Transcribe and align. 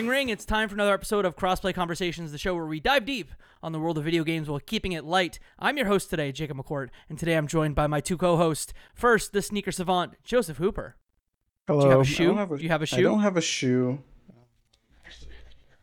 Ring 0.00 0.08
ring, 0.08 0.28
it's 0.30 0.46
time 0.46 0.70
for 0.70 0.74
another 0.76 0.94
episode 0.94 1.26
of 1.26 1.36
Crossplay 1.36 1.74
Conversations, 1.74 2.32
the 2.32 2.38
show 2.38 2.54
where 2.54 2.64
we 2.64 2.80
dive 2.80 3.04
deep 3.04 3.32
on 3.62 3.72
the 3.72 3.78
world 3.78 3.98
of 3.98 4.04
video 4.04 4.24
games 4.24 4.48
while 4.48 4.58
keeping 4.58 4.92
it 4.92 5.04
light. 5.04 5.38
I'm 5.58 5.76
your 5.76 5.88
host 5.88 6.08
today, 6.08 6.32
Jacob 6.32 6.56
McCourt, 6.56 6.88
and 7.10 7.18
today 7.18 7.34
I'm 7.36 7.46
joined 7.46 7.74
by 7.74 7.86
my 7.86 8.00
two 8.00 8.16
co-hosts. 8.16 8.72
First, 8.94 9.34
the 9.34 9.42
sneaker 9.42 9.70
savant, 9.70 10.14
Joseph 10.24 10.56
Hooper. 10.56 10.96
Hello. 11.66 11.80
Do 11.82 11.86
you 11.86 11.90
have 11.90 11.98
a 11.98 12.00
I 12.00 12.04
shoe? 12.04 12.26
don't 12.28 12.36
have 12.38 12.48
Do 12.48 12.56
you 12.64 12.68
have 12.70 12.80
a 12.80 12.84
I 12.84 12.86
shoe? 12.86 12.96
I 12.96 13.02
don't 13.02 13.20
have 13.20 13.36
a 13.36 13.40
shoe. 13.42 14.02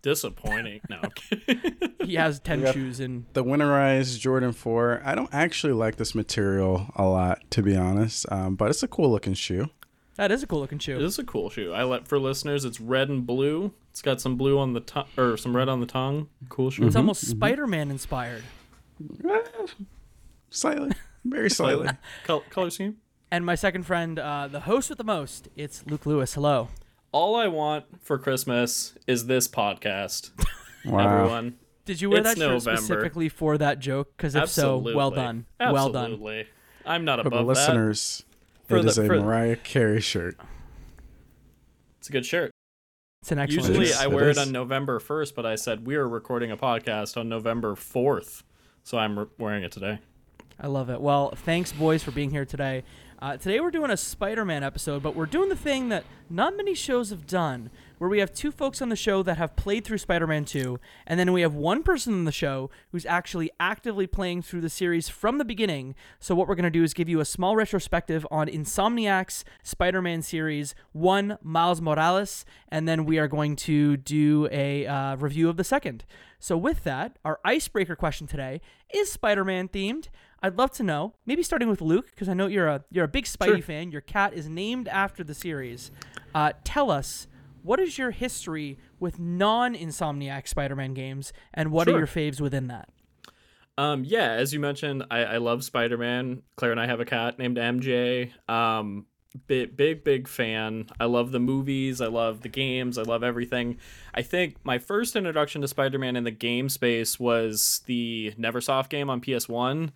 Disappointing. 0.02 0.82
No. 0.90 1.02
He 2.08 2.16
has 2.16 2.40
10 2.40 2.62
got- 2.62 2.74
shoes 2.74 3.00
in 3.02 3.26
The 3.34 3.44
winterized 3.44 4.20
Jordan 4.20 4.54
4. 4.54 5.02
I 5.06 5.14
don't 5.14 5.32
actually 5.34 5.74
like 5.74 5.98
this 5.98 6.16
material 6.16 6.88
a 6.96 7.04
lot, 7.06 7.42
to 7.52 7.62
be 7.62 7.76
honest, 7.76 8.26
um, 8.32 8.56
but 8.56 8.70
it's 8.72 8.82
a 8.82 8.88
cool 8.88 9.12
looking 9.12 9.34
shoe. 9.36 9.70
That 10.18 10.32
is 10.32 10.44
a 10.44 10.48
cool 10.48 10.60
looking 10.60 10.78
it 10.78 10.82
shoe. 10.84 11.00
is 11.00 11.18
a 11.18 11.24
cool 11.24 11.50
shoe. 11.50 11.72
I 11.74 11.84
let 11.84 12.08
for 12.08 12.20
listeners. 12.20 12.66
It's 12.66 12.80
red 12.82 13.10
and 13.10 13.26
blue. 13.26 13.74
It's 13.92 14.02
got 14.02 14.20
some 14.22 14.36
blue 14.36 14.60
on 14.60 14.74
the 14.74 14.80
tongue 14.82 15.08
or 15.18 15.38
some 15.38 15.56
red 15.56 15.70
on 15.70 15.80
the 15.80 15.86
tongue. 15.88 16.28
Cool 16.50 16.70
shoe. 16.70 16.86
It's 16.86 16.96
almost 16.96 17.26
Spider-Man 17.26 17.90
inspired. 17.90 18.44
Slightly. 20.50 20.92
Very 21.26 21.50
slightly. 21.50 21.90
Col- 22.26 22.44
color 22.50 22.70
scheme. 22.70 22.98
And 23.32 23.46
my 23.46 23.56
second 23.56 23.84
friend, 23.84 24.18
uh, 24.18 24.48
the 24.48 24.62
host 24.62 24.90
with 24.90 24.98
the 24.98 25.04
most, 25.04 25.50
it's 25.56 25.86
Luke 25.86 26.06
Lewis. 26.06 26.34
Hello. 26.36 26.70
All 27.12 27.36
I 27.36 27.48
want 27.48 27.86
for 28.02 28.18
Christmas 28.18 28.94
is 29.08 29.26
this 29.28 29.48
podcast. 29.48 30.32
Wow. 30.86 31.18
Everyone. 31.18 31.56
Did 31.84 32.00
you 32.00 32.10
wear 32.10 32.20
It's 32.20 32.30
that 32.30 32.38
shirt 32.38 32.50
November. 32.50 32.78
specifically 32.82 33.28
for 33.28 33.58
that 33.58 33.80
joke? 33.80 34.16
Because 34.16 34.36
if 34.36 34.44
Absolutely. 34.44 34.94
so, 34.94 34.98
well 34.98 35.12
done. 35.12 35.46
Well 35.60 35.90
done. 35.92 36.12
Absolutely. 36.14 36.48
I'm 36.86 37.04
not 37.04 37.18
For 37.24 37.30
the 37.30 37.36
above 37.36 37.48
that. 37.48 37.62
listeners, 37.68 38.24
For 38.68 38.78
it 38.78 38.84
the- 38.84 38.88
is 38.90 38.98
a 38.98 39.06
for- 39.06 39.20
Mariah 39.20 39.56
Carey 39.56 40.02
shirt. 40.02 40.38
It's 42.00 42.10
a 42.10 42.12
good 42.12 42.26
shirt. 42.26 42.52
It's 43.22 43.32
an 43.32 43.40
excellent 43.40 43.68
Usually 43.68 43.86
It 43.86 43.90
shirt. 43.90 43.96
is, 43.96 44.02
I 44.02 44.06
it 44.06 44.12
wear 44.14 44.28
it 44.30 44.32
is. 44.32 44.38
on 44.38 44.52
November 44.52 45.00
1st, 45.00 45.36
but 45.36 45.46
I 45.46 45.56
said 45.56 45.86
we 45.86 45.96
are 45.96 46.08
recording 46.08 46.52
a 46.52 46.58
podcast 46.58 47.18
on 47.18 47.28
November 47.28 47.76
4th. 47.76 48.44
So 48.84 48.98
I'm 48.98 49.20
re- 49.20 49.26
wearing 49.38 49.64
it 49.64 49.72
today. 49.72 50.00
I 50.60 50.68
love 50.68 50.90
it. 50.90 51.02
Well, 51.02 51.34
thanks, 51.36 51.72
boys, 51.72 52.04
for 52.04 52.12
being 52.12 52.32
here 52.32 52.46
today. 52.46 52.84
Uh, 53.20 53.36
today 53.38 53.60
we're 53.60 53.72
doing 53.72 53.92
a 53.92 53.98
Spider-Man 53.98 54.64
episode, 54.64 55.04
but 55.04 55.16
we're 55.16 55.26
doing 55.26 55.50
the 55.50 55.56
thing 55.56 55.90
that 55.90 56.04
not 56.30 56.56
many 56.56 56.74
shows 56.74 57.10
have 57.10 57.28
done, 57.28 57.70
where 57.98 58.10
we 58.10 58.20
have 58.20 58.32
two 58.34 58.52
folks 58.52 58.82
on 58.82 58.90
the 58.90 58.96
show 58.96 59.24
that 59.24 59.38
have 59.38 59.56
played 59.56 59.84
through 59.84 59.98
Spider-Man 59.98 60.46
2, 60.46 60.80
and 61.06 61.20
then 61.20 61.34
we 61.34 61.42
have 61.42 61.54
one 61.54 61.84
person 61.84 62.14
on 62.14 62.26
the 62.26 62.32
show 62.32 62.70
who's 62.92 63.06
actually 63.06 63.50
actively 63.60 64.06
playing 64.08 64.42
through 64.42 64.62
the 64.62 64.70
series 64.70 65.10
from 65.10 65.38
the 65.38 65.46
beginning. 65.46 65.96
So 66.20 66.36
what 66.36 66.48
we're 66.48 66.56
going 66.56 66.64
to 66.66 66.70
do 66.70 66.84
is 66.84 66.94
give 66.94 67.10
you 67.10 67.20
a 67.20 67.26
small 67.26 67.56
retrospective 67.56 68.26
on 68.30 68.48
Insomniac's 68.48 69.44
Spider-Man 69.64 70.22
series 70.22 70.76
1, 70.94 71.38
Miles 71.42 71.82
Morales, 71.82 72.46
and 72.70 72.88
then 72.88 73.06
we 73.06 73.18
are 73.18 73.28
going 73.28 73.56
to 73.58 73.98
do 73.98 74.48
a 74.52 74.86
uh, 74.86 75.16
review 75.16 75.50
of 75.50 75.58
the 75.58 75.64
second. 75.64 76.06
So 76.40 76.56
with 76.56 76.84
that, 76.84 77.18
our 77.26 77.40
icebreaker 77.44 77.96
question 77.96 78.28
today 78.28 78.62
is 78.94 79.12
Spider-Man 79.12 79.70
themed. 79.70 80.08
I'd 80.44 80.56
love 80.56 80.70
to 80.74 80.84
know, 80.84 81.16
maybe 81.26 81.42
starting 81.42 81.68
with 81.68 81.82
Luke, 81.82 82.12
because 82.12 82.30
I 82.30 82.36
know 82.36 82.46
you're 82.46 82.68
a 82.68 82.84
you're 82.92 83.06
a 83.06 83.08
big 83.08 83.26
Spidey 83.26 83.48
Sure. 83.48 83.62
fan. 83.64 83.92
Your 83.92 84.02
cat 84.02 84.34
is 84.36 84.48
named 84.48 84.88
after 84.88 85.24
the 85.24 85.34
series. 85.34 85.90
Uh, 86.36 86.52
tell 86.64 86.92
us 86.92 87.28
what 87.68 87.80
is 87.82 87.98
your 87.98 88.12
history 88.12 88.80
with 89.00 89.20
non-Insomniac 89.20 90.48
Spider-Man 90.48 90.94
games, 90.94 91.34
and 91.54 91.72
what 91.72 91.88
are 91.90 91.98
your 91.98 92.08
faves 92.08 92.40
within 92.40 92.68
that? 92.68 92.90
Um, 93.78 94.04
yeah, 94.06 94.32
as 94.32 94.54
you 94.54 94.60
mentioned, 94.60 95.06
I, 95.12 95.20
I 95.20 95.38
love 95.38 95.64
Spider 95.64 95.98
Man. 95.98 96.42
Claire 96.56 96.72
and 96.72 96.80
I 96.80 96.88
have 96.88 97.00
a 97.00 97.06
cat 97.06 97.38
named 97.38 97.58
MJ. 97.58 98.32
Um, 98.50 99.06
big, 99.46 99.78
big, 99.78 100.04
big 100.04 100.28
fan. 100.28 100.88
I 101.00 101.06
love 101.06 101.32
the 101.32 101.40
movies. 101.40 102.02
I 102.02 102.08
love 102.08 102.42
the 102.42 102.50
games. 102.50 102.98
I 102.98 103.04
love 103.04 103.22
everything. 103.22 103.78
I 104.14 104.24
think 104.24 104.56
my 104.64 104.80
first 104.80 105.16
introduction 105.16 105.62
to 105.62 105.68
Spider 105.68 106.00
Man 106.00 106.16
in 106.16 106.24
the 106.24 106.32
game 106.32 106.70
space 106.70 107.20
was 107.20 107.82
the 107.86 108.34
Neversoft 108.40 108.90
game 108.90 109.10
on 109.10 109.22
PS1. 109.22 109.92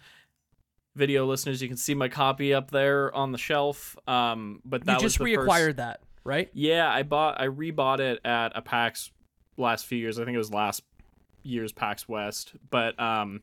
Video 0.93 1.25
listeners, 1.25 1.61
you 1.61 1.69
can 1.69 1.77
see 1.77 1.95
my 1.95 2.09
copy 2.09 2.53
up 2.53 2.69
there 2.69 3.15
on 3.15 3.31
the 3.31 3.37
shelf. 3.37 3.95
Um, 4.07 4.61
but 4.65 4.85
that 4.85 4.97
you 4.97 5.07
just 5.07 5.19
was 5.19 5.25
the 5.25 5.37
reacquired 5.37 5.67
first... 5.67 5.77
that, 5.77 6.01
right? 6.23 6.49
Yeah, 6.53 6.89
I 6.89 7.03
bought 7.03 7.39
I 7.39 7.47
rebought 7.47 7.99
it 7.99 8.19
at 8.25 8.51
a 8.55 8.61
PAX 8.61 9.11
last 9.57 9.85
few 9.85 9.97
years. 9.97 10.19
I 10.19 10.25
think 10.25 10.35
it 10.35 10.39
was 10.39 10.53
last 10.53 10.83
year's 11.43 11.71
PAX 11.71 12.07
West. 12.07 12.53
But 12.69 12.99
um 12.99 13.41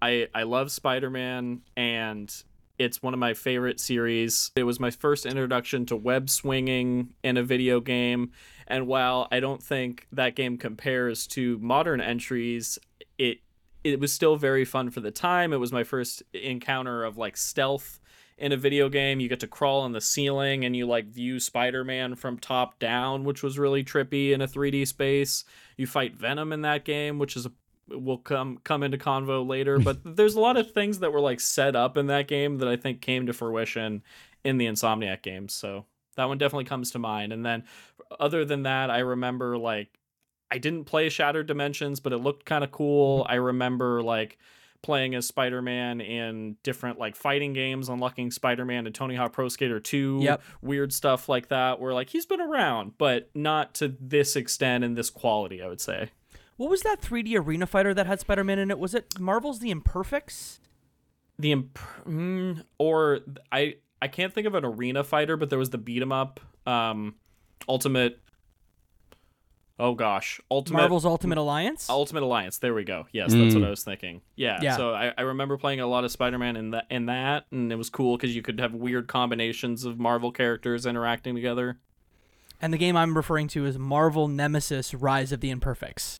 I 0.00 0.28
I 0.34 0.44
love 0.44 0.70
Spider-Man 0.70 1.62
and 1.76 2.42
it's 2.78 3.02
one 3.02 3.12
of 3.12 3.18
my 3.18 3.34
favorite 3.34 3.80
series. 3.80 4.52
It 4.54 4.62
was 4.62 4.78
my 4.78 4.90
first 4.90 5.26
introduction 5.26 5.84
to 5.86 5.96
web 5.96 6.30
swinging 6.30 7.14
in 7.24 7.36
a 7.36 7.42
video 7.42 7.80
game. 7.80 8.30
And 8.68 8.86
while 8.86 9.26
I 9.32 9.40
don't 9.40 9.62
think 9.62 10.06
that 10.12 10.36
game 10.36 10.56
compares 10.58 11.26
to 11.28 11.58
modern 11.58 12.00
entries, 12.00 12.78
it 13.18 13.38
it 13.84 14.00
was 14.00 14.12
still 14.12 14.36
very 14.36 14.64
fun 14.64 14.90
for 14.90 15.00
the 15.00 15.10
time. 15.10 15.52
It 15.52 15.56
was 15.56 15.72
my 15.72 15.84
first 15.84 16.22
encounter 16.32 17.04
of 17.04 17.16
like 17.16 17.36
stealth 17.36 18.00
in 18.38 18.52
a 18.52 18.56
video 18.56 18.88
game. 18.88 19.20
You 19.20 19.28
get 19.28 19.40
to 19.40 19.46
crawl 19.46 19.80
on 19.80 19.92
the 19.92 20.00
ceiling 20.00 20.64
and 20.64 20.74
you 20.74 20.86
like 20.86 21.06
view 21.06 21.40
Spider-Man 21.40 22.14
from 22.14 22.38
top 22.38 22.78
down, 22.78 23.24
which 23.24 23.42
was 23.42 23.58
really 23.58 23.84
trippy 23.84 24.32
in 24.32 24.40
a 24.40 24.48
3D 24.48 24.86
space. 24.86 25.44
You 25.76 25.86
fight 25.86 26.14
Venom 26.14 26.52
in 26.52 26.62
that 26.62 26.84
game, 26.84 27.18
which 27.18 27.36
is 27.36 27.46
a 27.46 27.52
will 27.90 28.18
come 28.18 28.58
come 28.64 28.82
into 28.82 28.98
convo 28.98 29.46
later, 29.46 29.78
but 29.78 29.98
there's 30.04 30.34
a 30.34 30.40
lot 30.40 30.56
of 30.56 30.72
things 30.72 31.00
that 31.00 31.12
were 31.12 31.20
like 31.20 31.40
set 31.40 31.74
up 31.74 31.96
in 31.96 32.06
that 32.06 32.28
game 32.28 32.58
that 32.58 32.68
I 32.68 32.76
think 32.76 33.00
came 33.00 33.26
to 33.26 33.32
fruition 33.32 34.02
in 34.44 34.58
the 34.58 34.66
Insomniac 34.66 35.22
games. 35.22 35.54
So 35.54 35.86
that 36.16 36.28
one 36.28 36.38
definitely 36.38 36.64
comes 36.64 36.90
to 36.92 36.98
mind. 36.98 37.32
And 37.32 37.44
then 37.44 37.64
other 38.18 38.44
than 38.44 38.62
that, 38.64 38.90
I 38.90 38.98
remember 38.98 39.58
like 39.58 39.88
I 40.50 40.58
didn't 40.58 40.84
play 40.84 41.08
Shattered 41.08 41.46
Dimensions, 41.46 42.00
but 42.00 42.12
it 42.12 42.18
looked 42.18 42.44
kind 42.44 42.64
of 42.64 42.70
cool. 42.70 43.22
Mm-hmm. 43.22 43.32
I 43.32 43.36
remember 43.36 44.02
like 44.02 44.38
playing 44.82 45.14
as 45.14 45.26
Spider-Man 45.26 46.00
in 46.00 46.56
different 46.62 46.98
like 46.98 47.16
fighting 47.16 47.52
games, 47.52 47.88
unlocking 47.88 48.30
Spider-Man 48.30 48.86
and 48.86 48.94
Tony 48.94 49.16
Hawk 49.16 49.32
Pro 49.32 49.48
Skater 49.48 49.80
2, 49.80 50.20
Yep. 50.22 50.42
weird 50.62 50.92
stuff 50.92 51.28
like 51.28 51.48
that 51.48 51.80
where 51.80 51.92
like 51.92 52.10
he's 52.10 52.26
been 52.26 52.40
around, 52.40 52.92
but 52.98 53.30
not 53.34 53.74
to 53.74 53.88
this 54.00 54.36
extent 54.36 54.84
and 54.84 54.96
this 54.96 55.10
quality, 55.10 55.62
I 55.62 55.66
would 55.68 55.80
say. 55.80 56.10
What 56.56 56.70
was 56.70 56.82
that 56.82 57.00
3D 57.00 57.36
arena 57.38 57.66
fighter 57.66 57.94
that 57.94 58.06
had 58.06 58.20
Spider-Man 58.20 58.58
in 58.58 58.70
it? 58.70 58.78
Was 58.78 58.94
it 58.94 59.18
Marvel's 59.20 59.58
The 59.60 59.70
Imperfects? 59.70 60.60
the 61.40 61.52
imp- 61.52 61.78
mm, 62.04 62.64
or 62.78 63.20
I 63.52 63.76
I 64.02 64.08
can't 64.08 64.32
think 64.34 64.46
of 64.48 64.54
an 64.56 64.64
arena 64.64 65.04
fighter, 65.04 65.36
but 65.36 65.50
there 65.50 65.58
was 65.58 65.70
the 65.70 65.78
beat 65.78 66.02
'em 66.02 66.10
up, 66.10 66.40
um, 66.66 67.14
ultimate. 67.68 68.18
Oh 69.80 69.94
gosh, 69.94 70.40
ultimate 70.50 70.78
Marvel's 70.80 71.04
Ultimate 71.04 71.38
Alliance? 71.38 71.88
Ultimate 71.88 72.22
Alliance. 72.24 72.58
There 72.58 72.74
we 72.74 72.82
go. 72.84 73.06
Yes, 73.12 73.32
that's 73.32 73.54
what 73.54 73.62
Mm. 73.62 73.66
I 73.66 73.70
was 73.70 73.84
thinking. 73.84 74.22
Yeah. 74.34 74.58
Yeah. 74.60 74.76
So 74.76 74.92
I, 74.92 75.12
I 75.16 75.22
remember 75.22 75.56
playing 75.56 75.78
a 75.80 75.86
lot 75.86 76.02
of 76.04 76.10
Spider-Man 76.10 76.56
in 76.56 76.70
that 76.72 76.86
in 76.90 77.06
that, 77.06 77.46
and 77.52 77.70
it 77.72 77.76
was 77.76 77.88
cool 77.88 78.16
because 78.16 78.34
you 78.34 78.42
could 78.42 78.58
have 78.58 78.74
weird 78.74 79.06
combinations 79.06 79.84
of 79.84 79.98
Marvel 79.98 80.32
characters 80.32 80.84
interacting 80.84 81.34
together. 81.36 81.78
And 82.60 82.72
the 82.72 82.78
game 82.78 82.96
I'm 82.96 83.16
referring 83.16 83.46
to 83.48 83.66
is 83.66 83.78
Marvel 83.78 84.26
Nemesis 84.26 84.92
Rise 84.94 85.30
of 85.30 85.40
the 85.40 85.50
Imperfects. 85.50 86.18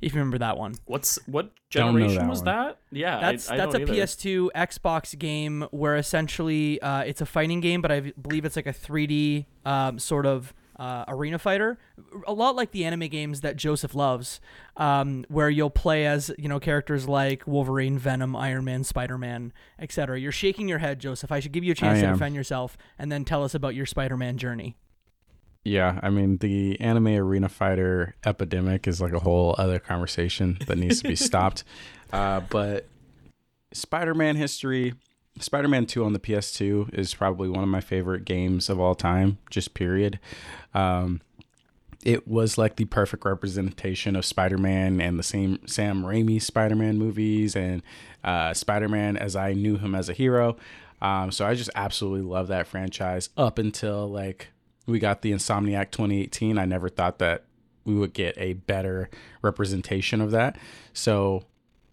If 0.00 0.14
you 0.14 0.18
remember 0.20 0.38
that 0.38 0.56
one. 0.56 0.74
What's 0.86 1.16
what 1.26 1.50
Don't 1.70 1.94
know 1.94 1.98
generation 2.00 2.22
that 2.24 2.30
was 2.30 2.38
one. 2.40 2.44
that? 2.46 2.78
Yeah, 2.92 3.20
That's 3.20 3.50
I, 3.50 3.54
I 3.54 3.56
that's 3.56 3.74
a 3.74 3.78
don't 3.78 3.88
either. 3.90 4.02
PS2 4.04 4.48
Xbox 4.54 5.16
game 5.18 5.66
where 5.70 5.96
essentially 5.96 6.80
uh, 6.82 7.00
it's 7.02 7.20
a 7.20 7.26
fighting 7.26 7.60
game, 7.60 7.80
but 7.82 7.90
I 7.92 8.00
believe 8.20 8.44
it's 8.44 8.54
like 8.56 8.66
a 8.66 8.72
3D 8.72 9.46
um, 9.64 9.98
sort 10.00 10.26
of 10.26 10.54
uh, 10.76 11.04
arena 11.08 11.38
fighter, 11.38 11.78
a 12.26 12.32
lot 12.32 12.56
like 12.56 12.70
the 12.70 12.84
anime 12.84 13.08
games 13.08 13.40
that 13.42 13.56
Joseph 13.56 13.94
loves, 13.94 14.40
um, 14.76 15.24
where 15.28 15.50
you'll 15.50 15.70
play 15.70 16.06
as 16.06 16.30
you 16.38 16.48
know 16.48 16.58
characters 16.58 17.08
like 17.08 17.46
Wolverine, 17.46 17.98
Venom, 17.98 18.34
Iron 18.34 18.64
Man, 18.64 18.84
Spider 18.84 19.18
Man, 19.18 19.52
etc. 19.78 20.18
You're 20.18 20.32
shaking 20.32 20.68
your 20.68 20.78
head, 20.78 20.98
Joseph. 20.98 21.30
I 21.30 21.40
should 21.40 21.52
give 21.52 21.64
you 21.64 21.72
a 21.72 21.74
chance 21.74 21.98
I 21.98 22.02
to 22.02 22.06
am. 22.08 22.12
defend 22.14 22.34
yourself, 22.34 22.76
and 22.98 23.10
then 23.12 23.24
tell 23.24 23.44
us 23.44 23.54
about 23.54 23.74
your 23.74 23.86
Spider 23.86 24.16
Man 24.16 24.38
journey. 24.38 24.76
Yeah, 25.64 26.00
I 26.02 26.10
mean, 26.10 26.38
the 26.38 26.80
anime 26.80 27.08
arena 27.08 27.48
fighter 27.48 28.16
epidemic 28.26 28.88
is 28.88 29.00
like 29.00 29.12
a 29.12 29.20
whole 29.20 29.54
other 29.58 29.78
conversation 29.78 30.58
that 30.66 30.76
needs 30.76 31.00
to 31.02 31.08
be 31.08 31.16
stopped. 31.16 31.62
Uh, 32.12 32.40
but 32.50 32.88
Spider 33.72 34.14
Man 34.14 34.36
history, 34.36 34.94
Spider 35.38 35.68
Man 35.68 35.86
2 35.86 36.04
on 36.04 36.12
the 36.12 36.18
PS2 36.18 36.94
is 36.94 37.14
probably 37.14 37.48
one 37.48 37.62
of 37.62 37.68
my 37.68 37.80
favorite 37.80 38.24
games 38.24 38.68
of 38.68 38.78
all 38.78 38.94
time, 38.94 39.38
just 39.50 39.74
period. 39.74 40.20
Um, 40.74 41.20
it 42.04 42.26
was 42.26 42.58
like 42.58 42.76
the 42.76 42.84
perfect 42.86 43.24
representation 43.24 44.16
of 44.16 44.24
Spider-Man 44.24 45.00
and 45.00 45.18
the 45.18 45.22
same 45.22 45.60
Sam 45.66 46.02
Raimi 46.02 46.42
Spider-Man 46.42 46.98
movies 46.98 47.54
and 47.54 47.82
uh, 48.24 48.52
Spider-Man 48.54 49.16
as 49.16 49.36
I 49.36 49.52
knew 49.52 49.76
him 49.76 49.94
as 49.94 50.08
a 50.08 50.12
hero. 50.12 50.56
Um, 51.00 51.30
so 51.30 51.46
I 51.46 51.54
just 51.54 51.70
absolutely 51.74 52.22
love 52.22 52.48
that 52.48 52.66
franchise 52.66 53.30
up 53.36 53.58
until 53.58 54.08
like 54.08 54.48
we 54.86 54.98
got 54.98 55.22
the 55.22 55.32
Insomniac 55.32 55.90
2018. 55.90 56.58
I 56.58 56.64
never 56.64 56.88
thought 56.88 57.18
that 57.18 57.44
we 57.84 57.94
would 57.94 58.12
get 58.12 58.36
a 58.36 58.54
better 58.54 59.08
representation 59.40 60.20
of 60.20 60.30
that. 60.32 60.56
So 60.92 61.44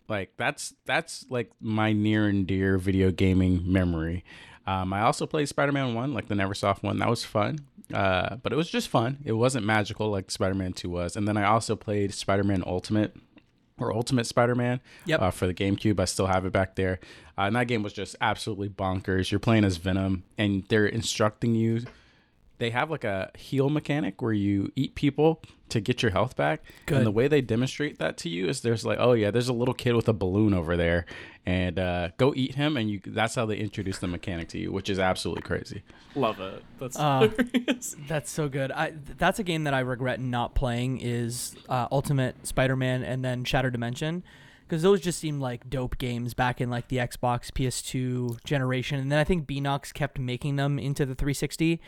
like 0.09 0.33
that's 0.37 0.73
that's 0.85 1.25
like 1.29 1.51
my 1.61 1.93
near 1.93 2.27
and 2.27 2.45
dear 2.47 2.77
video 2.77 3.11
gaming 3.11 3.61
memory. 3.71 4.23
Um, 4.67 4.93
I 4.93 5.01
also 5.01 5.25
played 5.25 5.47
Spider-Man 5.49 5.95
One, 5.95 6.13
like 6.13 6.27
the 6.27 6.35
NeverSoft 6.35 6.83
one. 6.83 6.99
That 6.99 7.09
was 7.09 7.23
fun. 7.23 7.59
Uh, 7.93 8.35
but 8.35 8.53
it 8.53 8.55
was 8.55 8.69
just 8.69 8.87
fun. 8.87 9.17
It 9.25 9.31
wasn't 9.31 9.65
magical 9.65 10.11
like 10.11 10.29
Spider-Man 10.29 10.73
2 10.73 10.89
was. 10.91 11.15
And 11.15 11.27
then 11.27 11.37
I 11.37 11.45
also 11.45 11.75
played 11.75 12.13
Spider-Man 12.13 12.63
Ultimate 12.67 13.15
or 13.79 13.91
Ultimate 13.95 14.27
Spider-Man 14.27 14.79
Yep. 15.05 15.21
uh, 15.21 15.31
for 15.31 15.47
the 15.47 15.55
GameCube. 15.55 15.99
I 15.99 16.05
still 16.05 16.27
have 16.27 16.45
it 16.45 16.51
back 16.51 16.75
there. 16.75 16.99
Uh, 17.35 17.43
and 17.43 17.55
that 17.55 17.67
game 17.67 17.81
was 17.81 17.93
just 17.93 18.15
absolutely 18.21 18.69
bonkers. 18.69 19.31
You're 19.31 19.39
playing 19.39 19.63
as 19.63 19.77
Venom, 19.77 20.23
and 20.37 20.65
they're 20.69 20.85
instructing 20.85 21.55
you. 21.55 21.81
They 22.59 22.69
have 22.69 22.91
like 22.91 23.03
a 23.03 23.31
heal 23.35 23.69
mechanic 23.69 24.21
where 24.21 24.31
you 24.33 24.71
eat 24.75 24.93
people 24.95 25.41
to 25.69 25.79
get 25.79 26.01
your 26.01 26.11
health 26.11 26.35
back. 26.35 26.61
Good. 26.85 26.97
And 26.99 27.05
the 27.07 27.11
way 27.11 27.27
they 27.27 27.41
demonstrate 27.41 27.99
that 27.99 28.17
to 28.17 28.29
you 28.29 28.47
is 28.47 28.61
there's 28.61 28.85
like, 28.85 28.97
oh 28.99 29.13
yeah, 29.13 29.31
there's 29.31 29.49
a 29.49 29.53
little 29.53 29.73
kid 29.73 29.95
with 29.95 30.07
a 30.07 30.13
balloon 30.13 30.53
over 30.53 30.75
there, 30.77 31.05
and 31.45 31.79
uh, 31.79 32.09
go 32.17 32.33
eat 32.35 32.55
him, 32.55 32.75
and 32.77 32.89
you. 32.89 32.99
That's 33.05 33.35
how 33.35 33.45
they 33.45 33.57
introduce 33.57 33.99
the 33.99 34.07
mechanic 34.07 34.49
to 34.49 34.59
you, 34.59 34.71
which 34.71 34.89
is 34.89 34.99
absolutely 34.99 35.43
crazy. 35.43 35.83
Love 36.15 36.39
it. 36.39 36.63
That's 36.79 36.97
Uh, 36.99 37.29
hilarious. 37.29 37.95
That's 38.07 38.29
so 38.31 38.49
good. 38.49 38.71
I 38.71 38.93
that's 39.17 39.39
a 39.39 39.43
game 39.43 39.63
that 39.63 39.73
I 39.73 39.79
regret 39.79 40.19
not 40.19 40.53
playing 40.55 40.99
is 41.01 41.55
uh, 41.69 41.87
Ultimate 41.91 42.45
Spider-Man 42.45 43.03
and 43.03 43.23
then 43.23 43.43
Shattered 43.43 43.73
Dimension 43.73 44.23
because 44.67 44.81
those 44.83 45.01
just 45.01 45.17
seemed 45.19 45.41
like 45.41 45.67
dope 45.69 45.97
games 45.97 46.33
back 46.35 46.61
in 46.61 46.69
like 46.69 46.89
the 46.89 46.97
Xbox 46.97 47.51
PS2 47.51 48.43
generation. 48.43 48.99
And 48.99 49.11
then 49.11 49.17
I 49.19 49.23
think 49.23 49.47
Beenox 49.47 49.91
kept 49.93 50.19
making 50.19 50.57
them 50.57 50.77
into 50.77 51.05
the 51.07 51.15
360 51.15 51.79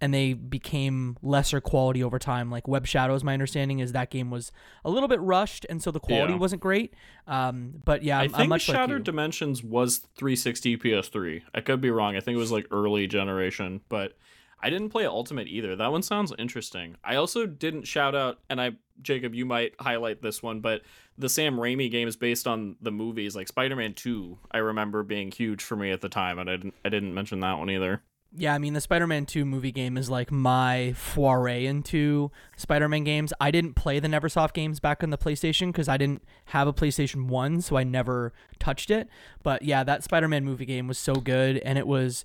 and 0.00 0.14
they 0.14 0.32
became 0.32 1.16
lesser 1.22 1.60
quality 1.60 2.02
over 2.02 2.18
time. 2.18 2.50
Like 2.50 2.66
Web 2.66 2.86
Shadows, 2.86 3.22
my 3.22 3.32
understanding 3.32 3.80
is 3.80 3.92
that 3.92 4.10
game 4.10 4.30
was 4.30 4.50
a 4.84 4.90
little 4.90 5.08
bit 5.08 5.20
rushed 5.20 5.66
and 5.68 5.82
so 5.82 5.90
the 5.90 6.00
quality 6.00 6.32
Yeah. 6.32 6.38
wasn't 6.38 6.62
great. 6.62 6.94
Um, 7.26 7.74
but 7.84 8.02
yeah, 8.02 8.18
I 8.18 8.22
I'm, 8.22 8.34
I'm 8.34 8.38
think 8.40 8.50
like 8.50 8.60
Shattered 8.60 9.00
you. 9.00 9.04
Dimensions 9.04 9.62
was 9.62 9.98
360 10.16 10.76
PS3. 10.78 11.42
I 11.54 11.60
could 11.60 11.80
be 11.80 11.90
wrong. 11.90 12.16
I 12.16 12.20
think 12.20 12.36
it 12.36 12.38
was 12.38 12.52
like 12.52 12.66
early 12.70 13.06
generation, 13.06 13.80
but 13.88 14.16
I 14.62 14.68
didn't 14.68 14.90
play 14.90 15.06
Ultimate 15.06 15.48
either. 15.48 15.74
That 15.76 15.90
one 15.90 16.02
sounds 16.02 16.32
interesting. 16.38 16.96
I 17.02 17.16
also 17.16 17.46
didn't 17.46 17.84
shout 17.86 18.14
out, 18.14 18.40
and 18.50 18.60
I, 18.60 18.72
Jacob, 19.00 19.34
you 19.34 19.46
might 19.46 19.72
highlight 19.80 20.20
this 20.20 20.42
one, 20.42 20.60
but 20.60 20.82
the 21.16 21.30
Sam 21.30 21.56
Raimi 21.56 21.90
games 21.90 22.14
based 22.16 22.46
on 22.46 22.76
the 22.82 22.90
movies, 22.90 23.34
like 23.34 23.48
Spider-Man 23.48 23.94
2, 23.94 24.36
I 24.50 24.58
remember 24.58 25.02
being 25.02 25.30
huge 25.30 25.62
for 25.62 25.76
me 25.76 25.90
at 25.92 26.02
the 26.02 26.10
time, 26.10 26.38
and 26.38 26.50
I 26.50 26.56
didn't, 26.56 26.74
I 26.84 26.90
didn't 26.90 27.14
mention 27.14 27.40
that 27.40 27.56
one 27.58 27.70
either. 27.70 28.02
Yeah, 28.32 28.54
I 28.54 28.58
mean 28.58 28.74
the 28.74 28.80
Spider-Man 28.80 29.26
2 29.26 29.44
movie 29.44 29.72
game 29.72 29.96
is 29.96 30.08
like 30.08 30.30
my 30.30 30.92
foray 30.92 31.66
into 31.66 32.30
Spider-Man 32.56 33.02
games. 33.02 33.32
I 33.40 33.50
didn't 33.50 33.74
play 33.74 33.98
the 33.98 34.06
Neversoft 34.06 34.52
games 34.52 34.78
back 34.78 35.02
on 35.02 35.10
the 35.10 35.18
PlayStation 35.18 35.74
cuz 35.74 35.88
I 35.88 35.96
didn't 35.96 36.22
have 36.46 36.68
a 36.68 36.72
PlayStation 36.72 37.26
1, 37.26 37.60
so 37.60 37.76
I 37.76 37.82
never 37.82 38.32
touched 38.60 38.90
it. 38.90 39.08
But 39.42 39.62
yeah, 39.62 39.82
that 39.82 40.04
Spider-Man 40.04 40.44
movie 40.44 40.64
game 40.64 40.86
was 40.86 40.98
so 40.98 41.14
good 41.14 41.58
and 41.58 41.76
it 41.76 41.88
was 41.88 42.24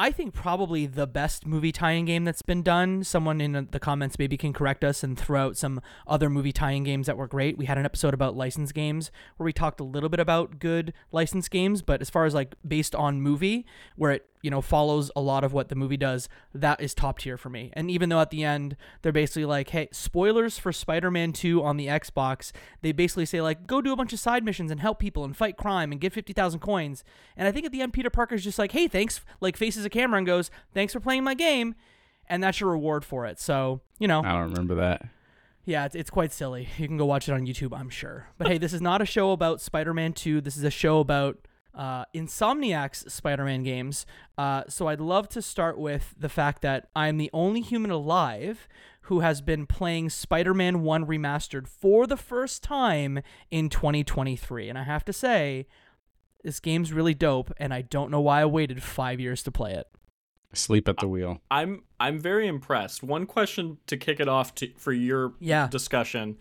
I 0.00 0.10
think 0.10 0.32
probably 0.32 0.86
the 0.86 1.06
best 1.06 1.46
movie 1.46 1.72
tie-in 1.72 2.06
game 2.06 2.24
that's 2.24 2.40
been 2.40 2.62
done. 2.62 3.04
Someone 3.04 3.38
in 3.38 3.68
the 3.70 3.78
comments 3.78 4.18
maybe 4.18 4.38
can 4.38 4.54
correct 4.54 4.82
us 4.82 5.04
and 5.04 5.18
throw 5.18 5.42
out 5.42 5.58
some 5.58 5.78
other 6.06 6.30
movie 6.30 6.52
tie-in 6.52 6.84
games 6.84 7.06
that 7.06 7.18
were 7.18 7.28
great. 7.28 7.58
We 7.58 7.66
had 7.66 7.76
an 7.76 7.84
episode 7.84 8.14
about 8.14 8.34
licensed 8.34 8.72
games 8.72 9.10
where 9.36 9.44
we 9.44 9.52
talked 9.52 9.78
a 9.78 9.84
little 9.84 10.08
bit 10.08 10.18
about 10.18 10.58
good 10.58 10.94
licensed 11.12 11.50
games, 11.50 11.82
but 11.82 12.00
as 12.00 12.08
far 12.08 12.24
as 12.24 12.32
like 12.32 12.54
based 12.66 12.94
on 12.94 13.20
movie, 13.20 13.66
where 13.94 14.12
it 14.12 14.29
you 14.42 14.50
know 14.50 14.60
follows 14.60 15.10
a 15.14 15.20
lot 15.20 15.44
of 15.44 15.52
what 15.52 15.68
the 15.68 15.74
movie 15.74 15.96
does, 15.96 16.28
that 16.54 16.80
is 16.80 16.94
top 16.94 17.18
tier 17.18 17.36
for 17.36 17.50
me. 17.50 17.70
And 17.74 17.90
even 17.90 18.08
though 18.08 18.20
at 18.20 18.30
the 18.30 18.44
end 18.44 18.76
they're 19.02 19.12
basically 19.12 19.44
like, 19.44 19.70
hey, 19.70 19.88
spoilers 19.92 20.58
for 20.58 20.72
Spider-Man 20.72 21.32
2 21.32 21.62
on 21.62 21.76
the 21.76 21.86
Xbox, 21.88 22.52
they 22.82 22.92
basically 22.92 23.26
say 23.26 23.40
like, 23.40 23.66
go 23.66 23.80
do 23.80 23.92
a 23.92 23.96
bunch 23.96 24.12
of 24.12 24.18
side 24.20 24.44
missions 24.44 24.70
and 24.70 24.80
help 24.80 24.98
people 24.98 25.24
and 25.24 25.36
fight 25.36 25.56
crime 25.56 25.92
and 25.92 26.00
get 26.00 26.12
fifty 26.12 26.32
thousand 26.32 26.60
coins. 26.60 27.04
And 27.36 27.46
I 27.46 27.52
think 27.52 27.66
at 27.66 27.72
the 27.72 27.82
end 27.82 27.92
Peter 27.92 28.10
Parker's 28.10 28.44
just 28.44 28.58
like, 28.58 28.72
hey, 28.72 28.88
thanks, 28.88 29.20
like 29.40 29.56
faces 29.56 29.84
a 29.84 29.90
camera 29.90 30.18
and 30.18 30.26
goes, 30.26 30.50
thanks 30.74 30.92
for 30.92 31.00
playing 31.00 31.24
my 31.24 31.34
game, 31.34 31.74
and 32.28 32.42
that's 32.42 32.60
your 32.60 32.70
reward 32.70 33.04
for 33.04 33.26
it. 33.26 33.38
So 33.40 33.80
you 33.98 34.08
know, 34.08 34.20
I 34.22 34.32
don't 34.32 34.50
remember 34.50 34.76
that. 34.76 35.02
yeah, 35.66 35.84
it's, 35.84 35.94
it's 35.94 36.10
quite 36.10 36.32
silly. 36.32 36.68
You 36.78 36.88
can 36.88 36.96
go 36.96 37.04
watch 37.04 37.28
it 37.28 37.32
on 37.32 37.46
YouTube, 37.46 37.78
I'm 37.78 37.90
sure. 37.90 38.28
But 38.38 38.48
hey, 38.48 38.56
this 38.58 38.72
is 38.72 38.80
not 38.80 39.02
a 39.02 39.06
show 39.06 39.32
about 39.32 39.60
Spider 39.60 39.92
Man 39.92 40.12
2. 40.14 40.40
This 40.40 40.56
is 40.56 40.64
a 40.64 40.70
show 40.70 41.00
about 41.00 41.36
uh, 41.74 42.04
Insomniac's 42.14 43.12
Spider 43.12 43.44
Man 43.44 43.62
games. 43.62 44.06
Uh, 44.36 44.64
so 44.68 44.88
I'd 44.88 45.00
love 45.00 45.28
to 45.30 45.42
start 45.42 45.78
with 45.78 46.14
the 46.18 46.28
fact 46.28 46.62
that 46.62 46.88
I'm 46.96 47.16
the 47.18 47.30
only 47.32 47.60
human 47.60 47.90
alive 47.90 48.68
who 49.02 49.20
has 49.20 49.40
been 49.40 49.66
playing 49.66 50.10
Spider 50.10 50.54
Man 50.54 50.82
1 50.82 51.06
Remastered 51.06 51.66
for 51.66 52.06
the 52.06 52.16
first 52.16 52.62
time 52.62 53.20
in 53.50 53.68
2023. 53.68 54.68
And 54.68 54.78
I 54.78 54.84
have 54.84 55.04
to 55.06 55.12
say, 55.12 55.66
this 56.44 56.60
game's 56.60 56.92
really 56.92 57.14
dope, 57.14 57.52
and 57.58 57.74
I 57.74 57.82
don't 57.82 58.10
know 58.10 58.20
why 58.20 58.40
I 58.40 58.46
waited 58.46 58.82
five 58.82 59.20
years 59.20 59.42
to 59.42 59.50
play 59.50 59.72
it. 59.74 59.86
Sleep 60.52 60.88
at 60.88 60.96
the 60.98 61.06
wheel. 61.06 61.38
I'm 61.50 61.84
I'm 62.00 62.18
very 62.18 62.48
impressed. 62.48 63.02
One 63.04 63.24
question 63.26 63.78
to 63.86 63.96
kick 63.96 64.18
it 64.20 64.28
off 64.28 64.54
to, 64.56 64.68
for 64.76 64.92
your 64.92 65.34
Yeah. 65.38 65.68
discussion. 65.68 66.38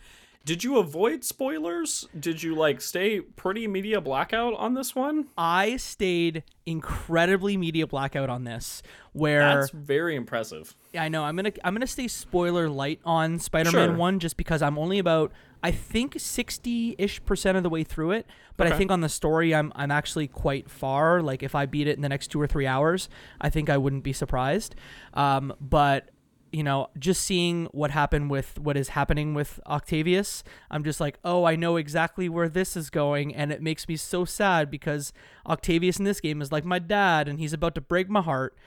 Did 0.50 0.64
you 0.64 0.80
avoid 0.80 1.24
spoilers? 1.24 2.08
Did 2.20 2.42
you 2.42 2.56
like 2.56 2.82
stay 2.82 3.22
pretty 3.22 3.68
media 3.68 4.02
blackout 4.02 4.56
on 4.56 4.74
this 4.74 4.96
one? 4.96 5.28
I 5.38 5.78
stayed 5.78 6.44
incredibly 6.66 7.56
media 7.56 7.86
blackout 7.86 8.32
on 8.32 8.46
this, 8.46 8.82
where 9.14 9.42
That's 9.42 9.70
very 9.70 10.16
impressive. 10.16 10.76
Yeah, 10.92 11.04
I 11.04 11.08
know. 11.08 11.24
I'm 11.24 11.36
gonna 11.36 11.52
I'm 11.64 11.76
gonna 11.76 11.86
stay 11.86 12.08
spoiler 12.08 12.68
light 12.68 13.00
on 13.06 13.38
Spider-Man 13.38 13.90
Sure. 13.90 13.96
One 13.96 14.18
just 14.18 14.38
because 14.38 14.64
I'm 14.64 14.80
only 14.80 14.98
about 14.98 15.32
I 15.62 15.70
think 15.70 16.16
sixty 16.18 16.96
ish 16.98 17.24
percent 17.26 17.56
of 17.56 17.62
the 17.62 17.70
way 17.70 17.84
through 17.84 18.14
it. 18.14 18.26
But 18.58 18.66
I 18.66 18.76
think 18.76 18.90
on 18.92 19.02
the 19.02 19.10
story 19.10 19.54
I'm 19.54 19.72
I'm 19.76 19.92
actually 19.92 20.28
quite 20.28 20.68
far. 20.68 21.22
Like 21.22 21.44
if 21.44 21.54
I 21.54 21.68
beat 21.68 21.88
it 21.88 21.96
in 21.96 22.02
the 22.02 22.10
next 22.10 22.30
two 22.30 22.42
or 22.42 22.48
three 22.48 22.66
hours, 22.66 23.08
I 23.40 23.52
think 23.52 23.70
I 23.70 23.78
wouldn't 23.78 24.04
be 24.04 24.14
surprised. 24.14 24.74
Um, 25.14 25.54
but 25.62 26.10
you 26.52 26.64
know, 26.64 26.90
just 26.98 27.24
seeing 27.24 27.66
what 27.72 27.92
happened 27.92 28.30
with 28.30 28.58
what 28.60 28.78
is 28.78 28.90
happening 28.90 29.34
with 29.34 29.60
Octavius, 29.68 30.44
I'm 30.72 30.84
just 30.84 31.00
like, 31.00 31.20
oh, 31.24 31.46
I 31.46 31.56
know 31.56 31.78
exactly 31.78 32.30
where 32.30 32.50
this 32.50 32.76
is 32.76 32.90
going, 32.90 33.36
and 33.36 33.52
it 33.52 33.62
makes 33.62 33.88
me 33.88 33.96
so 33.96 34.26
sad 34.26 34.72
because 34.72 35.14
Octavius 35.46 36.00
in 36.00 36.06
this 36.06 36.20
game 36.20 36.42
is 36.42 36.52
like 36.52 36.66
my 36.66 36.80
dad, 36.80 37.28
and 37.28 37.40
he's 37.40 37.54
about 37.54 37.76
to 37.76 37.82
break 37.82 38.10
my 38.10 38.22
heart. 38.22 38.58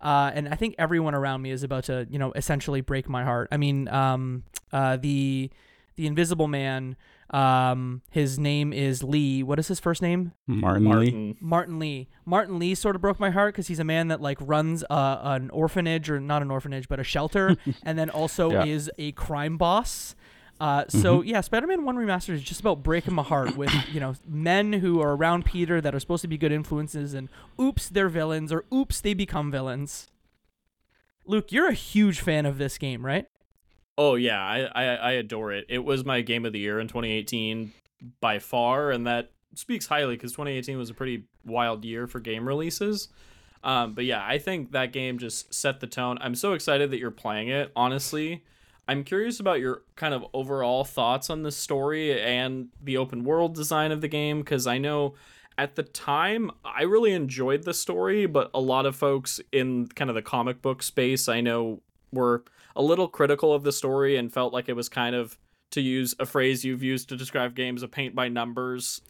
Uh, 0.00 0.32
and 0.34 0.48
I 0.48 0.56
think 0.56 0.74
everyone 0.78 1.14
around 1.14 1.42
me 1.42 1.50
is 1.50 1.62
about 1.62 1.84
to, 1.84 2.06
you 2.10 2.18
know, 2.18 2.32
essentially 2.32 2.80
break 2.80 3.08
my 3.08 3.22
heart. 3.22 3.48
I 3.52 3.56
mean, 3.56 3.88
um, 3.88 4.42
uh, 4.72 4.96
the 4.96 5.50
the 5.96 6.06
Invisible 6.06 6.48
Man, 6.48 6.96
um, 7.32 8.02
his 8.10 8.38
name 8.38 8.72
is 8.72 9.02
Lee. 9.02 9.42
What 9.42 9.58
is 9.58 9.68
his 9.68 9.80
first 9.80 10.02
name? 10.02 10.32
Martin, 10.46 10.84
Lee. 10.84 10.88
Martin. 10.90 11.36
Martin 11.40 11.78
Lee. 11.78 12.08
Martin 12.26 12.58
Lee 12.58 12.74
sort 12.74 12.94
of 12.96 13.02
broke 13.02 13.18
my 13.18 13.30
heart 13.30 13.54
because 13.54 13.68
he's 13.68 13.78
a 13.78 13.84
man 13.84 14.08
that 14.08 14.20
like 14.20 14.38
runs 14.40 14.84
uh, 14.90 15.20
an 15.22 15.48
orphanage 15.50 16.10
or 16.10 16.20
not 16.20 16.42
an 16.42 16.50
orphanage 16.50 16.88
but 16.88 17.00
a 17.00 17.04
shelter, 17.04 17.56
and 17.84 17.98
then 17.98 18.10
also 18.10 18.50
Yeah. 18.50 18.64
is 18.66 18.90
a 18.98 19.12
crime 19.12 19.56
boss. 19.56 20.14
Uh, 20.60 20.84
so 20.88 21.22
yeah, 21.22 21.40
Spider-Man 21.40 21.84
One 21.84 21.96
Remastered 21.96 22.34
is 22.34 22.42
just 22.42 22.60
about 22.60 22.84
breaking 22.84 23.14
my 23.14 23.22
heart 23.24 23.56
with 23.56 23.72
you 23.92 23.98
know 23.98 24.14
men 24.28 24.74
who 24.74 25.00
are 25.00 25.16
around 25.16 25.44
Peter 25.44 25.80
that 25.80 25.92
are 25.94 25.98
supposed 26.00 26.22
to 26.22 26.28
be 26.28 26.38
good 26.38 26.52
influences, 26.52 27.14
and 27.14 27.28
oops, 27.60 27.88
they're 27.88 28.08
villains, 28.08 28.52
or 28.52 28.64
oops, 28.72 29.00
they 29.00 29.14
become 29.14 29.50
villains. 29.50 30.06
Luke, 31.26 31.50
you're 31.52 31.68
a 31.68 31.72
huge 31.72 32.20
fan 32.20 32.46
of 32.46 32.58
this 32.58 32.78
game, 32.78 33.04
right? 33.06 33.26
Oh 33.98 34.14
yeah, 34.14 34.40
I, 34.40 34.60
I 34.74 34.84
I 34.94 35.10
adore 35.12 35.52
it. 35.52 35.66
It 35.68 35.84
was 35.84 36.04
my 36.04 36.20
game 36.22 36.44
of 36.44 36.52
the 36.52 36.58
year 36.58 36.80
in 36.80 36.88
2018 36.88 37.72
by 38.20 38.38
far, 38.38 38.90
and 38.90 39.06
that 39.06 39.30
speaks 39.54 39.86
highly 39.86 40.16
because 40.16 40.32
2018 40.32 40.78
was 40.78 40.90
a 40.90 40.94
pretty 40.94 41.24
wild 41.44 41.84
year 41.84 42.06
for 42.06 42.20
game 42.20 42.46
releases. 42.46 43.08
Um, 43.64 43.94
but 43.94 44.04
yeah, 44.04 44.24
I 44.26 44.38
think 44.38 44.72
that 44.72 44.92
game 44.92 45.18
just 45.18 45.54
set 45.54 45.80
the 45.80 45.86
tone. 45.86 46.18
I'm 46.20 46.34
so 46.34 46.52
excited 46.52 46.90
that 46.90 46.98
you're 46.98 47.10
playing 47.10 47.48
it. 47.48 47.70
Honestly, 47.76 48.42
I'm 48.88 49.04
curious 49.04 49.38
about 49.38 49.60
your 49.60 49.82
kind 49.94 50.14
of 50.14 50.24
overall 50.34 50.84
thoughts 50.84 51.30
on 51.30 51.42
the 51.42 51.52
story 51.52 52.20
and 52.20 52.68
the 52.82 52.96
open 52.96 53.24
world 53.24 53.54
design 53.54 53.92
of 53.92 54.00
the 54.00 54.08
game 54.08 54.40
because 54.40 54.66
I 54.66 54.78
know 54.78 55.14
at 55.56 55.76
the 55.76 55.82
time 55.84 56.50
I 56.64 56.82
really 56.82 57.12
enjoyed 57.12 57.62
the 57.62 57.74
story, 57.74 58.26
but 58.26 58.50
a 58.52 58.60
lot 58.60 58.86
of 58.86 58.96
folks 58.96 59.40
in 59.52 59.86
kind 59.88 60.10
of 60.10 60.16
the 60.16 60.22
comic 60.22 60.60
book 60.60 60.82
space 60.82 61.28
I 61.28 61.40
know 61.40 61.80
were 62.12 62.42
a 62.76 62.82
little 62.82 63.08
critical 63.08 63.52
of 63.52 63.62
the 63.62 63.72
story 63.72 64.16
and 64.16 64.32
felt 64.32 64.52
like 64.52 64.68
it 64.68 64.76
was 64.76 64.88
kind 64.88 65.14
of 65.14 65.38
to 65.70 65.80
use 65.80 66.14
a 66.18 66.26
phrase 66.26 66.64
you've 66.64 66.82
used 66.82 67.08
to 67.08 67.16
describe 67.16 67.54
games 67.54 67.82
a 67.82 67.88
paint 67.88 68.14
by 68.14 68.28
numbers 68.28 69.00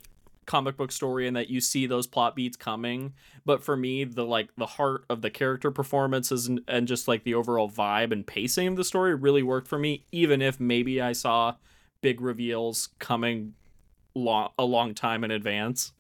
comic 0.45 0.77
book 0.77 0.91
story 0.91 1.29
and 1.29 1.37
that 1.37 1.49
you 1.49 1.61
see 1.61 1.87
those 1.87 2.07
plot 2.07 2.35
beats 2.35 2.57
coming. 2.57 3.13
But 3.45 3.63
for 3.63 3.77
me 3.77 4.05
the 4.05 4.25
like 4.25 4.51
the 4.57 4.67
heart 4.67 5.05
of 5.09 5.23
the 5.23 5.31
character 5.31 5.71
performances 5.71 6.47
and, 6.47 6.61
and 6.67 6.89
just 6.89 7.07
like 7.07 7.25
the 7.25 7.35
overall 7.35 7.71
vibe 7.71 8.13
and 8.13 8.27
pacing 8.27 8.69
of 8.69 8.77
the 8.77 8.85
story 8.85 9.15
really 9.15 9.43
worked 9.43 9.69
for 9.69 9.79
me 9.79 10.05
even 10.11 10.43
if 10.43 10.59
maybe 10.59 11.01
i 11.01 11.13
saw 11.13 11.55
big 12.01 12.21
reveals 12.21 12.89
coming 12.99 13.55
long 14.15 14.51
a 14.59 14.65
long 14.65 14.95
time 14.95 15.25
in 15.25 15.31
advance. 15.31 15.93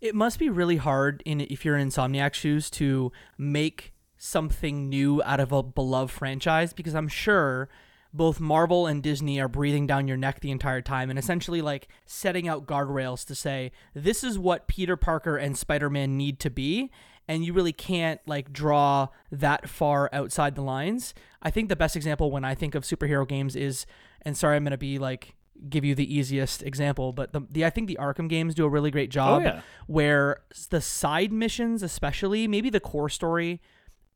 It 0.00 0.14
must 0.14 0.38
be 0.38 0.48
really 0.48 0.76
hard 0.76 1.22
in 1.26 1.40
if 1.40 1.64
you're 1.64 1.76
in 1.76 1.88
Insomniac 1.88 2.32
shoes 2.32 2.70
to 2.70 3.12
make 3.36 3.92
something 4.18 4.88
new 4.88 5.22
out 5.24 5.40
of 5.40 5.52
a 5.52 5.62
beloved 5.62 6.12
franchise 6.12 6.72
because 6.72 6.94
I'm 6.94 7.08
sure 7.08 7.68
both 8.12 8.40
Marvel 8.40 8.86
and 8.86 9.02
Disney 9.02 9.40
are 9.40 9.48
breathing 9.48 9.86
down 9.86 10.08
your 10.08 10.16
neck 10.16 10.40
the 10.40 10.50
entire 10.50 10.80
time 10.80 11.10
and 11.10 11.18
essentially 11.18 11.62
like 11.62 11.88
setting 12.04 12.48
out 12.48 12.66
guardrails 12.66 13.24
to 13.26 13.34
say 13.34 13.70
this 13.94 14.24
is 14.24 14.38
what 14.38 14.66
Peter 14.66 14.96
Parker 14.96 15.36
and 15.36 15.56
Spider-Man 15.56 16.16
need 16.16 16.40
to 16.40 16.50
be 16.50 16.90
and 17.28 17.44
you 17.44 17.52
really 17.52 17.72
can't 17.72 18.20
like 18.26 18.52
draw 18.52 19.08
that 19.30 19.68
far 19.68 20.08
outside 20.12 20.54
the 20.54 20.62
lines. 20.62 21.12
I 21.42 21.50
think 21.50 21.68
the 21.68 21.76
best 21.76 21.94
example 21.94 22.30
when 22.30 22.44
I 22.44 22.54
think 22.54 22.74
of 22.74 22.84
superhero 22.84 23.28
games 23.28 23.54
is, 23.54 23.84
and 24.22 24.36
sorry, 24.36 24.56
I'm 24.56 24.64
gonna 24.64 24.78
be 24.78 24.98
like 24.98 25.36
give 25.68 25.84
you 25.84 25.94
the 25.94 26.12
easiest 26.12 26.62
example, 26.62 27.12
but 27.12 27.32
the, 27.32 27.42
the 27.50 27.66
I 27.66 27.70
think 27.70 27.88
the 27.88 27.98
Arkham 28.00 28.28
games 28.28 28.54
do 28.54 28.64
a 28.64 28.68
really 28.68 28.90
great 28.90 29.10
oh, 29.10 29.12
job 29.12 29.42
Oh, 29.42 29.44
yeah. 29.44 29.60
where 29.86 30.40
the 30.70 30.80
side 30.80 31.32
missions, 31.32 31.82
especially 31.82 32.48
maybe 32.48 32.70
the 32.70 32.80
core 32.80 33.10
story. 33.10 33.60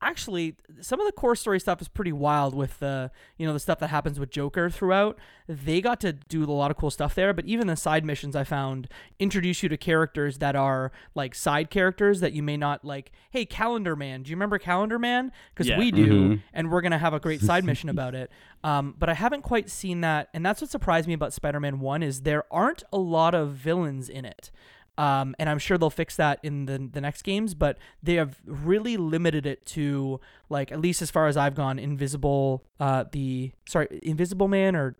Actually, 0.03 0.55
some 0.81 0.99
of 0.99 1.05
the 1.05 1.11
core 1.11 1.35
story 1.35 1.59
stuff 1.59 1.81
is 1.81 1.87
pretty 1.87 2.11
wild 2.11 2.53
with 2.53 2.79
the 2.79 3.09
you 3.37 3.47
know 3.47 3.53
the 3.53 3.59
stuff 3.59 3.79
that 3.79 3.87
happens 3.89 4.19
with 4.19 4.29
Joker 4.29 4.69
throughout. 4.69 5.17
They 5.47 5.81
got 5.81 5.99
to 6.01 6.13
do 6.13 6.43
a 6.43 6.45
lot 6.51 6.71
of 6.71 6.77
cool 6.77 6.91
stuff 6.91 7.15
there, 7.15 7.33
but 7.33 7.45
even 7.45 7.67
the 7.67 7.75
side 7.75 8.05
missions 8.05 8.35
I 8.35 8.43
found 8.43 8.87
introduce 9.19 9.63
you 9.63 9.69
to 9.69 9.77
characters 9.77 10.37
that 10.39 10.55
are 10.55 10.91
like 11.15 11.33
side 11.35 11.69
characters 11.69 12.19
that 12.19 12.33
you 12.33 12.43
may 12.43 12.57
not 12.57 12.83
like. 12.85 13.11
Hey, 13.31 13.45
Calendar 13.45 13.95
Man, 13.95 14.23
do 14.23 14.29
you 14.29 14.35
remember 14.35 14.57
Calendar 14.59 14.99
Man? 14.99 15.31
Because 15.53 15.67
Yeah. 15.67 15.77
we 15.79 15.91
do, 15.91 16.29
Mhm. 16.35 16.41
and 16.53 16.71
we're 16.71 16.81
gonna 16.81 16.97
have 16.99 17.13
a 17.13 17.19
great 17.19 17.41
side 17.41 17.63
mission 17.63 17.89
about 17.89 18.13
it. 18.15 18.29
Um, 18.65 18.95
but 18.97 19.09
I 19.09 19.13
haven't 19.13 19.41
quite 19.41 19.69
seen 19.69 19.99
that, 20.01 20.29
and 20.33 20.45
that's 20.45 20.61
what 20.61 20.69
surprised 20.69 21.05
me 21.05 21.13
about 21.13 21.33
Spider-Man 21.33 21.81
One 21.81 22.01
is 22.01 22.21
there 22.21 22.45
aren't 22.49 22.81
a 22.93 22.97
lot 22.97 23.35
of 23.35 23.49
villains 23.51 24.07
in 24.07 24.23
it. 24.23 24.51
Um, 24.97 25.35
and 25.39 25.49
I'm 25.49 25.57
sure 25.57 25.77
they'll 25.77 25.89
fix 25.89 26.15
that 26.17 26.39
in 26.43 26.65
the 26.65 26.89
the 26.91 27.01
next 27.01 27.23
games, 27.23 27.55
but 27.55 27.77
they 28.03 28.15
have 28.15 28.39
really 28.45 28.95
limited 28.95 29.45
it 29.45 29.65
to 29.67 30.19
like 30.49 30.71
at 30.71 30.79
least 30.79 31.01
as 31.01 31.09
far 31.09 31.27
as 31.27 31.35
I've 31.35 31.55
gone, 31.55 31.79
Invisible, 31.79 32.63
uh, 32.79 33.05
the 33.11 33.51
sorry, 33.67 33.99
Invisible 34.03 34.47
Man 34.47 34.75
or 34.75 34.95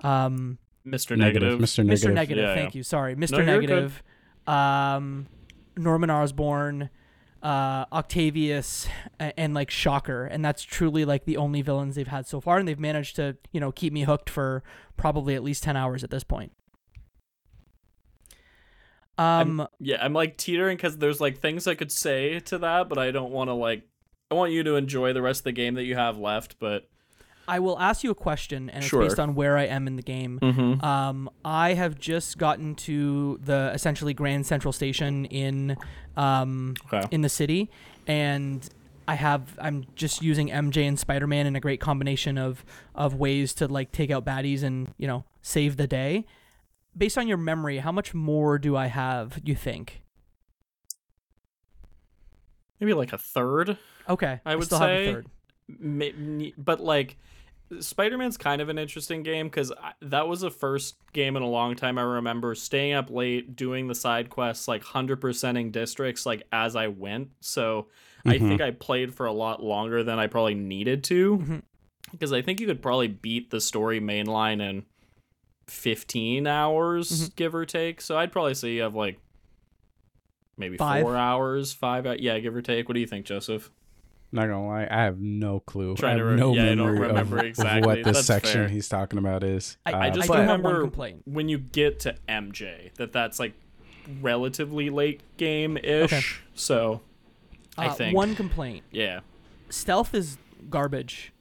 um, 0.00 0.58
Mr. 0.86 1.16
Negative. 1.16 1.58
Mr. 1.58 1.84
Negative. 1.84 1.84
Mr. 1.84 1.84
Negative. 1.84 2.14
Negative. 2.14 2.44
Yeah, 2.44 2.54
thank 2.54 2.74
yeah. 2.74 2.78
you. 2.78 2.82
Sorry, 2.84 3.16
Mr. 3.16 3.32
No, 3.32 3.38
you're 3.38 3.60
good. 3.62 3.70
Negative, 3.70 4.02
um, 4.46 5.26
Norman 5.76 6.10
Osborn, 6.10 6.90
uh, 7.42 7.86
Octavius, 7.92 8.86
and, 9.18 9.32
and 9.36 9.54
like 9.54 9.70
Shocker, 9.70 10.26
and 10.26 10.44
that's 10.44 10.62
truly 10.62 11.04
like 11.04 11.24
the 11.24 11.36
only 11.38 11.60
villains 11.62 11.96
they've 11.96 12.06
had 12.06 12.28
so 12.28 12.40
far, 12.40 12.58
and 12.58 12.68
they've 12.68 12.78
managed 12.78 13.16
to 13.16 13.36
you 13.50 13.58
know 13.58 13.72
keep 13.72 13.92
me 13.92 14.02
hooked 14.04 14.30
for 14.30 14.62
probably 14.96 15.34
at 15.34 15.42
least 15.42 15.64
ten 15.64 15.76
hours 15.76 16.04
at 16.04 16.10
this 16.10 16.22
point. 16.22 16.52
Um, 19.18 19.66
Yeah, 19.78 19.98
I'm 20.00 20.12
like 20.12 20.36
teetering 20.36 20.76
because 20.76 20.98
there's 20.98 21.20
like 21.20 21.38
things 21.38 21.66
I 21.66 21.74
could 21.74 21.92
say 21.92 22.40
to 22.40 22.58
that, 22.58 22.88
but 22.88 22.98
I 22.98 23.10
don't 23.10 23.30
want 23.30 23.48
to 23.48 23.54
like. 23.54 23.86
I 24.30 24.34
want 24.34 24.52
you 24.52 24.62
to 24.64 24.74
enjoy 24.76 25.12
the 25.12 25.22
rest 25.22 25.40
of 25.40 25.44
the 25.44 25.52
game 25.52 25.74
that 25.74 25.84
you 25.84 25.94
have 25.96 26.18
left, 26.18 26.56
but 26.58 26.88
I 27.46 27.58
will 27.58 27.78
ask 27.78 28.02
you 28.02 28.10
a 28.10 28.14
question, 28.14 28.70
and 28.70 28.82
Sure. 28.82 29.02
it's 29.02 29.12
based 29.12 29.20
on 29.20 29.34
where 29.34 29.56
I 29.56 29.64
am 29.64 29.86
in 29.86 29.96
the 29.96 30.02
game. 30.02 30.38
mm-hmm. 30.40 30.84
Um, 30.84 31.30
I 31.44 31.74
have 31.74 31.98
just 31.98 32.38
gotten 32.38 32.74
to 32.76 33.38
the 33.42 33.70
essentially 33.74 34.14
Grand 34.14 34.46
Central 34.46 34.72
Station 34.72 35.26
in 35.26 35.76
um, 36.16 36.74
okay. 36.86 37.06
in 37.10 37.20
the 37.20 37.28
city, 37.28 37.70
and 38.06 38.68
I 39.06 39.14
have 39.14 39.58
I'm 39.60 39.86
just 39.94 40.22
using 40.22 40.48
MJ 40.48 40.88
and 40.88 40.98
Spider 40.98 41.26
Man 41.26 41.46
in 41.46 41.56
a 41.56 41.60
great 41.60 41.80
combination 41.80 42.38
of 42.38 42.64
of 42.94 43.14
ways 43.14 43.52
to 43.54 43.68
like 43.68 43.92
take 43.92 44.10
out 44.10 44.24
baddies 44.24 44.62
and 44.62 44.94
you 44.96 45.06
know 45.06 45.24
save 45.42 45.76
the 45.76 45.86
day. 45.86 46.24
Based 46.96 47.18
on 47.18 47.26
your 47.26 47.36
memory, 47.38 47.78
how 47.78 47.90
much 47.92 48.14
more 48.14 48.58
do 48.58 48.76
I 48.76 48.86
have? 48.86 49.40
You 49.44 49.54
think? 49.54 50.02
Maybe 52.80 52.94
like 52.94 53.12
a 53.12 53.18
third. 53.18 53.78
Okay, 54.08 54.40
I 54.44 54.56
would 54.56 54.66
still 54.66 54.78
have 54.78 54.88
say- 54.88 55.08
a 55.08 55.12
third. 55.12 56.52
But 56.58 56.80
like, 56.80 57.16
Spider-Man's 57.80 58.36
kind 58.36 58.60
of 58.60 58.68
an 58.68 58.78
interesting 58.78 59.22
game 59.22 59.46
because 59.46 59.72
that 60.02 60.28
was 60.28 60.42
the 60.42 60.50
first 60.50 60.96
game 61.12 61.36
in 61.36 61.42
a 61.42 61.48
long 61.48 61.74
time 61.74 61.96
I 61.98 62.02
remember 62.02 62.54
staying 62.54 62.92
up 62.92 63.10
late 63.10 63.56
doing 63.56 63.88
the 63.88 63.94
side 63.94 64.28
quests, 64.28 64.68
like 64.68 64.82
hundred 64.84 65.20
percenting 65.20 65.70
districts, 65.72 66.26
like 66.26 66.42
as 66.52 66.76
I 66.76 66.88
went. 66.88 67.30
So 67.40 67.88
I 68.26 68.34
Mhm. 68.38 68.48
think 68.48 68.60
I 68.60 68.70
played 68.72 69.14
for 69.14 69.26
a 69.26 69.32
lot 69.32 69.62
longer 69.62 70.02
than 70.04 70.18
I 70.18 70.26
probably 70.26 70.54
needed 70.54 71.02
to 71.04 71.38
Mhm. 71.38 71.62
because 72.12 72.32
I 72.32 72.42
think 72.42 72.60
you 72.60 72.66
could 72.66 72.82
probably 72.82 73.08
beat 73.08 73.50
the 73.50 73.60
story 73.60 74.00
mainline 74.00 74.60
in 74.60 74.84
fifteen 75.66 76.46
hours, 76.46 77.28
Mhm. 77.30 77.36
give 77.36 77.54
or 77.54 77.64
take. 77.66 78.00
So 78.00 78.16
I'd 78.18 78.32
probably 78.32 78.54
say 78.54 78.72
you 78.72 78.82
have 78.82 78.94
like 78.94 79.18
maybe 80.56 80.76
Five? 80.76 81.02
four 81.02 81.16
hours, 81.16 81.72
five, 81.72 82.06
yeah, 82.20 82.38
give 82.38 82.54
or 82.54 82.62
take. 82.62 82.88
What 82.88 82.94
do 82.94 83.00
you 83.00 83.06
think, 83.06 83.26
Joseph? 83.26 83.70
Not 84.32 84.46
gonna 84.48 84.66
lie, 84.66 84.88
I 84.90 85.02
have 85.04 85.20
no 85.20 85.60
clue. 85.60 85.94
Trying 85.94 86.14
I 86.16 86.18
to 86.18 86.24
have 86.24 86.32
re- 86.34 86.40
no 86.40 86.54
yeah, 86.54 86.62
I 86.62 86.66
don't 86.74 86.78
memory 86.78 86.96
of- 86.96 87.02
remember 87.08 87.38
of, 87.40 87.44
exactly. 87.44 87.86
what 87.86 87.96
this 88.04 88.16
That's 88.16 88.26
section 88.26 88.52
fair. 88.62 88.68
he's 88.68 88.88
talking 88.88 89.18
about 89.18 89.44
is. 89.44 89.76
I, 89.86 89.92
Uh, 89.92 89.98
I 89.98 90.10
just 90.10 90.28
I 90.30 90.34
do 90.34 90.40
have 90.40 90.40
remember 90.42 90.72
one 90.72 90.80
complaint. 90.80 91.22
when 91.24 91.48
you 91.48 91.58
get 91.58 92.00
to 92.00 92.16
MJ 92.28 92.90
that 92.96 93.12
that's 93.12 93.38
like 93.38 93.52
relatively 94.20 94.90
late 94.90 95.20
game 95.36 95.76
ish. 95.76 96.12
Okay. 96.12 96.20
So 96.54 97.00
I 97.78 97.86
Uh, 97.86 97.94
think 97.94 98.16
one 98.16 98.34
complaint: 98.34 98.82
yeah, 98.90 99.20
stealth 99.70 100.14
is 100.14 100.36
garbage 100.68 101.32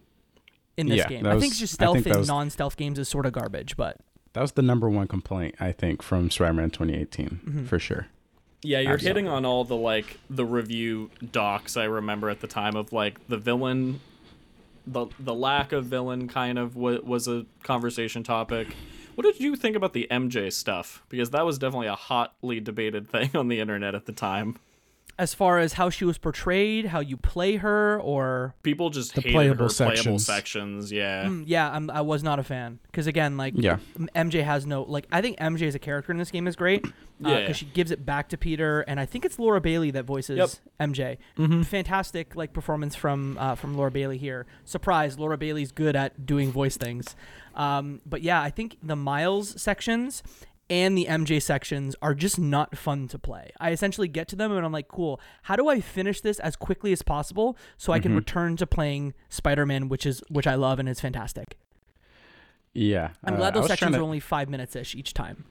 in 0.78 0.88
this 0.88 0.98
Yeah, 1.00 1.08
game. 1.10 1.24
that 1.24 1.36
I 1.36 1.40
think 1.40 1.56
just 1.56 1.74
stealth 1.74 1.96
think 1.96 2.08
in 2.08 2.18
was- 2.20 2.28
non-stealth 2.28 2.78
games 2.78 3.00
is 3.00 3.10
sort 3.10 3.26
of 3.26 3.34
garbage, 3.34 3.76
but 3.76 3.98
that 4.34 4.42
was 4.42 4.54
the 4.54 4.62
number 4.62 4.90
one 4.90 5.08
complaint 5.08 5.56
I 5.60 5.72
think 5.72 6.02
from 6.02 6.30
Spider-Man 6.30 6.72
2018 6.72 7.40
Mhm. 7.46 7.68
for 7.68 7.80
sure. 7.80 8.08
yeah, 8.62 8.80
you're 8.80 8.94
Absolutely. 8.94 9.22
hitting 9.22 9.28
on 9.28 9.46
all 9.46 9.64
the 9.66 9.76
like 9.76 10.18
the 10.30 10.46
review 10.46 11.10
docs 11.32 11.76
I 11.78 11.84
remember 11.86 12.30
at 12.30 12.40
the 12.42 12.48
time 12.48 12.76
of 12.76 12.92
like 12.94 13.28
the 13.28 13.38
villain. 13.38 14.00
The, 14.86 15.08
the 15.18 15.34
lack 15.34 15.72
of 15.72 15.86
villain 15.86 16.28
kind 16.28 16.60
of 16.60 16.76
wa- 16.76 17.00
was 17.04 17.26
a 17.28 17.46
conversation 17.64 18.22
topic. 18.24 18.68
What 19.16 19.24
did 19.24 19.40
you 19.40 19.56
think 19.56 19.78
about 19.78 19.94
the 19.94 20.08
MJ 20.12 20.52
stuff? 20.52 21.04
Because 21.08 21.30
that 21.30 21.46
was 21.46 21.58
definitely 21.58 21.88
a 21.88 21.96
hotly 21.96 22.60
debated 22.60 23.08
thing 23.12 23.30
on 23.34 23.48
the 23.48 23.60
internet 23.62 23.96
at 23.96 24.06
the 24.08 24.12
time. 24.12 24.58
As 25.20 25.34
far 25.36 25.60
as 25.60 25.74
how 25.74 25.90
she 25.92 26.06
was 26.06 26.18
portrayed, 26.18 26.86
how 26.86 27.00
you 27.00 27.16
play 27.18 27.58
her, 27.58 28.00
or 28.02 28.56
People 28.64 28.90
just 28.90 29.14
The 29.14 29.22
hated 29.22 29.34
playable 29.34 29.66
her 29.66 29.70
playable 29.70 29.96
sections. 29.96 30.26
sections. 30.26 30.92
Yeah, 30.92 31.26
Mm, 31.26 31.44
yeah, 31.46 31.70
I'm, 31.72 31.90
I 31.92 32.02
was 32.02 32.24
not 32.24 32.40
a 32.40 32.44
fan 32.44 32.80
because 32.88 33.06
again, 33.06 33.38
like 33.38 33.54
Yeah. 33.56 33.78
MJ 34.16 34.44
has 34.44 34.66
no 34.66 34.82
like 34.84 35.06
I 35.12 35.22
think 35.22 35.38
MJ 35.38 35.68
as 35.68 35.76
a 35.76 35.80
character 35.80 36.12
in 36.12 36.18
this 36.18 36.32
game 36.32 36.48
is 36.48 36.56
great 36.56 36.82
because 37.20 37.40
Yeah. 37.48 37.52
she 37.54 37.66
gives 37.66 37.92
it 37.92 38.06
back 38.06 38.28
to 38.30 38.38
Peter, 38.38 38.82
and 38.82 39.00
I 39.00 39.06
think 39.06 39.24
it's 39.24 39.38
Laura 39.38 39.62
Bailey 39.62 39.92
that 39.92 40.06
voices 40.06 40.38
Yep. 40.38 40.50
MJ. 40.90 41.18
mm-hmm. 41.38 41.62
Fantastic 41.62 42.36
like 42.36 42.52
performance 42.54 42.96
from 42.96 43.38
uh, 43.38 43.54
from 43.56 43.78
Laura 43.78 43.92
Bailey 43.92 44.18
here. 44.18 44.46
Surprise, 44.66 45.20
Laura 45.20 45.38
Bailey's 45.38 45.72
good 45.72 45.96
at 45.96 46.26
doing 46.26 46.52
voice 46.52 46.76
things. 46.78 47.16
Um, 47.56 48.02
but 48.06 48.24
yeah, 48.24 48.42
I 48.42 48.50
think 48.50 48.78
the 48.82 48.96
Miles 48.96 49.62
sections 49.62 50.24
and 50.70 50.98
the 50.98 51.06
MJ 51.08 51.42
sections 51.42 51.96
are 52.02 52.14
just 52.16 52.40
not 52.40 52.78
fun 52.78 53.08
to 53.10 53.20
play. 53.20 53.52
I 53.60 53.72
essentially 53.72 54.08
get 54.08 54.28
to 54.30 54.36
them 54.36 54.52
and 54.52 54.66
I'm 54.66 54.72
like, 54.72 54.88
cool. 54.88 55.20
How 55.44 55.56
do 55.56 55.68
I 55.68 55.82
finish 55.82 56.22
this 56.22 56.40
as 56.40 56.56
quickly 56.56 56.92
as 56.94 57.02
possible 57.02 57.58
so 57.78 57.92
I 57.94 58.00
can 58.00 58.14
Mhm. 58.14 58.18
return 58.18 58.58
to 58.58 58.66
playing 58.68 59.14
Spider-Man, 59.30 59.90
which 59.90 60.06
is 60.06 60.24
which 60.30 60.48
I 60.48 60.56
love 60.56 60.80
and 60.80 60.88
is 60.88 61.00
fantastic. 61.02 61.58
Yeah, 62.74 63.12
I'm 63.24 63.36
uh, 63.36 63.38
glad 63.38 63.56
I 63.56 63.60
those 63.60 63.68
sections 63.70 63.92
trying 63.92 64.02
are 64.02 64.04
only 64.04 64.20
five 64.20 64.50
minutes 64.50 64.76
ish 64.76 64.96
each 64.96 65.14
time. 65.14 65.46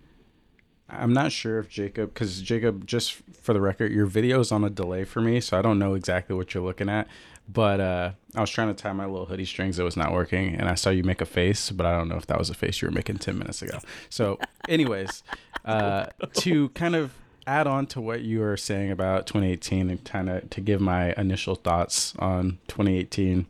I'm 0.89 1.13
not 1.13 1.33
sure 1.33 1.59
if 1.59 1.69
Jacob, 1.71 2.13
because 2.13 2.43
Jacob, 2.43 2.87
just 2.87 3.15
for 3.15 3.55
the 3.55 3.61
record, 3.61 3.93
your 3.93 4.05
video 4.07 4.41
is 4.41 4.53
on 4.53 4.63
a 4.65 4.69
delay 4.69 5.05
for 5.05 5.21
me, 5.23 5.41
so 5.41 5.59
I 5.59 5.63
don't 5.63 5.79
know 5.79 5.95
exactly 5.95 6.37
what 6.37 6.53
you're 6.53 6.63
looking 6.65 6.89
at. 6.91 7.07
But 7.53 7.81
uh, 7.81 8.11
I 8.35 8.41
was 8.41 8.51
trying 8.51 8.75
to 8.75 8.83
tie 8.83 8.93
my 8.93 9.05
little 9.05 9.27
hoodie 9.27 9.45
strings, 9.45 9.79
it 9.79 9.83
was 9.83 9.97
not 9.97 10.13
working, 10.13 10.55
and 10.55 10.69
I 10.69 10.75
saw 10.75 10.91
you 10.91 11.03
make 11.03 11.21
a 11.21 11.27
face, 11.27 11.71
but 11.71 11.85
I 11.85 11.93
don't 11.97 12.09
know 12.09 12.17
if 12.17 12.27
that 12.27 12.39
was 12.39 12.49
a 12.49 12.55
face 12.55 12.81
you 12.81 12.89
were 12.89 12.93
making 12.93 13.19
10 13.19 13.39
minutes 13.39 13.61
ago. 13.61 13.79
So, 14.09 14.39
anyways, 14.69 15.23
uh, 15.65 16.07
to 16.35 16.71
kind 16.71 16.97
of 16.97 17.13
add 17.47 17.67
on 17.67 17.87
to 17.87 18.01
what 18.01 18.23
you 18.23 18.41
were 18.41 18.57
saying 18.57 18.91
about 18.91 19.27
2018 19.27 19.91
and 19.91 20.05
kind 20.05 20.31
of 20.31 20.49
to 20.51 20.61
give 20.61 20.81
my 20.81 21.13
initial 21.19 21.55
thoughts 21.55 22.15
on 22.19 22.59
2018, 22.69 23.47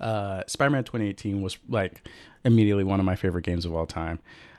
uh, 0.00 0.42
Spider-Man 0.46 0.84
2018 0.84 1.42
was 1.42 1.58
like 1.68 2.02
immediately 2.44 2.84
one 2.84 2.98
of 2.98 3.06
my 3.06 3.14
favorite 3.14 3.44
games 3.44 3.64
of 3.64 3.74
all 3.74 3.86
time. 3.86 4.18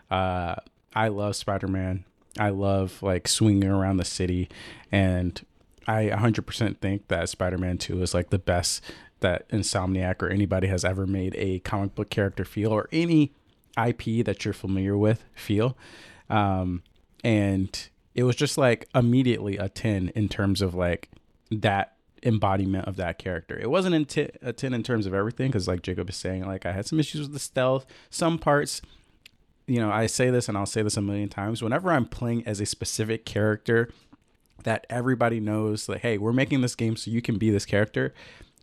Uh, 0.10 0.56
I 0.96 1.10
love 1.10 1.36
Spider-Man. 1.36 2.06
I 2.40 2.50
love 2.50 3.04
like 3.04 3.28
swinging 3.28 3.70
around 3.70 3.98
the 3.98 4.06
city, 4.06 4.50
and 4.92 5.40
I 5.88 6.06
100% 6.08 6.78
think 6.78 7.08
that 7.08 7.30
Spider-Man 7.30 7.78
2 7.78 8.02
is 8.02 8.14
like 8.14 8.30
the 8.30 8.40
best 8.40 8.84
that 9.20 9.48
Insomniac 9.50 10.22
or 10.22 10.30
anybody 10.30 10.68
has 10.68 10.84
ever 10.84 11.08
made 11.08 11.36
a 11.38 11.60
comic 11.60 11.96
book 11.96 12.10
character 12.10 12.46
feel, 12.46 12.72
or 12.72 12.90
any 12.92 13.34
IP 13.78 14.26
that 14.26 14.46
you're 14.46 14.54
familiar 14.54 14.98
with 14.98 15.24
feel. 15.34 15.78
Um, 16.30 16.84
and 17.24 17.90
it 18.16 18.24
was 18.24 18.36
just 18.36 18.58
like 18.58 18.88
immediately 18.94 19.58
a 19.58 19.70
10 19.70 20.12
in 20.16 20.30
terms 20.30 20.62
of 20.62 20.76
like 20.76 21.10
that 21.52 21.96
embodiment 22.22 22.88
of 22.88 22.96
that 22.98 23.18
character. 23.18 23.58
It 23.60 23.70
wasn't 23.70 24.10
t- 24.10 24.30
a 24.42 24.54
10 24.54 24.74
in 24.74 24.84
terms 24.84 25.06
of 25.06 25.14
everything 25.14 25.48
because 25.48 25.68
like 25.68 25.82
Jacob 25.82 26.10
is 26.10 26.16
saying, 26.16 26.46
like 26.46 26.66
I 26.66 26.72
had 26.72 26.86
some 26.86 27.00
issues 27.00 27.22
with 27.22 27.34
the 27.34 27.40
stealth. 27.40 27.86
Some 28.10 28.38
parts, 28.38 28.82
you 29.68 29.80
know, 29.80 29.92
I 29.92 30.08
say 30.08 30.30
this 30.30 30.48
and 30.48 30.58
I'll 30.58 30.66
say 30.66 30.82
this 30.82 30.98
a 30.98 31.02
million 31.02 31.30
times. 31.30 31.62
Whenever 31.62 31.92
I'm 31.92 32.06
playing 32.06 32.46
as 32.46 32.60
a 32.60 32.66
specific 32.66 33.26
character 33.26 33.90
that 34.64 34.86
everybody 34.90 35.40
knows, 35.40 35.88
like, 35.90 36.02
hey, 36.02 36.18
we're 36.18 36.34
making 36.34 36.62
this 36.62 36.76
game 36.76 36.96
so 36.96 37.12
you 37.12 37.22
can 37.22 37.38
be 37.38 37.50
this 37.50 37.66
character. 37.66 38.14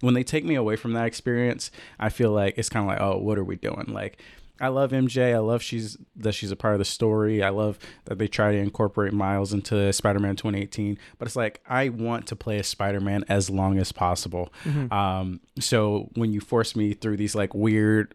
When 0.00 0.14
they 0.14 0.22
take 0.22 0.44
me 0.44 0.54
away 0.54 0.76
from 0.76 0.94
that 0.94 1.06
experience, 1.06 1.70
I 1.98 2.08
feel 2.08 2.32
like 2.32 2.56
it's 2.56 2.68
kind 2.68 2.84
of 2.84 2.88
like, 2.88 3.00
oh, 3.00 3.18
what 3.18 3.38
are 3.38 3.44
we 3.44 3.56
doing? 3.56 3.86
Like, 3.88 4.18
I 4.60 4.68
love 4.68 4.90
MJ. 4.90 5.34
I 5.34 5.38
love 5.38 5.62
she's 5.62 5.96
that 6.16 6.32
she's 6.32 6.50
a 6.50 6.56
part 6.56 6.74
of 6.74 6.78
the 6.78 6.84
story. 6.84 7.42
I 7.42 7.48
love 7.48 7.78
that 8.04 8.18
they 8.18 8.28
try 8.28 8.52
to 8.52 8.58
incorporate 8.58 9.14
Miles 9.14 9.54
into 9.54 9.90
Spider-Man 9.92 10.36
2018. 10.36 10.98
But 11.18 11.26
it's 11.26 11.36
like 11.36 11.62
I 11.66 11.88
want 11.88 12.26
to 12.26 12.36
play 12.36 12.58
a 12.58 12.62
Spider-Man 12.62 13.24
as 13.28 13.48
long 13.48 13.78
as 13.78 13.90
possible. 13.90 14.52
Mm-hmm. 14.64 14.92
Um, 14.92 15.40
so 15.58 16.10
when 16.14 16.32
you 16.32 16.40
force 16.40 16.76
me 16.76 16.92
through 16.92 17.16
these 17.16 17.34
like 17.34 17.54
weird, 17.54 18.14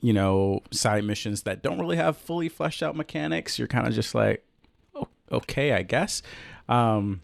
you 0.00 0.14
know, 0.14 0.62
side 0.70 1.04
missions 1.04 1.42
that 1.42 1.62
don't 1.62 1.78
really 1.78 1.96
have 1.96 2.16
fully 2.16 2.48
fleshed 2.48 2.82
out 2.82 2.96
mechanics, 2.96 3.58
you're 3.58 3.68
kind 3.68 3.86
of 3.86 3.92
just 3.92 4.14
like, 4.14 4.42
oh, 4.94 5.08
okay, 5.30 5.72
I 5.72 5.82
guess. 5.82 6.22
Um, 6.68 7.22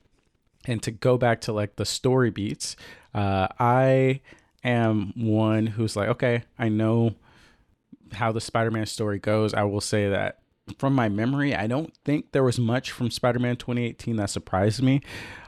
and 0.66 0.82
to 0.82 0.90
go 0.90 1.16
back 1.16 1.40
to 1.42 1.52
like 1.52 1.76
the 1.76 1.84
story 1.84 2.30
beats, 2.30 2.76
uh, 3.14 3.48
I 3.58 4.20
am 4.62 5.12
one 5.16 5.66
who's 5.66 5.96
like, 5.96 6.08
okay, 6.08 6.44
I 6.58 6.68
know 6.68 7.14
how 8.12 8.32
the 8.32 8.40
Spider-Man 8.40 8.86
story 8.86 9.18
goes. 9.18 9.54
I 9.54 9.62
will 9.64 9.80
say 9.80 10.08
that 10.08 10.40
from 10.78 10.94
my 10.94 11.08
memory, 11.08 11.54
I 11.54 11.66
don't 11.66 11.92
think 12.04 12.32
there 12.32 12.44
was 12.44 12.58
much 12.58 12.90
from 12.90 13.10
Spider-Man 13.10 13.56
2018 13.56 14.16
that 14.16 14.30
surprised 14.30 14.82
me. 14.82 15.00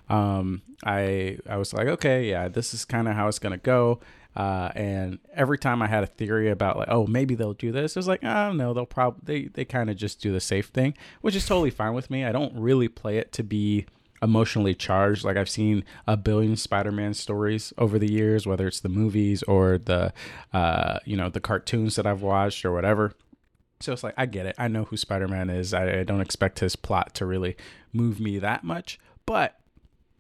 Um, 0.09 0.63
I 0.85 1.39
I 1.49 1.57
was 1.57 1.73
like, 1.73 1.87
okay, 1.87 2.29
yeah, 2.29 2.49
this 2.49 2.75
is 2.75 2.85
kind 2.85 3.09
of 3.09 3.15
how 3.15 3.29
it's 3.29 3.39
gonna 3.39 3.57
go. 3.57 4.01
Uh, 4.35 4.71
and 4.75 5.19
every 5.35 5.59
time 5.59 5.83
I 5.83 5.87
had 5.87 6.03
a 6.03 6.07
theory 6.07 6.51
about 6.51 6.79
like, 6.79 6.89
oh, 6.91 7.07
maybe 7.07 7.35
they'll 7.35 7.53
do 7.53 7.73
this, 7.73 7.97
it 7.97 7.99
was 7.99 8.09
like, 8.09 8.25
oh 8.25 8.53
no, 8.53 8.73
they'll 8.73 8.87
probably 8.87 9.21
they 9.25 9.49
they 9.49 9.65
kind 9.65 9.91
of 9.91 9.97
just 9.97 10.21
do 10.21 10.33
the 10.33 10.41
safe 10.41 10.69
thing, 10.69 10.95
which 11.21 11.37
is 11.37 11.47
totally 11.47 11.71
fine 11.71 11.95
with 11.95 12.11
me. 12.11 12.25
I 12.25 12.33
don't 12.33 12.55
really 12.55 12.89
play 12.89 13.19
it 13.19 13.33
to 13.33 13.43
be 13.43 13.87
emotionally 14.23 14.75
charged. 14.75 15.25
Like 15.25 15.37
I've 15.37 15.51
seen 15.51 15.85
a 16.07 16.17
billion 16.17 16.57
Spider-Man 16.57 17.13
stories 17.15 17.73
over 17.77 17.99
the 17.99 18.11
years, 18.11 18.47
whether 18.47 18.67
it's 18.67 18.81
the 18.81 18.89
movies 18.89 19.43
or 19.43 19.79
the, 19.79 20.13
uh, 20.53 21.01
you 21.05 21.17
know, 21.17 21.29
the 21.29 21.41
cartoons 21.41 21.97
that 21.97 22.07
I've 22.07 22.23
watched 22.23 22.65
or 22.65 22.73
whatever. 22.73 23.13
So 23.81 23.93
it's 23.93 24.05
like 24.05 24.15
I 24.17 24.27
get 24.27 24.47
it. 24.47 24.55
I 24.57 24.69
know 24.69 24.85
who 24.85 24.97
Spider-Man 24.97 25.51
is. 25.51 25.75
I, 25.75 26.01
I 26.01 26.03
don't 26.05 26.21
expect 26.21 26.61
his 26.61 26.77
plot 26.77 27.15
to 27.17 27.27
really 27.27 27.57
move 27.93 28.21
me 28.21 28.39
that 28.39 28.63
much, 28.63 28.99
but 29.27 29.59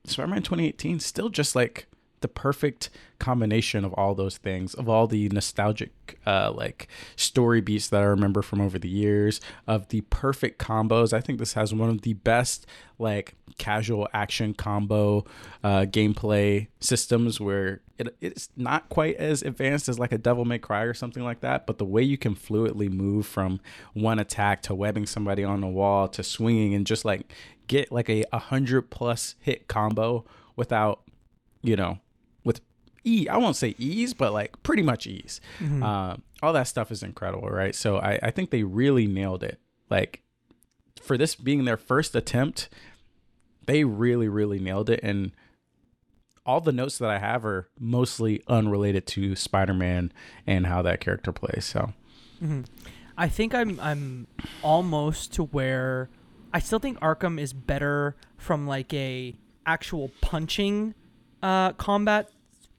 Spider-Man 0.05 0.43
2018 0.43 0.99
still 0.99 1.29
just 1.29 1.55
like 1.55 1.87
the 2.23 2.29
perfect 2.29 2.91
combination 3.19 3.85
of 3.85 3.93
all 3.95 4.15
those 4.15 4.37
things 4.37 4.75
of 4.75 4.89
all 4.89 5.07
the 5.07 5.29
nostalgic 5.29 6.19
uh, 6.27 6.51
like 6.53 6.89
story 7.15 7.61
beats 7.61 7.89
that 7.89 8.03
i 8.03 8.05
remember 8.05 8.43
from 8.43 8.61
over 8.61 8.79
the 8.79 8.89
years 8.89 9.41
of 9.67 9.89
the 9.89 10.01
perfect 10.03 10.59
combos. 10.59 11.13
I 11.13 11.21
think 11.21 11.39
this 11.39 11.55
has 11.55 11.75
one 11.75 11.89
of 11.89 12.03
the 12.03 12.15
best 12.15 12.67
like 12.99 13.35
casual 13.59 14.09
action 14.13 14.55
combo 14.55 15.25
uh, 15.63 15.83
gameplay 15.83 16.69
systems 16.81 17.41
where 17.41 17.81
it, 17.99 18.15
it's 18.21 18.49
not 18.57 18.89
quite 18.89 19.17
as 19.17 19.43
advanced 19.43 19.89
as 19.89 19.99
like 19.99 20.13
a 20.13 20.19
devil 20.19 20.45
may 20.45 20.59
cry 20.59 20.83
or 20.83 20.95
something 20.95 21.23
like 21.23 21.41
that 21.41 21.67
but 21.67 21.79
the 21.79 21.85
way 21.85 22.03
you 22.03 22.17
can 22.17 22.35
fluidly 22.35 22.91
move 22.91 23.27
from 23.27 23.61
one 23.93 24.19
attack 24.19 24.63
to 24.63 24.75
webbing 24.75 25.07
somebody 25.07 25.45
on 25.45 25.61
the 25.61 25.67
wall 25.67 26.09
to 26.09 26.23
swinging 26.23 26.75
and 26.75 26.87
just 26.87 27.05
like 27.05 27.33
get 27.67 27.93
like 27.93 28.09
a 28.09 28.25
100 28.31 28.83
plus 28.91 29.35
hit 29.41 29.69
combo 29.69 30.25
without 30.57 31.03
you 31.63 31.77
know 31.77 31.99
e 33.05 33.27
i 33.29 33.37
won't 33.37 33.57
say 33.57 33.75
ease 33.79 34.15
but 34.15 34.33
like 34.33 34.63
pretty 34.63 34.83
much 34.83 35.07
ease. 35.07 35.41
Mm-hmm. 35.59 35.83
uh, 35.83 36.17
all 36.43 36.53
that 36.53 36.65
stuff 36.69 36.91
is 36.91 37.03
incredible 37.03 37.49
right? 37.49 37.75
So 37.75 37.99
I, 37.99 38.19
I 38.23 38.31
think 38.31 38.51
they 38.51 38.65
really 38.65 39.07
nailed 39.07 39.43
it. 39.43 39.61
Like 39.91 40.23
for 41.01 41.17
this 41.17 41.35
being 41.35 41.65
their 41.65 41.77
first 41.77 42.15
attempt 42.15 42.69
they 43.67 43.85
really 43.85 44.29
really 44.29 44.59
nailed 44.59 44.91
it. 44.91 45.01
And 45.03 45.33
all 46.45 46.61
the 46.61 46.73
notes 46.73 46.99
that 46.99 47.09
i 47.09 47.19
have 47.19 47.45
are 47.45 47.69
mostly 47.79 48.43
unrelated 48.49 49.07
to 49.07 49.37
spider-man 49.37 50.13
and 50.47 50.67
how 50.67 50.83
that 50.83 51.01
character 51.01 51.31
plays 51.31 51.65
so. 51.65 51.93
I 53.17 53.29
think 53.29 53.55
I'm 53.55 53.79
I'm 53.79 54.27
almost 54.63 55.33
to 55.35 55.45
where 55.45 56.09
I 56.53 56.59
still 56.59 56.79
think 56.81 56.99
Arkham 57.01 57.41
is 57.41 57.53
better 57.53 58.17
from 58.37 58.67
like 58.67 58.93
a 58.93 59.37
actual 59.65 60.11
punching 60.21 60.95
uh, 61.43 61.73
combat 61.73 62.31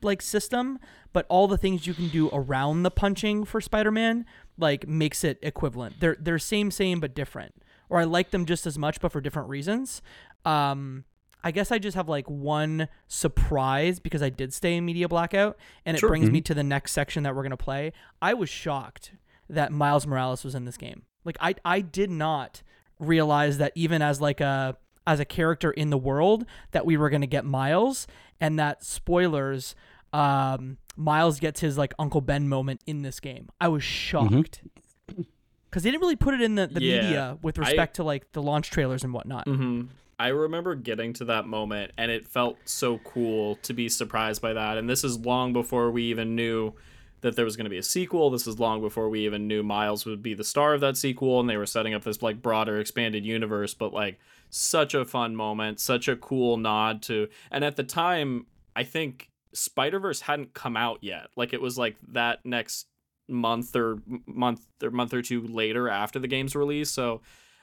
like 0.04 0.22
system, 0.22 0.80
but 1.14 1.26
all 1.30 1.48
the 1.48 1.58
things 1.58 1.86
you 1.88 1.94
can 1.94 2.10
do 2.10 2.30
around 2.34 2.84
the 2.84 2.92
punching 2.92 3.46
for 3.46 3.62
Spider-Man 3.62 4.26
like 4.58 4.88
makes 4.88 5.24
it 5.24 5.40
equivalent. 5.42 6.00
They're 6.00 6.18
they're 6.20 6.40
same 6.40 6.72
same 6.72 7.00
but 7.00 7.14
different. 7.16 7.56
Or 7.90 8.00
I 8.00 8.04
like 8.06 8.32
them 8.32 8.46
just 8.46 8.66
as 8.66 8.78
much 8.78 9.00
but 9.02 9.12
for 9.12 9.22
different 9.22 9.50
reasons. 9.50 10.02
Um 10.46 11.06
I 11.46 11.52
guess 11.52 11.72
I 11.72 11.78
just 11.80 11.96
have 11.96 12.08
like 12.08 12.30
one 12.30 12.88
surprise 13.08 14.00
because 14.00 14.22
I 14.22 14.30
did 14.30 14.54
stay 14.54 14.76
in 14.78 14.86
media 14.86 15.10
blackout 15.10 15.58
and 15.86 15.96
it 15.98 16.00
Sure. 16.00 16.10
brings 16.10 16.30
me 16.30 16.40
to 16.42 16.54
the 16.54 16.64
next 16.64 16.94
section 16.94 17.24
that 17.24 17.36
we're 17.36 17.42
going 17.44 17.52
to 17.52 17.58
play. 17.58 17.92
I 18.22 18.34
was 18.34 18.48
shocked 18.50 19.12
that 19.50 19.72
Miles 19.74 20.08
Morales 20.08 20.44
was 20.46 20.56
in 20.56 20.64
this 20.66 20.78
game. 20.78 21.04
Like 21.26 21.38
I 21.42 21.56
I 21.66 21.82
did 21.82 22.10
not 22.10 22.62
realize 23.00 23.58
that 23.58 23.74
even 23.76 24.02
as 24.02 24.22
like 24.22 24.40
a 24.40 24.78
as 25.06 25.20
a 25.20 25.26
character 25.26 25.70
in 25.72 25.90
the 25.90 25.98
world 25.98 26.46
that 26.72 26.86
we 26.86 26.96
were 26.96 27.10
going 27.10 27.22
to 27.22 27.28
get 27.28 27.44
Miles 27.44 28.08
and 28.40 28.58
that 28.58 28.84
spoilers 28.86 29.76
um 30.14 30.78
Miles 30.96 31.40
gets 31.40 31.60
his 31.60 31.78
like 31.78 31.94
Uncle 31.98 32.22
Ben 32.22 32.48
moment 32.48 32.82
in 32.86 33.02
this 33.02 33.20
game. 33.20 33.50
I 33.60 33.68
was 33.68 33.84
shocked. 33.84 34.62
Cuz 35.72 35.82
they 35.82 35.90
didn't 35.90 36.02
really 36.02 36.16
put 36.16 36.36
it 36.36 36.42
in 36.42 36.54
the, 36.56 36.68
the 36.68 36.82
Yeah, 36.82 37.02
media 37.02 37.38
with 37.42 37.58
I- 37.58 37.62
respect 37.62 37.96
to 37.96 38.04
like 38.04 38.32
the 38.34 38.42
launch 38.42 38.70
trailers 38.70 39.04
and 39.04 39.14
whatnot. 39.14 39.48
hmm 39.48 39.84
I 40.20 40.28
remember 40.28 40.76
getting 40.76 41.12
to 41.14 41.26
that 41.26 41.48
moment, 41.48 41.92
and 41.98 42.12
it 42.12 42.28
felt 42.28 42.58
so 42.66 43.00
cool 43.00 43.56
to 43.58 43.74
be 43.74 43.90
surprised 43.90 44.42
by 44.44 44.54
that. 44.54 44.78
And 44.78 44.88
this 44.88 45.04
is 45.04 45.18
long 45.18 45.52
before 45.54 45.90
we 45.92 46.04
even 46.04 46.36
knew 46.36 46.74
that 47.22 47.36
there 47.36 47.44
was 47.44 47.58
going 47.58 47.64
to 47.66 47.70
be 47.70 47.80
a 47.80 47.84
sequel. 47.84 48.30
This 48.30 48.46
is 48.46 48.60
long 48.60 48.80
before 48.80 49.10
we 49.10 49.26
even 49.26 49.48
knew 49.48 49.64
Miles 49.64 50.06
would 50.06 50.22
be 50.22 50.36
the 50.36 50.44
star 50.44 50.76
of 50.76 50.82
that 50.82 50.98
sequel, 50.98 51.40
and 51.40 51.50
they 51.50 51.58
were 51.58 51.66
setting 51.66 51.96
up 51.96 52.04
this 52.04 52.22
like 52.22 52.44
broader, 52.44 52.80
expanded 52.80 53.26
universe. 53.26 53.74
But 53.74 53.92
like, 53.92 54.20
such 54.52 54.94
a 54.94 55.04
fun 55.04 55.36
moment, 55.36 55.80
such 55.80 56.08
a 56.08 56.16
cool 56.16 56.58
nod 56.58 57.02
to. 57.04 57.28
And 57.50 57.66
at 57.66 57.76
the 57.76 57.84
time, 57.84 58.46
I 58.76 58.84
think 58.84 59.30
Spider 59.54 60.00
Verse 60.00 60.22
hadn't 60.22 60.54
come 60.54 60.76
out 60.78 61.00
yet. 61.02 61.28
Like, 61.36 61.54
it 61.54 61.62
was 61.62 61.78
like 61.78 61.96
that 62.10 62.40
next 62.44 62.88
month 63.28 63.76
or 63.76 64.00
month 64.26 64.66
or 64.84 64.92
month 64.92 65.14
or 65.14 65.22
two 65.22 65.42
later 65.48 65.90
after 65.90 66.20
the 66.20 66.28
game's 66.28 66.56
release. 66.56 66.92
So 66.92 67.22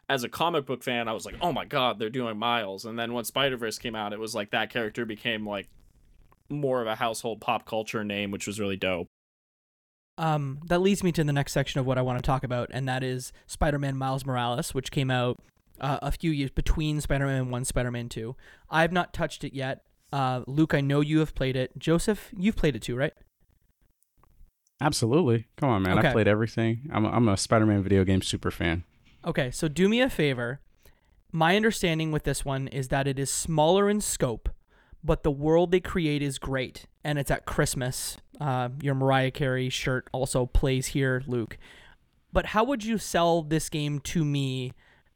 as 0.09 0.25
a 0.25 0.29
comic 0.29 0.67
book 0.67 0.83
fan, 0.83 1.09
I 1.09 1.13
was 1.13 1.25
like, 1.25 1.37
oh 1.41 1.53
my 1.53 1.65
god, 1.65 1.99
they're 1.99 2.11
doing 2.11 2.39
Miles. 2.39 2.85
And 2.85 2.99
then 2.99 3.13
when 3.13 3.25
Spider 3.25 3.57
Verse 3.57 3.79
came 3.79 3.95
out, 3.95 4.13
it 4.13 4.19
was 4.19 4.35
like 4.35 4.51
that 4.51 4.71
character 4.71 5.05
became 5.05 5.47
like 5.47 5.69
more 6.49 6.81
of 6.81 6.89
a 6.89 6.97
household 6.97 7.41
pop 7.41 7.65
culture 7.65 8.05
name, 8.05 8.31
which 8.31 8.47
was 8.47 8.59
really 8.59 8.77
dope. 8.77 9.07
Um, 10.19 10.61
that 10.67 10.81
leads 10.81 11.03
me 11.03 11.13
to 11.13 11.25
the 11.25 11.33
next 11.33 11.53
section 11.53 11.81
of 11.81 11.87
what 11.87 11.97
I 11.97 12.03
want 12.03 12.19
to 12.19 12.23
talk 12.23 12.45
about, 12.45 12.69
and 12.73 12.87
that 12.89 13.03
is 13.03 13.33
Spider-Man 13.47 13.97
Miles 13.97 14.27
Morales, 14.27 14.75
which 14.75 14.91
came 14.91 15.11
out 15.11 15.41
uh, 15.81 15.99
a 16.03 16.13
few 16.13 16.31
years 16.31 16.51
between 16.51 17.01
Spider-Man 17.01 17.49
1 17.49 17.65
Spider-Man 17.65 18.09
2. 18.11 18.37
I 18.69 18.83
have 18.83 18.93
not 18.93 19.15
touched 19.15 19.45
it 19.45 19.55
yet. 19.55 19.83
Uh, 20.13 20.43
Luke, 20.47 20.75
I 20.75 20.81
know 20.81 21.01
you 21.01 21.21
have 21.21 21.35
played 21.35 21.57
it. 21.57 21.79
Joseph, 21.79 22.31
you've 22.37 22.57
played 22.57 22.77
it 22.77 22.83
too, 22.83 22.97
right? 22.97 23.13
absolutely 24.83 25.47
come 25.59 25.69
on 25.69 25.83
man 25.83 25.99
Okay. 25.99 26.09
i 26.09 26.13
played 26.13 26.27
everything 26.27 26.89
i'm 26.91 27.05
a, 27.05 27.11
I'm 27.11 27.29
a 27.29 27.37
spider-man 27.37 27.83
video 27.83 28.03
game 28.03 28.23
super 28.23 28.51
fan 28.51 28.85
Okay, 29.27 29.51
so 29.51 29.69
do 29.69 29.87
me 29.87 30.01
a 30.01 30.09
favor. 30.09 30.61
My 31.31 31.55
understanding 31.55 32.11
with 32.11 32.23
this 32.25 32.43
one 32.43 32.69
is 32.69 32.89
that 32.89 33.07
it 33.07 33.19
is 33.19 33.31
smaller 33.31 33.91
in 33.91 34.01
scope, 34.01 34.49
but 35.05 35.25
the 35.25 35.31
world 35.31 35.73
they 35.73 35.81
create 35.81 36.23
is 36.23 36.39
great, 36.39 36.87
and 37.05 37.19
it's 37.19 37.31
at 37.31 37.45
Christmas. 37.45 38.17
Uh, 38.41 38.71
your 38.81 38.95
Mariah 38.95 39.31
Carey 39.31 39.69
shirt 39.69 40.09
also 40.13 40.47
plays 40.47 40.87
here, 40.87 41.23
Luke. 41.27 41.59
But 42.33 42.47
how 42.47 42.65
would 42.65 42.83
you 42.83 42.97
sell 42.97 43.43
this 43.43 43.69
game 43.69 44.01
to 44.01 44.25
me 44.25 44.73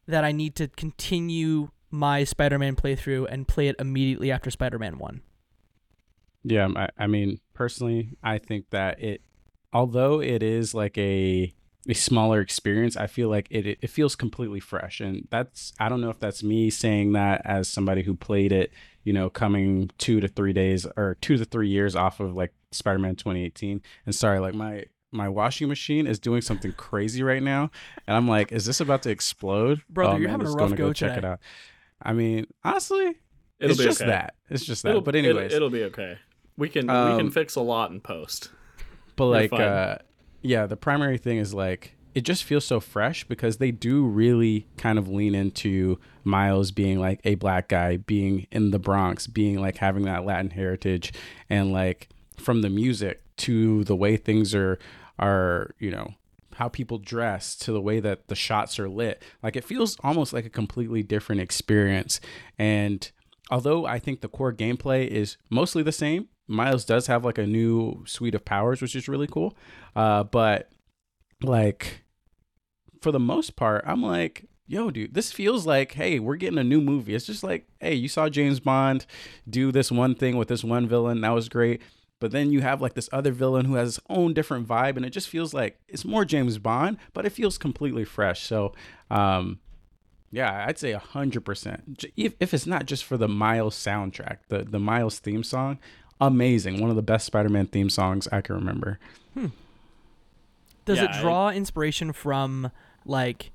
that 0.07 0.22
I 0.22 0.33
need 0.33 0.54
to 0.57 0.68
continue 0.68 1.70
my 1.94 2.24
Spider-Man 2.24 2.74
playthrough 2.74 3.26
and 3.30 3.46
play 3.46 3.68
it 3.68 3.76
immediately 3.78 4.33
after 4.33 4.50
Spider-Man 4.50 4.98
One? 4.98 5.22
Yeah, 6.42 6.68
I, 6.76 6.88
I 6.98 7.07
mean, 7.07 7.38
personally, 7.54 8.11
I 8.22 8.38
think 8.38 8.70
that 8.70 9.00
it, 9.00 9.22
although 9.72 10.20
it 10.20 10.42
is 10.42 10.74
like 10.74 10.98
a 10.98 11.54
a 11.88 11.94
smaller 11.94 12.40
experience, 12.40 12.96
I 12.96 13.07
feel 13.07 13.28
like 13.28 13.46
it 13.50 13.78
it 13.80 13.88
feels 13.90 14.16
completely 14.16 14.61
fresh, 14.61 15.00
and 15.00 15.28
that's 15.30 15.72
I 15.78 15.88
don't 15.88 16.00
know 16.00 16.11
if 16.11 16.18
that's 16.18 16.42
me 16.42 16.68
saying 16.68 17.12
that 17.12 17.42
as 17.44 17.68
somebody 17.68 18.02
who 18.02 18.14
played 18.14 18.52
it, 18.52 18.72
you 19.04 19.12
know, 19.12 19.30
coming 19.30 19.90
two 19.98 20.20
to 20.20 20.28
three 20.28 20.52
days 20.52 20.87
or 20.96 21.16
two 21.20 21.37
to 21.37 21.44
three 21.44 21.68
years 21.68 21.94
off 21.94 22.20
of 22.20 22.35
like 22.35 22.52
Spider-Man 22.72 23.16
2018. 23.16 23.80
And 24.04 24.14
sorry, 24.14 24.40
like 24.40 24.54
my 24.54 24.85
my 25.12 25.28
washing 25.28 25.68
machine 25.68 26.07
is 26.09 26.18
doing 26.18 26.42
something 26.42 26.72
crazy 26.72 27.22
right 27.22 27.42
now, 27.42 27.70
and 28.07 28.16
I'm 28.16 28.26
like, 28.26 28.50
is 28.50 28.66
this 28.66 28.80
about 28.80 29.02
to 29.02 29.11
explode? 29.11 29.80
Brother, 29.88 30.14
Oh, 30.14 30.16
you're 30.16 30.28
man, 30.28 30.40
having 30.40 30.46
a 30.48 30.50
rough 30.50 30.70
gonna 30.70 30.76
go 30.76 30.92
check 30.92 31.16
it 31.16 31.24
out. 31.24 31.38
I 32.02 32.12
mean, 32.12 32.46
honestly, 32.62 33.16
It'll 33.59 33.72
it's 33.72 33.83
just 33.83 34.00
okay. 34.02 34.11
that. 34.11 34.35
It's 34.50 34.64
just 34.64 34.83
that. 34.83 34.90
It'll, 34.90 35.00
but 35.00 35.14
anyways, 35.14 35.52
it'll, 35.52 35.70
be 35.70 35.85
okay. 35.85 36.18
We 36.57 36.68
can 36.68 36.87
we 36.87 36.92
Um, 36.92 37.18
can 37.18 37.30
fix 37.30 37.57
a 37.57 37.61
lot 37.61 37.90
in 37.90 38.00
post. 38.00 38.50
But 39.16 39.26
like, 39.26 39.52
uh, 39.52 39.98
yeah, 40.42 40.66
the 40.66 40.76
primary 40.76 41.18
thing 41.18 41.38
is 41.38 41.54
like 41.54 41.96
it 42.14 42.22
just 42.22 42.44
feels 42.44 42.64
so 42.64 42.78
fresh 42.80 43.24
because 43.24 43.57
they 43.57 43.70
do 43.70 44.04
really 44.04 44.66
kind 44.76 44.98
of 44.98 45.09
lean 45.09 45.35
into 45.35 45.98
Miles 46.22 46.70
being 46.70 47.00
like 47.00 47.20
a 47.24 47.35
black 47.37 47.68
guy, 47.68 47.96
being 47.96 48.46
in 48.50 48.70
the 48.70 48.78
Bronx, 48.78 49.26
being 49.26 49.61
like 49.61 49.78
having 49.78 50.04
that 50.04 50.24
Latin 50.24 50.50
heritage, 50.50 51.12
and 51.50 51.72
like 51.72 52.09
from 52.38 52.62
the 52.62 52.70
music 52.70 53.22
to 53.37 53.85
the 53.85 53.96
way 53.96 54.16
things 54.16 54.54
are 54.54 54.78
are 55.18 55.74
you 55.78 55.90
know 55.90 56.14
how 56.55 56.69
people 56.69 56.99
dress 56.99 57.57
to 57.57 57.73
the 57.73 57.81
way 57.81 58.01
that 58.01 58.29
the 58.29 58.35
shots 58.35 58.79
are 58.79 58.88
lit. 58.88 59.23
Like 59.43 59.57
it 59.57 59.64
feels 59.64 59.97
almost 60.03 60.33
like 60.33 60.47
a 60.47 60.51
completely 60.51 61.03
different 61.03 61.40
experience. 61.40 62.21
And 62.59 63.11
although 63.51 63.87
I 63.87 63.99
think 63.99 64.21
the 64.21 64.29
core 64.29 64.53
gameplay 64.53 65.07
is 65.07 65.37
mostly 65.51 65.83
the 65.83 65.93
same, 65.93 66.29
Miles 66.47 66.85
does 66.85 67.07
have 67.07 67.25
like 67.25 67.38
a 67.38 67.47
new 67.47 68.05
suite 68.07 68.35
of 68.35 68.45
powers, 68.45 68.83
which 68.83 68.95
is 68.97 69.09
really 69.09 69.27
cool. 69.27 69.57
Uh, 69.97 70.25
but 70.25 70.71
like 71.43 72.05
for 73.01 73.12
the 73.12 73.21
most 73.21 73.57
part, 73.57 73.85
I'm 73.87 74.03
like, 74.03 74.47
yo, 74.67 74.90
dude, 74.90 75.14
this 75.14 75.33
feels 75.33 75.67
like, 75.67 75.93
hey, 75.93 76.19
we're 76.19 76.37
getting 76.37 76.59
a 76.59 76.64
new 76.64 76.81
movie. 76.81 77.14
It's 77.14 77.27
just 77.27 77.43
like, 77.43 77.67
hey, 77.81 77.95
you 77.95 78.09
saw 78.09 78.29
James 78.29 78.61
Bond 78.61 79.07
do 79.49 79.71
this 79.73 79.93
one 79.93 80.14
thing 80.14 80.37
with 80.37 80.49
this 80.49 80.64
one 80.64 80.88
villain. 80.88 81.21
That 81.21 81.35
was 81.35 81.49
great. 81.49 81.83
But 82.25 82.31
then 82.33 82.51
you 82.53 82.63
have 82.63 82.81
like 82.81 82.95
this 82.95 83.11
other 83.13 83.33
villain 83.33 83.67
who 83.67 83.75
has 83.75 83.97
his 83.97 84.01
own 84.09 84.33
different 84.33 84.67
vibe, 84.67 84.97
and 84.97 85.05
it 85.05 85.11
just 85.11 85.29
feels 85.29 85.53
like 85.53 85.79
it's 85.89 86.07
more 86.07 86.25
James 86.25 86.57
Bond, 86.57 86.97
but 87.13 87.27
it 87.27 87.33
feels 87.33 87.59
completely 87.59 88.03
fresh. 88.03 88.45
So, 88.45 88.73
um, 89.11 89.59
yeah, 90.31 90.65
I'd 90.67 90.79
say 90.79 90.93
a 90.93 90.99
hundred 90.99 91.43
percent. 91.45 92.03
If, 92.17 92.33
if 92.41 92.55
it's 92.55 92.65
not 92.67 92.87
just 92.87 93.05
for 93.05 93.19
the 93.19 93.29
Miles 93.29 93.77
soundtrack, 93.77 94.39
the 94.49 94.63
the 94.65 94.79
Miles 94.79 95.19
theme 95.19 95.45
song, 95.45 95.79
amazing. 96.19 96.81
One 96.81 96.89
of 96.89 96.97
the 96.97 97.03
best 97.03 97.27
Spider-Man 97.27 97.67
theme 97.67 97.91
songs 97.91 98.27
I 98.33 98.41
can 98.41 98.55
remember. 98.55 98.99
Hmm. 99.35 99.49
Does 100.87 100.97
Yeah, 100.97 101.15
it 101.19 101.21
draw 101.21 101.51
inspiration 101.51 102.15
from 102.15 102.71
like? 103.05 103.51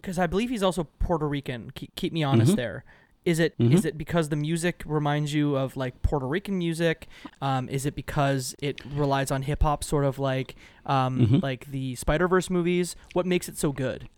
Because 0.00 0.18
I 0.18 0.26
believe 0.26 0.48
he's 0.48 0.62
also 0.62 0.84
Puerto 1.00 1.28
Rican. 1.28 1.70
Keep, 1.74 1.94
keep 1.96 2.12
me 2.14 2.22
honest 2.22 2.52
Mhm. 2.52 2.56
there. 2.56 2.84
Is 3.26 3.38
it 3.40 3.54
is 3.58 3.82
Mhm. 3.82 3.84
it 3.86 3.98
because 3.98 4.28
the 4.30 4.36
music 4.36 4.82
reminds 4.86 5.34
you 5.34 5.56
of 5.56 5.76
like 5.76 6.00
Puerto 6.02 6.26
Rican 6.26 6.56
music? 6.58 7.08
Um, 7.42 7.68
is 7.68 7.84
it 7.84 7.94
because 7.94 8.54
it 8.62 8.80
relies 8.94 9.30
on 9.30 9.42
hip 9.42 9.62
hop, 9.62 9.82
sort 9.84 10.04
of 10.04 10.18
like 10.18 10.54
um, 10.86 11.26
Mhm. 11.26 11.42
like 11.42 11.66
the 11.70 11.96
Spider 11.96 12.28
Verse 12.28 12.48
movies? 12.48 12.94
What 13.12 13.26
makes 13.26 13.48
it 13.48 13.58
so 13.58 13.72
good? 13.72 14.08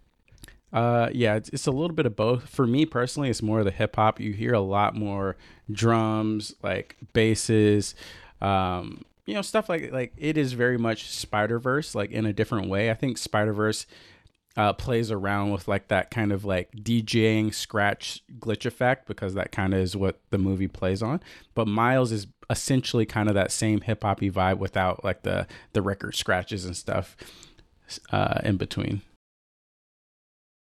Uh, 0.71 1.09
yeah, 1.15 1.35
it's, 1.37 1.49
it's 1.49 1.67
a 1.67 1.71
little 1.71 1.97
bit 1.97 2.05
of 2.05 2.15
both. 2.15 2.47
For 2.51 2.67
me 2.67 2.85
personally, 2.85 3.31
it's 3.31 3.41
more 3.41 3.61
of 3.61 3.65
the 3.65 3.71
hip 3.71 3.97
hop. 3.97 4.21
You 4.21 4.35
hear 4.35 4.53
a 4.53 4.61
lot 4.61 4.95
more 4.95 5.37
drums, 5.73 6.55
like 6.63 6.97
basses, 7.15 7.95
um, 8.43 9.03
you 9.25 9.33
know, 9.33 9.41
stuff 9.43 9.71
like 9.71 9.91
like 9.93 10.13
it 10.19 10.37
is 10.37 10.53
very 10.53 10.77
much 10.77 11.09
Spider 11.11 11.59
Verse, 11.59 11.95
like 11.95 12.11
in 12.11 12.27
a 12.27 12.33
different 12.35 12.69
way. 12.69 12.91
I 12.91 12.95
think 12.95 13.17
Spider 13.17 13.55
Verse 13.55 13.87
uh, 14.57 14.73
plays 14.73 15.11
around 15.11 15.51
with 15.51 15.69
like 15.69 15.89
that 15.89 16.11
kind 16.11 16.33
of 16.33 16.45
like 16.45 16.71
DJing 16.73 17.55
scratch 17.55 18.23
glitch 18.39 18.67
effect 18.67 19.07
because 19.07 19.35
that 19.35 19.53
kind 19.53 19.73
of 19.73 19.81
is 19.81 19.97
what 19.97 20.21
the 20.31 20.39
movie 20.39 20.69
plays 20.69 21.03
on. 21.03 21.21
But 21.55 21.69
Miles 21.69 22.11
is 22.11 22.27
essentially 22.51 23.07
kind 23.07 23.29
of 23.29 23.35
that 23.35 23.53
same 23.53 23.83
hip 23.83 24.03
hoppy 24.03 24.31
vibe 24.31 24.59
without 24.59 25.05
like 25.05 25.23
the 25.23 25.47
the 25.75 25.83
record 25.83 26.15
scratches 26.15 26.65
and 26.65 26.77
stuff 26.77 27.17
uh, 28.11 28.41
in 28.43 28.57
between. 28.57 29.03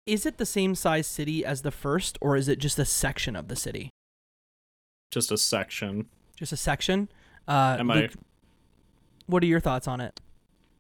Is 0.06 0.26
it 0.26 0.38
the 0.38 0.46
same 0.46 0.74
size 0.76 1.06
city 1.06 1.46
as 1.46 1.62
the 1.62 1.72
first, 1.72 2.18
or 2.20 2.36
is 2.36 2.48
it 2.48 2.58
just 2.58 2.80
a 2.80 2.86
section 2.86 3.36
of 3.36 3.48
the 3.48 3.56
city? 3.56 3.92
Just 5.12 5.32
a 5.32 5.38
section. 5.38 6.08
Just 6.36 6.52
a 6.52 6.58
section. 6.58 7.10
Uh, 7.48 7.78
Am 7.80 7.92
I? 7.92 8.10
What 9.28 9.44
are 9.44 9.48
your 9.48 9.60
thoughts 9.60 9.88
on 9.88 10.02
it? 10.02 10.20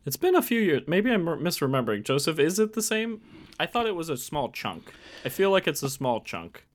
It's 0.05 0.17
been 0.17 0.35
a 0.35 0.41
few 0.41 0.59
years. 0.59 0.83
Maybe 0.87 1.11
I'm 1.11 1.25
misremembering. 1.25 2.03
Joseph, 2.03 2.39
is 2.39 2.57
it 2.59 2.73
the 2.73 2.81
same? 2.81 3.21
I 3.59 3.65
thought 3.65 3.85
it 3.85 3.95
was 3.95 4.09
a 4.09 4.17
small 4.17 4.49
chunk. 4.49 4.91
I 5.25 5.29
feel 5.29 5.51
like 5.51 5.67
it's 5.67 5.83
a 5.83 5.89
small 5.89 6.21
chunk. 6.21 6.65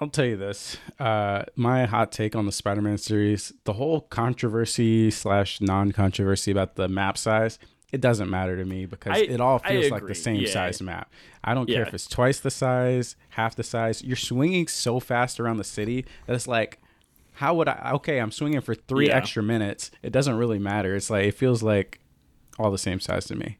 I'll 0.00 0.08
tell 0.08 0.24
you 0.26 0.36
this. 0.36 0.76
Uh, 0.98 1.44
my 1.54 1.86
hot 1.86 2.12
take 2.12 2.34
on 2.36 2.44
the 2.46 2.52
Spider-Man 2.52 2.98
series: 2.98 3.52
the 3.64 3.74
whole 3.74 4.02
controversy 4.02 5.10
slash 5.10 5.60
non-controversy 5.60 6.50
about 6.50 6.76
the 6.76 6.88
map 6.88 7.16
size. 7.16 7.58
It 7.92 8.00
doesn't 8.00 8.28
matter 8.28 8.56
to 8.56 8.64
me 8.64 8.84
because 8.84 9.16
I- 9.16 9.20
it 9.22 9.40
all 9.40 9.58
feels 9.60 9.90
like 9.90 10.06
the 10.06 10.14
same 10.14 10.40
Yeah. 10.42 10.50
size 10.50 10.82
map. 10.82 11.10
I 11.44 11.54
don't 11.54 11.66
care 11.68 11.82
if 11.82 11.94
it's 11.94 12.06
twice 12.08 12.40
the 12.40 12.50
size, 12.50 13.16
half 13.30 13.54
the 13.54 13.62
size. 13.62 14.02
You're 14.02 14.16
swinging 14.16 14.66
so 14.66 14.98
fast 15.00 15.38
around 15.38 15.58
the 15.58 15.64
city 15.64 16.04
that 16.26 16.34
it's 16.34 16.48
like, 16.48 16.78
how 17.34 17.54
would 17.54 17.68
I? 17.68 17.92
Okay, 17.94 18.18
I'm 18.18 18.32
swinging 18.32 18.60
for 18.60 18.74
three 18.74 19.06
Yeah. 19.08 19.16
extra 19.16 19.42
minutes. 19.42 19.90
It 20.02 20.10
doesn't 20.10 20.36
really 20.36 20.58
matter. 20.58 20.94
It's 20.96 21.10
like 21.10 21.26
it 21.26 21.34
feels 21.34 21.62
like 21.62 22.00
all 22.58 22.70
the 22.70 22.78
same 22.78 23.00
size 23.00 23.26
to 23.26 23.34
me. 23.34 23.58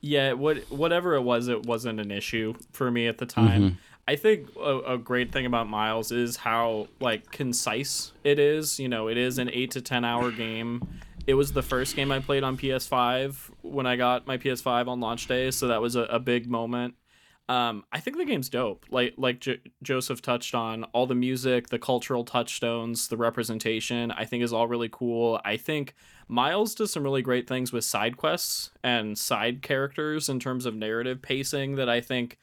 Yeah, 0.00 0.32
what 0.32 0.58
whatever 0.70 1.14
it 1.14 1.22
was, 1.22 1.48
it 1.48 1.66
wasn't 1.66 2.00
an 2.00 2.10
issue 2.10 2.54
for 2.72 2.90
me 2.90 3.06
at 3.06 3.18
the 3.18 3.26
time. 3.26 3.62
Mm-hmm. 3.62 3.76
I 4.08 4.16
think 4.16 4.48
a, 4.56 4.78
a 4.80 4.98
great 4.98 5.32
thing 5.32 5.46
about 5.46 5.68
Miles 5.68 6.12
is 6.12 6.36
how 6.36 6.88
like 7.00 7.30
concise 7.32 8.12
it 8.22 8.38
is. 8.38 8.78
You 8.78 8.88
know, 8.88 9.08
it 9.08 9.16
is 9.16 9.38
an 9.38 9.50
eight 9.52 9.72
to 9.72 9.80
ten 9.80 10.04
hour 10.04 10.30
game. 10.30 10.86
It 11.26 11.34
was 11.34 11.52
the 11.52 11.62
first 11.62 11.96
game 11.96 12.12
I 12.12 12.20
played 12.20 12.44
on 12.44 12.56
PS5 12.56 13.50
when 13.62 13.84
I 13.84 13.96
got 13.96 14.28
my 14.28 14.38
PS5 14.38 14.86
on 14.86 15.00
launch 15.00 15.26
day, 15.26 15.50
so 15.50 15.66
that 15.66 15.82
was 15.82 15.96
a, 15.96 16.02
a 16.02 16.20
big 16.20 16.48
moment. 16.48 16.94
Um, 17.48 17.84
I 17.92 18.00
think 18.00 18.16
the 18.16 18.24
game's 18.24 18.48
dope. 18.48 18.86
Like 18.90 19.14
like 19.16 19.40
J- 19.40 19.60
Joseph 19.82 20.20
touched 20.20 20.54
on, 20.54 20.84
all 20.84 21.06
the 21.06 21.14
music, 21.14 21.68
the 21.68 21.78
cultural 21.78 22.24
touchstones, 22.24 23.08
the 23.08 23.16
representation, 23.16 24.10
I 24.10 24.24
think 24.24 24.42
is 24.42 24.52
all 24.52 24.66
really 24.66 24.88
cool. 24.90 25.40
I 25.44 25.56
think 25.56 25.94
Miles 26.28 26.74
does 26.74 26.92
some 26.92 27.04
really 27.04 27.22
great 27.22 27.46
things 27.48 27.72
with 27.72 27.84
side 27.84 28.16
quests 28.16 28.72
and 28.82 29.16
side 29.16 29.62
characters 29.62 30.28
in 30.28 30.40
terms 30.40 30.66
of 30.66 30.74
narrative 30.74 31.22
pacing 31.22 31.76
that 31.76 31.88
I 31.88 32.00
think 32.00 32.38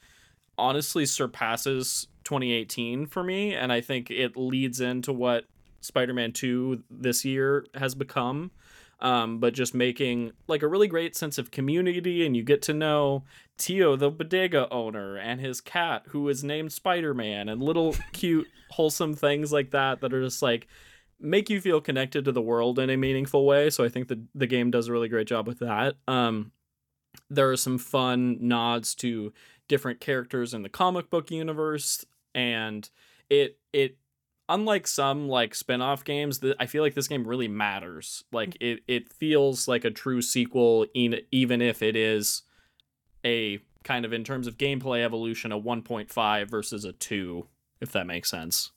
honestly 0.58 1.06
surpasses 1.06 2.08
2018 2.24 3.08
for 3.08 3.24
me, 3.24 3.54
and 3.54 3.74
I 3.74 3.82
think 3.82 4.10
it 4.10 4.38
leads 4.38 4.80
into 4.80 5.12
what 5.12 5.46
Spider-Man 5.82 6.32
2 6.32 6.84
this 6.90 7.26
year 7.26 7.66
has 7.76 7.94
become. 7.94 8.52
Um, 9.04 9.40
but 9.40 9.54
just 9.54 9.76
making 9.76 10.32
like 10.48 10.64
a 10.64 10.68
really 10.68 10.88
great 10.88 11.14
sense 11.16 11.38
of 11.38 11.52
community, 11.52 12.26
and 12.26 12.38
you 12.38 12.44
get 12.44 12.62
to 12.64 12.74
know 12.74 13.26
Tio, 13.58 13.98
the 13.98 14.10
bodega 14.10 14.68
owner, 14.72 15.18
and 15.18 15.42
his 15.42 15.60
cat, 15.60 16.04
who 16.10 16.30
is 16.30 16.44
named 16.44 16.72
Spider 16.72 17.14
Man, 17.14 17.50
and 17.50 17.62
little 17.62 17.96
cute, 18.14 18.48
wholesome 18.72 19.14
things 19.14 19.52
like 19.52 19.72
that 19.72 20.00
that 20.00 20.14
are 20.14 20.24
just 20.24 20.42
like 20.42 20.68
make 21.20 21.50
you 21.50 21.60
feel 21.62 21.82
connected 21.82 22.26
to 22.26 22.32
the 22.32 22.42
world 22.42 22.80
in 22.80 22.90
a 22.90 22.98
meaningful 22.98 23.46
way. 23.46 23.70
So 23.70 23.84
I 23.84 23.90
think 23.90 24.08
the 24.08 24.24
the 24.34 24.48
game 24.48 24.72
does 24.72 24.88
a 24.88 24.94
really 24.94 25.10
great 25.10 25.28
job 25.28 25.48
with 25.48 25.60
that. 25.60 25.96
Um, 26.08 26.54
there 27.30 27.52
are 27.52 27.58
some 27.58 27.78
fun 27.78 28.38
nods 28.40 28.96
to 28.96 29.34
different 29.68 30.00
characters 30.00 30.54
in 30.54 30.62
the 30.62 30.70
comic 30.70 31.10
book 31.10 31.30
universe, 31.30 32.06
and 32.34 32.90
it 33.30 33.58
it 33.74 33.98
unlike 34.50 34.88
some 34.88 35.28
like 35.28 35.56
spin-off 35.56 36.04
games 36.04 36.40
that 36.40 36.56
i 36.60 36.66
feel 36.66 36.84
like 36.84 36.94
this 36.96 37.08
game 37.08 37.26
really 37.26 37.48
matters. 37.48 38.24
Like 38.32 38.58
it, 38.60 38.82
it 38.88 39.12
feels 39.12 39.68
like 39.68 39.86
a 39.86 39.92
true 39.92 40.22
sequel 40.22 40.86
in, 40.94 41.22
even 41.32 41.62
if 41.62 41.82
it 41.82 41.96
is 41.96 42.44
a 43.26 43.60
kind 43.84 44.06
of 44.06 44.14
in 44.14 44.24
terms 44.24 44.48
of 44.48 44.58
gameplay 44.58 45.04
evolution 45.04 45.52
a 45.52 45.60
1.5 45.60 46.50
versus 46.50 46.86
a 46.86 46.92
2 46.94 47.48
if 47.82 47.92
that 47.92 48.06
makes 48.08 48.30
sense. 48.30 48.72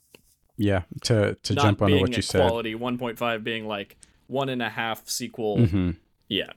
Yeah. 0.57 0.83
To 1.03 1.35
to 1.35 1.55
Not 1.55 1.63
jump 1.65 1.83
on 1.83 2.01
what 2.01 2.11
you 2.11 2.19
a 2.19 2.23
said. 2.23 2.41
quality 2.41 2.75
1.5 2.75 3.45
being 3.45 3.67
like 3.67 3.97
one 4.27 4.49
and 4.49 4.63
a 4.63 4.71
half 4.71 5.09
sequel. 5.09 5.67
Hmm 5.67 5.91
yeah 6.29 6.51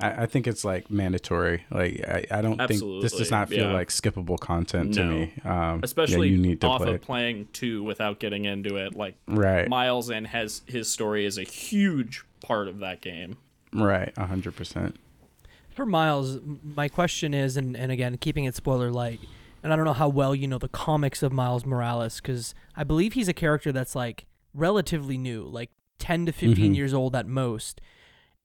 I, 0.00 0.22
I 0.22 0.26
think 0.26 0.46
it's 0.46 0.64
like 0.64 0.90
mandatory. 0.90 1.64
Like 1.70 2.00
I, 2.06 2.26
I 2.30 2.42
don't 2.42 2.58
think 2.66 2.80
this 3.02 3.12
does 3.12 3.30
not 3.30 3.48
feel 3.48 3.66
yeah. 3.68 3.72
like 3.72 3.88
skippable 3.88 4.38
content 4.38 4.94
to 4.94 5.04
No. 5.04 5.10
me. 5.10 5.32
Um, 5.44 5.80
especially 5.82 6.28
yeah, 6.28 6.36
you 6.36 6.42
need 6.42 6.60
to 6.62 6.66
off 6.66 6.80
play 6.82 6.88
of 6.90 6.94
it. 6.96 7.02
playing 7.02 7.48
2 7.52 7.82
without 7.82 8.18
getting 8.18 8.44
into 8.44 8.76
it 8.76 8.94
like 8.96 9.14
right, 9.28 9.68
miles 9.68 10.10
and 10.10 10.26
has 10.26 10.62
his 10.66 10.90
story 10.90 11.24
is 11.26 11.38
a 11.38 11.44
huge 11.44 12.24
part 12.42 12.66
of 12.68 12.80
that 12.80 13.00
game 13.00 13.36
right, 13.72 14.12
a 14.16 14.26
hundred 14.26 14.56
percent. 14.56 14.96
For 15.70 15.84
Miles, 15.84 16.38
my 16.62 16.88
question 16.88 17.34
is, 17.34 17.56
and, 17.56 17.76
and 17.76 17.90
again, 17.90 18.16
keeping 18.18 18.44
it 18.44 18.54
spoiler 18.54 18.92
light, 18.92 19.18
and 19.60 19.72
I 19.72 19.76
don't 19.76 19.84
know 19.84 19.92
how 19.92 20.08
well 20.08 20.32
you 20.32 20.46
know 20.46 20.58
the 20.58 20.68
comics 20.68 21.20
of 21.22 21.32
Miles 21.32 21.66
Morales, 21.66 22.20
because 22.20 22.54
I 22.76 22.84
believe 22.84 23.14
he's 23.14 23.26
a 23.26 23.32
character 23.32 23.72
that's 23.72 23.96
like 23.96 24.26
relatively 24.54 25.18
new, 25.18 25.42
like 25.42 25.70
10 25.98 26.26
to 26.26 26.32
15 26.32 26.72
Mhm. 26.72 26.76
years 26.76 26.94
old 26.94 27.16
at 27.16 27.26
most. 27.26 27.80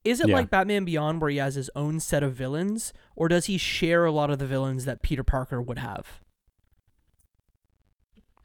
Is 0.10 0.20
it 0.22 0.30
Yeah. 0.30 0.36
like 0.36 0.50
Batman 0.50 0.86
Beyond 0.86 1.22
where 1.22 1.30
he 1.30 1.38
has 1.38 1.56
his 1.56 1.70
own 1.76 2.00
set 2.00 2.24
of 2.24 2.34
villains, 2.34 2.94
or 3.16 3.28
does 3.28 3.46
he 3.46 3.58
share 3.58 4.06
a 4.06 4.12
lot 4.12 4.30
of 4.30 4.40
the 4.40 4.48
villains 4.48 4.86
that 4.86 5.02
Peter 5.02 5.24
Parker 5.24 5.62
would 5.62 5.78
have? 5.80 6.20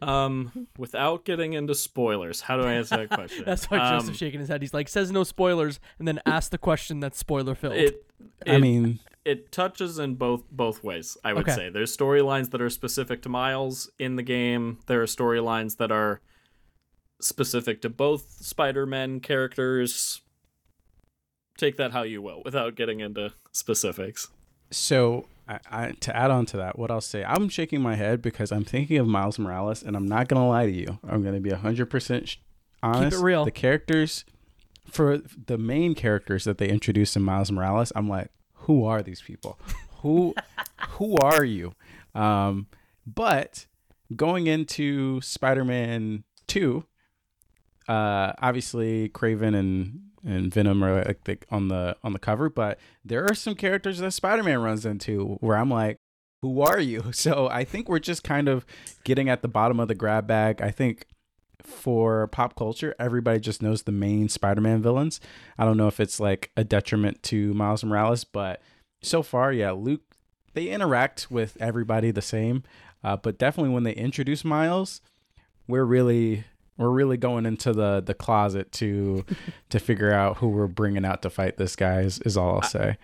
Um, 0.03 0.67
without 0.77 1.25
getting 1.25 1.55
into 1.55 1.75
spoilers, 1.75 2.43
how 2.43 2.57
do 2.59 2.65
I 2.65 2.75
answer 2.75 2.97
that 2.99 3.11
question? 3.15 3.45
That's 3.47 3.71
why 3.71 3.79
um, 3.79 4.01
Joseph's 4.01 4.19
shaking 4.19 4.41
his 4.41 4.49
head. 4.49 4.61
He's 4.61 4.75
like, 4.75 4.89
says 4.89 5.11
no 5.11 5.25
spoilers, 5.25 5.81
and 5.99 6.07
then 6.07 6.21
asks 6.27 6.51
the 6.51 6.59
question 6.59 7.01
that's 7.01 7.19
spoiler 7.19 7.55
filled. 7.55 7.75
It, 7.77 8.05
I 8.47 8.59
mean, 8.59 8.99
it 9.25 9.51
touches 9.51 9.99
in 9.99 10.17
both 10.17 10.43
both 10.51 10.85
ways. 10.85 11.17
I 11.25 11.33
would 11.33 11.45
Okay. 11.49 11.55
say 11.55 11.69
there's 11.71 11.97
storylines 11.97 12.51
that 12.51 12.61
are 12.61 12.69
specific 12.69 13.23
to 13.23 13.29
Miles 13.31 13.91
in 13.99 14.17
the 14.17 14.23
game. 14.23 14.81
There 14.87 15.01
are 15.01 15.07
storylines 15.07 15.79
that 15.79 15.91
are 15.91 16.21
specific 17.21 17.81
to 17.83 17.89
both 17.89 18.31
Spider-Man 18.41 19.21
characters. 19.21 20.21
Take 21.57 21.77
that 21.77 21.93
how 21.93 22.03
you 22.03 22.21
will, 22.21 22.43
without 22.45 22.75
getting 22.75 23.01
into 23.01 23.33
specifics. 23.53 24.29
so 24.71 25.27
I, 25.49 25.59
I, 25.71 25.91
to 26.01 26.17
add 26.17 26.31
on 26.31 26.47
to 26.47 26.57
that, 26.57 26.79
what 26.79 26.91
I'll 26.91 27.01
say, 27.01 27.23
I'm 27.25 27.49
shaking 27.49 27.81
my 27.83 27.95
head 27.97 28.23
because 28.23 28.51
I'm 28.51 28.65
thinking 28.65 28.99
of 28.99 29.07
Miles 29.07 29.39
Morales, 29.39 29.83
and 29.83 29.97
I'm 29.97 30.07
not 30.07 30.29
gonna 30.29 30.49
lie 30.49 30.67
to 30.67 30.73
you. 30.73 30.99
I'm 31.09 31.23
gonna 31.23 31.41
be 31.41 31.51
hundred 31.51 31.87
percent 31.87 32.29
sh- 32.29 32.37
honest. 32.83 33.23
real. 33.23 33.45
The 33.45 33.51
characters, 33.51 34.25
for 34.91 35.19
the 35.47 35.59
main 35.59 35.95
characters 35.95 36.45
that 36.45 36.59
they 36.59 36.69
introduced 36.69 37.15
in 37.15 37.23
Miles 37.23 37.53
Morales, 37.53 37.93
I'm 37.95 38.09
like, 38.09 38.31
who 38.53 38.85
are 38.85 39.03
these 39.03 39.21
people? 39.21 39.59
Who 40.01 40.35
who 40.91 41.17
are 41.17 41.45
you? 41.45 41.75
Um, 42.15 42.67
but 43.07 43.67
going 44.17 44.47
into 44.47 45.21
Spider-Man 45.21 46.25
2, 46.47 46.85
uh, 47.89 48.33
obviously 48.39 49.09
Kraven 49.11 49.55
and 49.55 50.04
and 50.25 50.53
Venom 50.53 50.83
are 50.83 51.05
like 51.05 51.25
the, 51.25 51.39
on 51.51 51.69
the 51.69 51.97
on 52.03 52.13
the 52.13 52.19
cover, 52.19 52.49
but 52.49 52.79
there 53.05 53.25
are 53.25 53.35
some 53.35 53.55
characters 53.55 53.99
that 53.99 54.13
Spider-Man 54.13 54.61
runs 54.61 54.87
into 54.87 55.37
where 55.41 55.57
I'm 55.57 55.71
like, 55.71 55.99
who 56.43 56.61
are 56.61 56.81
you? 56.81 57.05
So 57.13 57.49
I 57.49 57.65
think 57.65 57.89
we're 57.89 57.99
just 57.99 58.25
kind 58.25 58.49
of 58.49 58.67
getting 59.05 59.29
at 59.29 59.43
the 59.43 59.49
bottom 59.49 59.81
of 59.81 59.89
the 59.89 59.95
grab 59.95 60.27
bag. 60.27 60.61
I 60.61 60.71
think 60.71 61.07
for 61.63 62.27
pop 62.29 62.57
culture, 62.57 62.95
everybody 62.99 63.41
just 63.41 63.63
knows 63.63 63.83
the 63.83 63.93
main 63.93 64.29
Spider-Man 64.29 64.83
villains. 64.83 65.21
I 65.59 65.65
don't 65.65 65.77
know 65.77 65.89
if 65.89 66.01
it's 66.01 66.21
like 66.21 66.51
a 66.57 66.65
detriment 66.65 67.23
to 67.25 67.55
Miles 67.55 67.85
Morales, 67.85 68.25
but 68.25 68.61
so 69.03 69.23
far, 69.23 69.53
yeah, 69.53 69.73
Luke 69.73 70.03
they 70.55 70.69
interact 70.69 71.31
with 71.31 71.57
everybody 71.61 72.11
the 72.11 72.23
same. 72.23 72.63
Uh, 73.03 73.17
but 73.17 73.39
definitely 73.39 73.75
when 73.75 73.83
they 73.83 73.93
introduce 73.93 74.45
Miles, 74.45 75.03
we're 75.69 75.85
really 75.85 76.45
we're 76.77 76.91
really 76.91 77.17
going 77.17 77.47
into 77.47 77.73
the 77.73 78.01
the 78.05 78.15
closet 78.15 78.73
to 78.73 79.25
to 79.71 79.79
figure 79.79 80.13
out 80.13 80.39
who 80.39 80.49
we're 80.49 80.67
bringing 80.67 81.05
out 81.05 81.23
to 81.23 81.31
fight 81.31 81.57
this 81.57 81.77
guy. 81.77 82.01
Is, 82.01 82.19
is 82.21 82.37
all 82.37 82.57
I'll 82.57 82.63
say. 82.63 82.97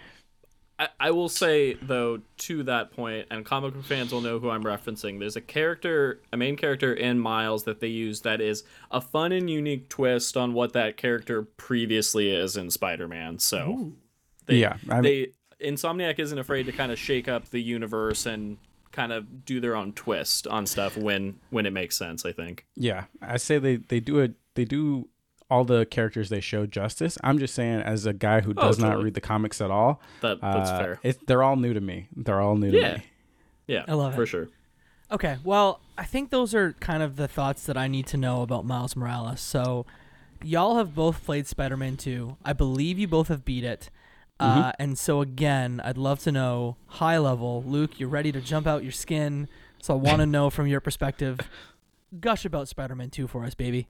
I, 0.79 0.89
I 0.99 1.11
will 1.11 1.29
say 1.29 1.75
though 1.75 2.21
to 2.39 2.63
that 2.65 2.91
point, 2.93 3.27
and 3.31 3.45
comic 3.45 3.75
book 3.75 3.85
fans 3.85 4.13
will 4.13 4.23
know 4.23 4.39
who 4.39 4.49
I'm 4.51 4.65
referencing. 4.65 5.19
There's 5.19 5.37
a 5.37 5.41
character, 5.43 6.21
a 6.33 6.37
main 6.37 6.57
character 6.57 6.95
in 6.95 7.19
Miles 7.19 7.65
that 7.65 7.81
they 7.81 7.89
use 7.89 8.23
that 8.23 8.41
is 8.41 8.65
a 8.91 9.01
fun 9.01 9.33
and 9.33 9.51
unique 9.51 9.89
twist 9.91 10.37
on 10.39 10.55
what 10.55 10.73
that 10.73 10.97
character 10.97 11.43
previously 11.43 12.31
is 12.35 12.57
in 12.57 12.71
Spider-Man. 12.71 13.39
So, 13.41 13.93
they, 14.47 14.57
Yeah, 14.57 14.77
I'm- 14.89 15.03
they 15.03 15.33
Insomniac 15.63 16.19
isn't 16.19 16.39
afraid 16.39 16.65
to 16.65 16.73
kind 16.73 16.91
of 16.91 16.99
shake 16.99 17.29
up 17.29 17.51
the 17.51 17.61
universe 17.61 18.25
and 18.25 18.57
kind 19.01 19.13
of 19.13 19.45
do 19.45 19.61
their 19.61 19.75
own 19.77 19.93
twist 19.93 20.47
on 20.47 20.67
stuff 20.67 20.97
when 20.97 21.39
when 21.51 21.67
it 21.67 21.73
makes 21.73 21.97
sense. 21.97 22.25
I 22.27 22.33
think. 22.33 22.67
Yeah, 22.77 23.05
I 23.23 23.37
say 23.39 23.59
they 23.59 23.77
they 23.77 24.01
do 24.01 24.19
it. 24.19 24.35
They 24.55 24.65
do 24.65 25.09
all 25.49 25.65
the 25.65 25.85
characters 25.87 26.29
they 26.29 26.41
show 26.41 26.65
justice. 26.67 27.19
I'm 27.25 27.39
just 27.39 27.55
saying, 27.55 27.81
as 27.81 28.07
a 28.07 28.13
guy 28.13 28.41
who 28.41 28.53
Oh, 28.57 28.63
does 28.69 28.79
not 28.79 29.03
read 29.03 29.15
the 29.15 29.21
comics 29.21 29.61
at 29.61 29.71
all, 29.71 30.01
That 30.21 30.41
that's 30.41 30.71
uh, 30.71 30.79
fair. 30.79 31.01
It, 31.03 31.27
they're 31.27 31.43
all 31.43 31.57
new 31.57 31.75
to 31.75 31.81
me. 31.81 32.07
They're 32.15 32.41
all 32.41 32.55
new 32.57 32.71
to 32.71 32.81
me. 32.97 33.03
Yeah, 33.67 33.85
I 33.89 33.95
love 33.95 34.15
for 34.15 34.23
it. 34.25 34.27
sure. 34.27 34.49
Okay, 35.11 35.39
well, 35.43 35.81
I 35.99 36.05
think 36.05 36.31
those 36.31 36.55
are 36.55 36.73
kind 36.75 37.03
of 37.03 37.17
the 37.17 37.27
thoughts 37.27 37.67
that 37.67 37.77
I 37.77 37.89
need 37.89 38.07
to 38.09 38.17
know 38.17 38.43
about 38.43 38.65
Miles 38.65 38.95
Morales. 38.95 39.41
So, 39.41 39.87
y'all 40.43 40.77
have 40.77 40.95
both 40.95 41.25
played 41.25 41.49
Spider 41.49 41.77
Man 41.77 41.97
2. 41.97 42.37
I 42.45 42.53
believe 42.53 42.99
you 42.99 43.09
both 43.09 43.27
have 43.29 43.45
beat 43.45 43.65
it. 43.65 43.91
Uh, 44.41 44.73
and 44.79 44.99
so, 44.99 45.21
again, 45.21 45.81
I'd 45.85 45.99
love 45.99 46.21
to 46.21 46.33
know 46.33 46.77
high 46.87 47.19
level. 47.19 47.63
Luke, 47.67 48.01
you're 48.01 48.09
ready 48.09 48.33
to 48.33 48.41
jump 48.41 48.67
out 48.67 48.83
your 48.83 48.93
skin. 48.93 49.49
So, 49.83 49.95
I 49.95 49.97
want 49.97 50.19
to 50.19 50.27
know 50.27 50.51
from 50.51 50.67
your 50.67 50.81
perspective 50.81 51.39
gush 52.19 52.45
about 52.45 52.69
Spider 52.69 52.95
Man 52.95 53.11
2 53.11 53.29
for 53.29 53.45
us, 53.45 53.55
baby. 53.55 53.89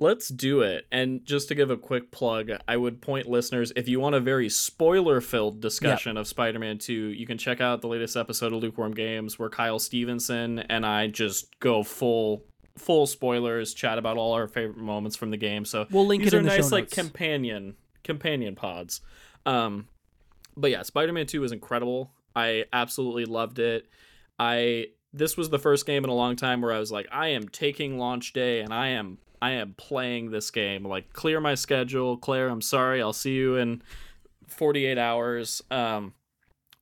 Let's 0.00 0.28
do 0.28 0.60
it. 0.60 0.86
And 0.92 1.24
just 1.24 1.48
to 1.48 1.56
give 1.56 1.70
a 1.70 1.76
quick 1.76 2.12
plug, 2.12 2.50
I 2.68 2.76
would 2.76 3.02
point 3.02 3.26
listeners 3.28 3.72
if 3.74 3.88
you 3.88 3.98
want 3.98 4.14
a 4.14 4.20
very 4.20 4.48
spoiler 4.48 5.20
filled 5.20 5.60
discussion 5.60 6.16
of 6.16 6.28
Spider 6.28 6.60
Man 6.60 6.78
2, 6.78 6.92
you 6.92 7.26
can 7.26 7.36
check 7.36 7.60
out 7.60 7.80
the 7.80 7.88
latest 7.88 8.16
episode 8.16 8.52
of 8.52 8.62
Lukewarm 8.62 8.94
Games 8.94 9.40
where 9.40 9.48
Kyle 9.48 9.80
Stevenson 9.80 10.60
and 10.60 10.86
I 10.86 11.08
just 11.08 11.58
go 11.58 11.82
full 11.82 12.44
full 12.76 13.08
spoilers, 13.08 13.74
chat 13.74 13.98
about 13.98 14.16
all 14.16 14.34
our 14.34 14.46
favorite 14.46 14.78
moments 14.78 15.16
from 15.16 15.32
the 15.32 15.36
game. 15.36 15.64
So 15.64 15.88
We'll 15.90 16.06
link 16.06 16.22
these 16.22 16.32
it 16.32 16.36
are 16.36 16.40
in 16.40 16.44
the 16.44 16.50
nice 16.56 16.68
show 16.68 16.76
like 16.76 16.90
companion 16.92 17.74
companion 18.04 18.54
pods. 18.54 19.00
Um 19.48 19.88
but 20.56 20.70
yeah, 20.70 20.82
Spider-Man 20.82 21.26
2 21.26 21.44
is 21.44 21.52
incredible. 21.52 22.10
I 22.34 22.64
absolutely 22.72 23.24
loved 23.24 23.58
it. 23.58 23.86
I 24.38 24.88
this 25.12 25.36
was 25.36 25.48
the 25.48 25.58
first 25.58 25.86
game 25.86 26.04
in 26.04 26.10
a 26.10 26.14
long 26.14 26.36
time 26.36 26.60
where 26.60 26.72
I 26.72 26.78
was 26.78 26.92
like, 26.92 27.08
I 27.10 27.28
am 27.28 27.48
taking 27.48 27.98
launch 27.98 28.32
day 28.34 28.60
and 28.60 28.72
I 28.72 28.88
am 28.88 29.18
I 29.40 29.52
am 29.52 29.74
playing 29.76 30.30
this 30.30 30.50
game. 30.50 30.84
Like 30.84 31.12
clear 31.12 31.40
my 31.40 31.54
schedule. 31.54 32.16
Claire, 32.16 32.48
I'm 32.48 32.60
sorry. 32.60 33.00
I'll 33.00 33.12
see 33.12 33.34
you 33.34 33.56
in 33.56 33.82
48 34.48 34.98
hours. 34.98 35.62
Um 35.70 36.12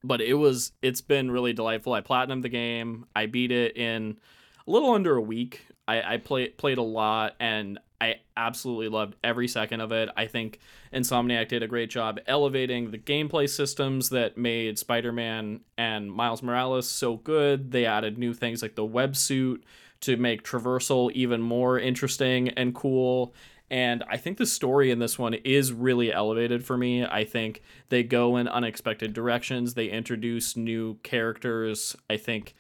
but 0.03 0.21
it 0.21 0.35
was 0.35 0.73
it's 0.83 1.01
been 1.01 1.31
really 1.31 1.53
delightful. 1.53 1.93
I 1.93 2.01
platinumed 2.01 2.43
the 2.43 2.49
game. 2.49 3.07
I 3.15 3.27
beat 3.27 3.53
it 3.53 3.77
in 3.77 4.19
a 4.67 4.71
little 4.71 4.91
under 4.91 5.17
a 5.17 5.23
week. 5.23 5.67
I, 5.87 6.15
I 6.15 6.17
played 6.17 6.59
played 6.59 6.79
a 6.79 6.83
lot 6.83 7.37
and 7.39 7.79
I 8.01 8.17
absolutely 8.37 8.89
loved 8.89 9.17
every 9.25 9.49
second 9.49 9.81
of 9.81 9.93
it. 9.93 10.09
I 10.17 10.27
think 10.27 10.59
Insomniac 10.93 11.49
did 11.49 11.63
a 11.63 11.69
great 11.69 11.91
job 11.91 12.21
elevating 12.27 12.91
the 12.91 12.99
gameplay 12.99 13.49
systems 13.49 14.11
that 14.11 14.37
made 14.37 14.79
Spider-Man 14.79 15.61
and 15.79 16.13
Miles 16.13 16.43
Morales 16.43 16.89
so 16.89 17.17
good. 17.17 17.71
They 17.73 17.87
added 17.87 18.19
new 18.19 18.35
things 18.35 18.63
like 18.63 18.75
the 18.75 18.85
web 18.85 19.17
suit 19.17 19.65
to 20.01 20.17
make 20.17 20.43
traversal 20.43 21.11
even 21.13 21.41
more 21.41 21.79
interesting 21.79 22.51
and 22.51 22.75
cool. 22.75 23.35
And 23.71 24.05
I 24.09 24.17
think 24.17 24.37
the 24.39 24.47
story 24.47 24.91
in 24.91 24.99
this 24.99 25.19
one 25.19 25.35
is 25.35 25.73
really 25.73 26.13
elevated 26.13 26.65
for 26.65 26.77
me. 26.77 27.05
I 27.05 27.25
think 27.25 27.63
they 27.89 28.03
go 28.03 28.37
in 28.37 28.47
unexpected 28.47 29.13
directions. 29.13 29.75
They 29.75 29.89
introduce 29.89 30.57
new 30.57 30.99
characters. 31.03 31.97
I 32.09 32.17
think 32.17 32.55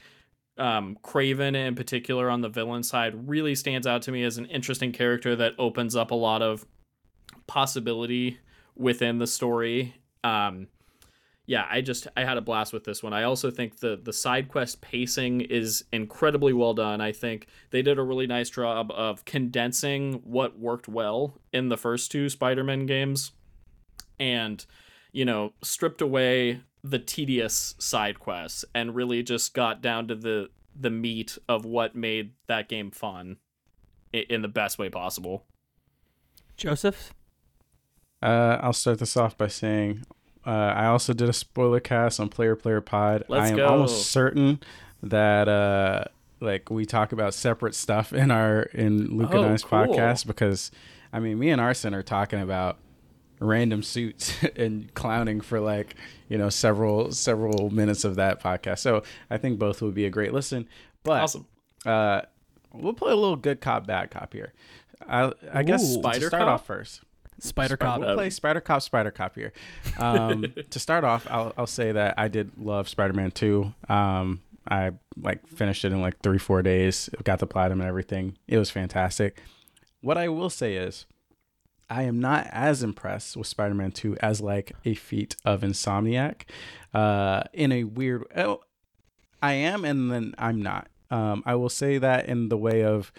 um, 0.59 0.97
Kraven 1.03 1.55
in 1.55 1.75
particular 1.75 2.31
on 2.31 2.41
the 2.41 2.49
villain 2.49 2.83
side 2.83 3.29
really 3.29 3.55
stands 3.55 3.87
out 3.87 4.03
to 4.03 4.13
me 4.13 4.23
as 4.25 4.39
an 4.39 4.47
interesting 4.47 4.93
character 4.93 5.37
that 5.37 5.55
opens 5.59 5.95
up 5.95 6.11
a 6.11 6.15
lot 6.15 6.43
of 6.43 6.67
possibility 7.47 8.39
within 8.75 9.19
the 9.19 9.27
story. 9.27 9.95
Um, 10.25 10.69
yeah, 11.47 11.67
I 11.71 11.81
just 11.81 12.09
I 12.17 12.25
had 12.25 12.39
a 12.39 12.41
blast 12.41 12.73
with 12.73 12.85
this 12.85 13.03
one. 13.03 13.13
I 13.13 13.23
also 13.23 13.51
think 13.51 13.79
the 13.79 14.01
the 14.03 14.13
side 14.13 14.49
quest 14.49 14.81
pacing 14.81 15.43
is 15.43 15.85
incredibly 15.93 16.53
well 16.53 16.75
done. 16.75 17.01
I 17.01 17.13
think 17.13 17.47
they 17.71 17.83
did 17.83 17.99
a 17.99 18.03
really 18.03 18.27
nice 18.27 18.51
job 18.51 18.91
of 18.91 19.25
condensing 19.25 20.15
what 20.25 20.59
worked 20.59 20.89
well 20.89 21.39
in 21.53 21.69
the 21.69 21.77
first 21.77 22.11
two 22.11 22.29
Spider-Man 22.29 22.87
games 22.87 23.31
and 24.19 24.65
you 25.17 25.25
know, 25.25 25.55
stripped 25.63 26.03
away 26.03 26.61
the 26.91 26.99
tedious 26.99 27.75
side 27.79 28.19
quests 28.21 28.65
and 28.75 28.95
really 28.95 29.23
just 29.23 29.55
got 29.55 29.81
down 29.83 30.07
to 30.09 30.15
the 30.15 30.51
the 30.79 30.91
meat 30.91 31.39
of 31.49 31.65
what 31.65 31.95
made 31.97 32.33
that 32.49 32.69
game 32.69 32.91
fun 32.91 33.39
i- 34.15 34.27
in 34.29 34.43
the 34.43 34.49
best 34.49 34.79
way 34.79 34.89
possible. 34.91 35.45
Joseph? 36.57 37.13
Uh, 38.23 38.59
I'll 38.61 38.73
start 38.73 38.99
this 38.99 39.17
off 39.17 39.37
by 39.37 39.47
saying 39.49 40.05
uh, 40.47 40.51
I 40.51 40.87
also 40.87 41.13
did 41.13 41.29
a 41.29 41.33
spoiler 41.33 41.81
cast 41.81 42.19
on 42.21 42.29
Player 42.29 42.57
Player 42.57 42.81
Pod. 42.81 43.25
Let's 43.29 43.47
I 43.47 43.49
am 43.51 43.57
go. 43.57 43.67
almost 43.69 44.11
certain 44.11 44.61
that 45.03 45.49
uh, 45.49 46.05
like 46.41 46.71
we 46.71 46.87
talk 46.87 47.13
about 47.13 47.35
separate 47.35 47.75
stuff 47.75 48.13
in 48.13 48.31
our 48.31 48.63
in 48.75 49.17
Luke 49.17 49.31
and 49.35 49.45
Oh, 49.45 49.53
I's 49.53 49.63
cool. 49.65 49.79
podcast 49.87 50.27
because 50.27 50.71
I 51.13 51.21
mean 51.21 51.39
me 51.39 51.51
and 51.51 51.61
Arson 51.61 51.95
are 51.95 52.03
talking 52.03 52.41
about 52.41 52.79
random 53.41 53.83
suits 53.83 54.35
and 54.57 54.93
clowning 54.95 55.41
for 55.41 55.61
like 55.61 55.95
you 56.29 56.39
know 56.39 56.49
several 56.49 57.13
several 57.13 57.71
minutes 57.71 58.05
of 58.05 58.17
that 58.17 58.43
podcast. 58.43 58.79
So 58.81 59.03
I 59.31 59.39
think 59.39 59.59
both 59.59 59.83
would 59.83 59.95
be 59.95 60.07
a 60.07 60.11
great 60.11 60.33
listen. 60.33 60.69
But 61.03 61.23
Awesome. 61.23 61.47
uh, 61.85 62.23
we'll 62.73 62.93
play 62.95 63.13
a 63.13 63.17
little 63.17 63.37
good 63.37 63.61
cop 63.61 63.87
bad 63.87 64.11
cop 64.11 64.33
here. 64.33 64.53
I, 65.09 65.33
I 65.53 65.63
guess 65.63 65.83
Ooh. 65.85 65.97
to 65.97 66.01
Spider 66.03 66.27
start 66.29 66.43
cop? 66.43 66.49
off 66.49 66.67
first. 66.67 67.03
Spider 67.39 67.77
Cop. 67.77 68.01
We'll 68.01 68.15
play 68.15 68.31
Spider 68.31 68.63
Cop, 68.63 68.81
Spider 68.81 69.11
Cop 69.11 69.35
here. 69.35 69.53
Um, 69.99 70.47
to 70.71 70.79
start 70.79 71.05
off, 71.05 71.27
I'll, 71.31 71.53
I'll 71.59 71.67
say 71.67 71.93
that 71.93 72.15
I 72.17 72.29
did 72.29 72.53
love 72.57 72.89
Spider 72.89 73.13
Man 73.13 73.31
2. 73.31 73.75
Um, 73.91 74.41
I 74.69 74.93
like 75.21 75.47
finished 75.47 75.85
it 75.85 75.93
in 75.93 76.01
like 76.01 76.19
three, 76.21 76.39
four 76.39 76.63
days, 76.63 77.11
got 77.25 77.39
the 77.39 77.47
platinum 77.47 77.81
and 77.83 77.89
everything. 77.89 78.39
It 78.49 78.59
was 78.59 78.71
fantastic. 78.71 79.43
What 80.01 80.17
I 80.17 80.29
will 80.29 80.49
say 80.51 80.77
is, 80.77 81.05
I 81.89 82.03
am 82.03 82.21
not 82.21 82.47
as 82.51 82.83
impressed 82.83 83.37
with 83.37 83.47
Spider 83.47 83.75
Man 83.75 83.93
2 83.93 84.17
as 84.17 84.41
like 84.41 84.73
a 84.85 84.95
feat 84.95 85.37
of 85.45 85.61
Insomniac. 85.61 86.43
Uh, 86.93 87.45
in 87.53 87.73
a 87.73 87.85
weird, 87.85 88.25
oh, 88.37 88.61
I 89.43 89.53
am 89.53 89.85
and 89.85 90.11
then 90.11 90.35
I'm 90.39 90.63
not. 90.63 90.89
Um, 91.11 91.43
I 91.47 91.55
will 91.55 91.69
say 91.69 91.99
that 91.99 92.27
in 92.27 92.49
the 92.49 92.57
way 92.57 92.83
of 92.83 93.13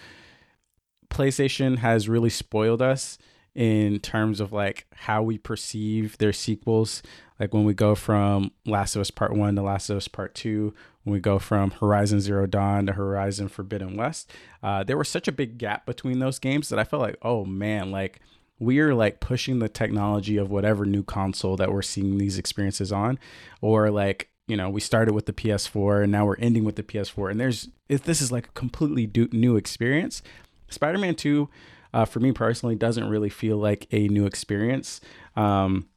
PlayStation 1.08 1.78
has 1.78 2.08
really 2.08 2.30
spoiled 2.30 2.82
us 2.82 3.18
in 3.54 3.98
terms 3.98 4.40
of 4.40 4.52
like 4.52 4.86
how 4.94 5.22
we 5.22 5.38
perceive 5.38 6.18
their 6.18 6.32
sequels. 6.32 7.02
Like 7.40 7.54
when 7.54 7.64
we 7.64 7.74
go 7.74 7.94
from 7.94 8.50
Last 8.66 8.94
of 8.94 9.00
Us 9.00 9.10
Part 9.10 9.34
1 9.34 9.56
to 9.56 9.62
Last 9.62 9.90
of 9.90 9.96
Us 9.96 10.08
Part 10.08 10.34
2, 10.34 10.74
when 11.04 11.12
we 11.14 11.20
go 11.20 11.38
from 11.38 11.70
Horizon 11.70 12.20
Zero 12.20 12.46
Dawn 12.46 12.86
to 12.86 12.92
Horizon 12.92 13.48
Forbidden 13.48 13.96
West, 13.96 14.30
uh, 14.62 14.84
there 14.84 14.98
was 14.98 15.08
such 15.08 15.26
a 15.26 15.32
big 15.32 15.56
gap 15.56 15.86
between 15.86 16.18
those 16.18 16.38
games 16.38 16.68
that 16.68 16.78
I 16.78 16.84
felt 16.84 17.02
like, 17.02 17.16
oh 17.22 17.44
man, 17.44 17.90
like 17.90 18.20
we're 18.58 18.94
like 18.94 19.20
pushing 19.20 19.58
the 19.58 19.68
technology 19.68 20.36
of 20.36 20.50
whatever 20.50 20.84
new 20.84 21.02
console 21.02 21.56
that 21.56 21.72
we're 21.72 21.82
seeing 21.82 22.18
these 22.18 22.38
experiences 22.38 22.92
on, 22.92 23.18
or 23.60 23.90
like 23.90 24.28
you 24.46 24.56
know 24.56 24.68
we 24.70 24.80
started 24.80 25.14
with 25.14 25.26
the 25.26 25.32
PS4 25.32 26.02
and 26.02 26.12
now 26.12 26.26
we're 26.26 26.36
ending 26.36 26.64
with 26.64 26.76
the 26.76 26.82
PS4, 26.82 27.30
and 27.30 27.40
there's 27.40 27.68
if 27.88 28.02
this 28.02 28.20
is 28.20 28.32
like 28.32 28.48
a 28.48 28.52
completely 28.52 29.10
new 29.32 29.56
experience. 29.56 30.22
Spider-Man 30.70 31.14
2, 31.14 31.48
uh, 31.94 32.04
for 32.04 32.20
me 32.20 32.32
personally, 32.32 32.74
doesn't 32.76 33.08
really 33.08 33.30
feel 33.30 33.56
like 33.56 33.86
a 33.90 34.08
new 34.08 34.26
experience. 34.26 35.00
Um, 35.36 35.88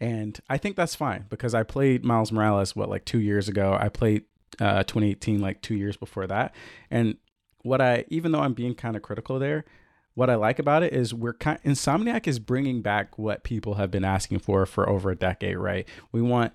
And 0.00 0.40
I 0.50 0.58
think 0.58 0.74
that's 0.76 0.96
fine 0.96 1.26
because 1.30 1.54
I 1.54 1.62
played 1.62 2.04
Miles 2.04 2.32
Morales 2.32 2.74
what 2.74 2.88
like 2.90 3.04
2 3.04 3.20
years 3.20 3.48
ago. 3.48 3.76
I 3.80 3.88
played 3.88 4.24
uh 4.60 4.82
2018 4.82 5.40
like 5.40 5.62
2 5.62 5.74
years 5.76 5.96
before 5.96 6.26
that. 6.26 6.54
And 6.90 7.16
what 7.62 7.80
I 7.80 8.04
even 8.08 8.32
though 8.32 8.40
I'm 8.40 8.52
being 8.54 8.74
kind 8.74 8.96
of 8.96 9.02
critical 9.02 9.38
there, 9.38 9.64
what 10.14 10.30
I 10.30 10.34
like 10.34 10.58
about 10.58 10.82
it 10.82 10.92
is 10.92 11.14
we're 11.14 11.32
kind 11.32 11.58
Insomniac 11.64 12.26
is 12.26 12.38
bringing 12.38 12.82
back 12.82 13.18
what 13.18 13.44
people 13.44 13.74
have 13.74 13.90
been 13.90 14.04
asking 14.04 14.40
for 14.40 14.66
for 14.66 14.88
over 14.88 15.10
a 15.10 15.16
decade, 15.16 15.56
right? 15.56 15.88
We 16.10 16.20
want 16.20 16.52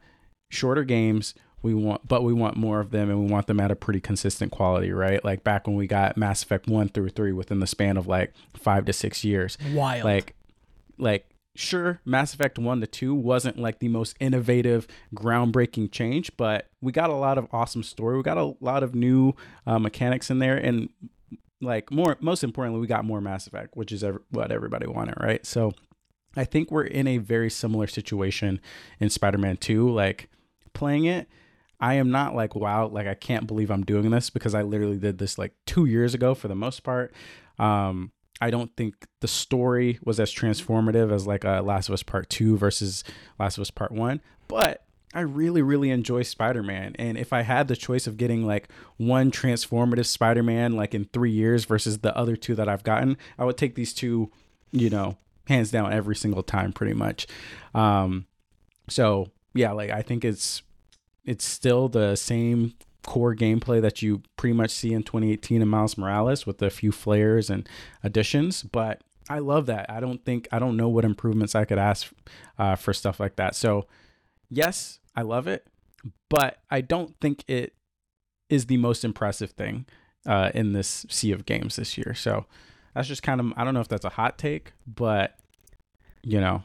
shorter 0.50 0.84
games, 0.84 1.34
we 1.62 1.74
want 1.74 2.08
but 2.08 2.24
we 2.24 2.34
want 2.34 2.56
more 2.56 2.80
of 2.80 2.92
them 2.92 3.10
and 3.10 3.20
we 3.20 3.32
want 3.32 3.48
them 3.48 3.60
at 3.60 3.72
a 3.72 3.76
pretty 3.76 4.00
consistent 4.00 4.52
quality, 4.52 4.92
right? 4.92 5.24
Like 5.24 5.44
back 5.44 5.68
when 5.68 5.76
we 5.76 5.88
got 5.88 6.18
Mass 6.18 6.44
Effect 6.44 6.68
1 6.68 6.90
through 6.90 7.10
3 7.10 7.32
within 7.32 7.60
the 7.60 7.68
span 7.68 7.98
of 7.98 8.08
like 8.08 8.34
5 8.54 8.86
to 8.86 8.94
6 8.94 9.24
years. 9.24 9.58
Wild. 9.74 10.04
Like 10.04 10.36
like 11.00 11.30
sure 11.56 12.00
Mass 12.06 12.34
Effect 12.36 12.60
1 12.60 12.82
to 12.82 12.88
2 12.88 13.16
wasn't 13.16 13.58
like 13.58 13.80
the 13.80 13.88
most 13.88 14.16
innovative, 14.20 14.88
groundbreaking 15.16 15.92
change, 15.92 16.32
but 16.38 16.68
we 16.82 16.92
got 16.92 17.10
a 17.10 17.16
lot 17.16 17.40
of 17.40 17.48
awesome 17.52 17.84
story. 17.84 18.18
We 18.18 18.24
got 18.24 18.38
a 18.38 18.54
lot 18.62 18.84
of 18.84 18.94
new 18.94 19.34
uh, 19.66 19.80
mechanics 19.80 20.30
in 20.30 20.38
there 20.40 20.58
and 20.58 20.90
like 21.62 21.92
more 21.92 22.18
most 22.20 22.44
importantly 22.44 22.80
we 22.80 22.88
got 22.88 23.06
more 23.06 23.22
mass 23.22 23.48
effect 23.48 23.76
which 23.76 23.92
is 23.92 24.04
ever, 24.04 24.22
what 24.30 24.52
everybody 24.52 24.88
wanted 24.88 25.16
right? 25.20 25.46
So 25.46 25.74
i 26.36 26.44
think 26.44 26.72
we're 26.72 26.84
in 26.84 27.08
a 27.08 27.18
very 27.18 27.50
similar 27.50 27.88
situation 27.88 28.60
in 29.00 29.10
spider-man 29.10 29.58
2 29.58 29.90
like 29.90 30.30
playing 30.74 31.06
it. 31.06 31.28
I 31.80 31.96
am 31.96 32.12
not 32.12 32.36
like 32.36 32.56
wow 32.56 32.88
like 32.88 33.08
i 33.08 33.14
can't 33.14 33.48
believe 33.48 33.72
i'm 33.72 33.84
doing 33.84 34.10
this 34.12 34.30
because 34.30 34.54
i 34.56 34.62
literally 34.62 34.98
did 34.98 35.18
this 35.18 35.38
like 35.38 35.54
two 35.66 35.86
years 35.86 36.14
ago 36.14 36.34
for 36.36 36.48
the 36.48 36.56
most 36.56 36.84
part. 36.84 37.14
Um 37.60 38.12
i 38.40 38.52
don't 38.52 38.76
think 38.78 38.94
the 39.22 39.28
story 39.28 40.00
was 40.04 40.20
as 40.20 40.32
transformative 40.34 41.12
as 41.12 41.26
like 41.26 41.44
uh, 41.44 41.62
last 41.62 41.90
of 41.90 41.94
us 41.94 42.04
part 42.04 42.30
2 42.30 42.58
versus 42.58 43.04
last 43.40 43.58
of 43.58 43.62
us 43.62 43.72
part 43.72 43.92
1 43.92 44.22
but 44.48 44.84
I 45.14 45.22
really, 45.22 45.62
really 45.62 45.90
enjoy 45.90 46.24
Spider 46.24 46.62
Man. 46.62 46.96
And 47.00 47.18
if 47.18 47.32
I 47.32 47.42
had 47.42 47.68
the 47.68 47.76
choice 47.76 48.08
of 48.08 48.18
getting 48.18 48.46
like 48.46 48.70
one 48.98 49.32
transformative 49.32 50.06
Spider 50.06 50.44
Man 50.44 50.76
like 50.76 50.94
in 50.94 51.06
three 51.06 51.32
years 51.32 51.66
versus 51.66 52.00
the 52.00 52.16
other 52.18 52.36
two 52.36 52.56
that 52.56 52.68
I've 52.68 52.84
gotten, 52.84 53.18
I 53.38 53.46
would 53.46 53.58
take 53.58 53.76
these 53.76 53.94
two, 53.94 54.32
you 54.72 54.90
know, 54.90 55.18
hands 55.48 55.72
down 55.72 55.94
every 55.94 56.16
single 56.16 56.44
time 56.44 56.74
pretty 56.74 56.94
much. 56.94 57.26
Um, 57.74 58.26
so 58.90 59.32
yeah, 59.54 59.72
like 59.72 59.92
I 59.92 60.02
think 60.02 60.26
it's 60.26 60.62
it's 61.24 61.46
still 61.46 61.88
the 61.90 62.16
same 62.16 62.74
core 63.04 63.36
gameplay 63.36 63.82
that 63.82 64.02
you 64.02 64.22
pretty 64.36 64.54
much 64.54 64.72
see 64.72 64.94
in 64.94 65.04
2018 65.04 65.62
in 65.62 65.68
Miles 65.68 65.98
Morales 65.98 66.46
with 66.46 66.62
a 66.62 66.70
few 66.70 66.92
flares 66.92 67.50
and 67.50 67.68
additions, 68.04 68.64
but 68.64 69.02
I 69.30 69.40
love 69.40 69.66
that. 69.68 69.90
I 69.90 70.00
don't 70.00 70.24
think 70.24 70.48
I 70.52 70.60
don't 70.60 70.78
know 70.78 70.90
what 70.90 71.06
improvements 71.06 71.56
I 71.56 71.66
could 71.66 71.80
ask 71.80 72.12
uh, 72.60 72.76
for 72.76 72.94
stuff 72.94 73.20
like 73.20 73.38
that. 73.38 73.56
So 73.56 73.88
yes, 74.50 75.00
I 75.16 75.22
love 75.22 75.48
it, 75.48 75.68
but 76.30 76.60
I 76.70 76.82
don't 76.82 77.16
think 77.20 77.44
it 77.48 77.74
is 78.50 78.68
the 78.68 78.78
most 78.78 79.04
impressive 79.04 79.52
thing 79.52 79.86
uh, 80.26 80.52
in 80.54 80.74
this 80.74 81.06
sea 81.10 81.32
of 81.32 81.46
games 81.46 81.76
this 81.76 81.98
year. 81.98 82.14
So 82.14 82.46
that's 82.94 83.08
just 83.08 83.24
kind 83.24 83.40
of 83.40 83.54
I 83.56 83.64
don't 83.64 83.74
know 83.74 83.82
if 83.82 83.88
that's 83.88 84.06
a 84.06 84.10
hot 84.10 84.38
take, 84.38 84.74
but 84.86 85.38
you 86.24 86.42
know, 86.42 86.64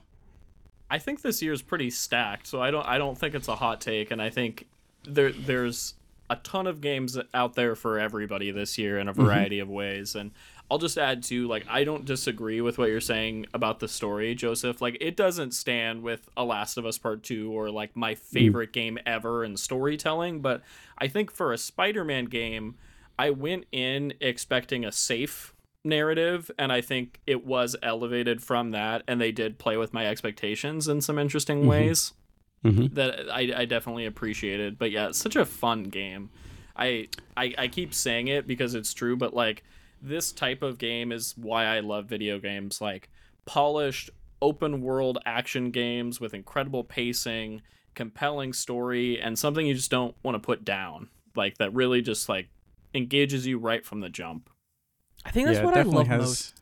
I 0.90 0.99
think 0.99 1.23
this 1.23 1.42
year 1.42 1.53
is 1.53 1.62
pretty 1.62 1.90
stacked, 1.90 2.47
so 2.47 2.61
I 2.61 2.71
don't 2.71 2.87
I 2.87 2.99
don't 2.99 3.16
think 3.16 3.35
it's 3.35 3.49
a 3.49 3.57
hot 3.57 3.81
take, 3.81 4.11
and 4.11 4.21
I 4.21 4.31
think 4.31 4.66
there 5.05 5.33
there's 5.33 5.95
a 6.31 6.37
ton 6.37 6.66
of 6.66 6.81
games 6.81 7.18
out 7.35 7.55
there 7.55 7.75
for 7.75 7.99
everybody 7.99 8.51
this 8.51 8.79
year 8.79 8.99
in 8.99 9.09
a 9.09 9.12
variety 9.12 9.57
mm-hmm. 9.57 9.71
of 9.71 9.71
ways, 9.71 10.14
and 10.14 10.31
I'll 10.72 10.78
just 10.78 10.96
add 10.96 11.22
to 11.24 11.46
like 11.48 11.66
I 11.68 11.85
don't 11.85 12.06
disagree 12.06 12.62
with 12.62 12.78
what 12.78 12.88
you're 12.88 12.98
saying 12.98 13.44
about 13.52 13.80
the 13.80 13.88
story, 13.88 14.35
Joseph. 14.35 14.80
Like 14.80 14.96
it 15.02 15.18
doesn't 15.18 15.52
stand 15.52 16.02
with 16.02 16.30
A 16.35 16.44
Last 16.44 16.78
of 16.78 16.87
Us 16.87 16.96
Part 16.96 17.22
2 17.24 17.52
or 17.52 17.70
like 17.70 17.94
my 17.94 18.14
favorite 18.14 18.70
mm. 18.70 18.72
game 18.72 18.98
ever 19.04 19.44
in 19.44 19.58
storytelling, 19.58 20.40
but 20.40 20.62
I 20.96 21.08
think 21.08 21.30
for 21.30 21.52
a 21.52 21.58
Spider-Man 21.58 22.24
game, 22.24 22.76
I 23.18 23.28
went 23.28 23.66
in 23.70 24.14
expecting 24.18 24.82
a 24.82 24.92
safe 24.92 25.52
narrative 25.85 26.50
and 26.58 26.72
I 26.72 26.80
think 26.80 27.20
it 27.26 27.44
was 27.44 27.76
elevated 27.82 28.42
from 28.42 28.70
that 28.70 29.02
and 29.06 29.20
they 29.20 29.30
did 29.30 29.58
play 29.58 29.76
with 29.76 29.92
my 29.92 30.06
expectations 30.06 30.88
in 30.88 31.02
some 31.02 31.18
interesting 31.18 31.58
mm-hmm. 31.58 31.68
ways 31.68 32.14
mm-hmm. 32.64 32.94
that 32.94 33.30
I, 33.30 33.52
I 33.54 33.64
definitely 33.66 34.06
appreciated. 34.06 34.78
But 34.78 34.90
yeah, 34.90 35.08
it's 35.08 35.18
such 35.18 35.37
a 35.37 35.44
fun 35.44 35.85
game. 35.85 36.30
I, 36.74 37.08
I 37.37 37.52
I 37.58 37.68
keep 37.68 37.92
saying 37.92 38.28
it 38.28 38.46
because 38.46 38.74
it's 38.74 38.94
true, 38.94 39.18
but 39.18 39.35
like 39.35 39.64
this 40.02 40.32
type 40.32 40.62
of 40.62 40.78
game 40.78 41.12
is 41.12 41.34
why 41.36 41.66
I 41.66 41.80
love 41.80 42.06
video 42.06 42.38
games 42.38 42.80
like 42.80 43.08
polished 43.44 44.10
open 44.40 44.82
world 44.82 45.18
action 45.24 45.70
games 45.70 46.20
with 46.20 46.34
incredible 46.34 46.82
pacing, 46.82 47.62
compelling 47.94 48.52
story 48.52 49.20
and 49.20 49.38
something 49.38 49.66
you 49.66 49.74
just 49.74 49.90
don't 49.90 50.16
want 50.22 50.34
to 50.34 50.40
put 50.40 50.64
down. 50.64 51.08
Like 51.36 51.58
that 51.58 51.72
really 51.72 52.02
just 52.02 52.28
like 52.28 52.48
engages 52.94 53.46
you 53.46 53.58
right 53.58 53.86
from 53.86 54.00
the 54.00 54.08
jump. 54.08 54.50
I 55.24 55.30
think 55.30 55.46
that's 55.46 55.60
yeah, 55.60 55.64
what 55.64 55.76
I 55.76 55.82
love 55.82 56.08
has... 56.08 56.20
most. 56.20 56.54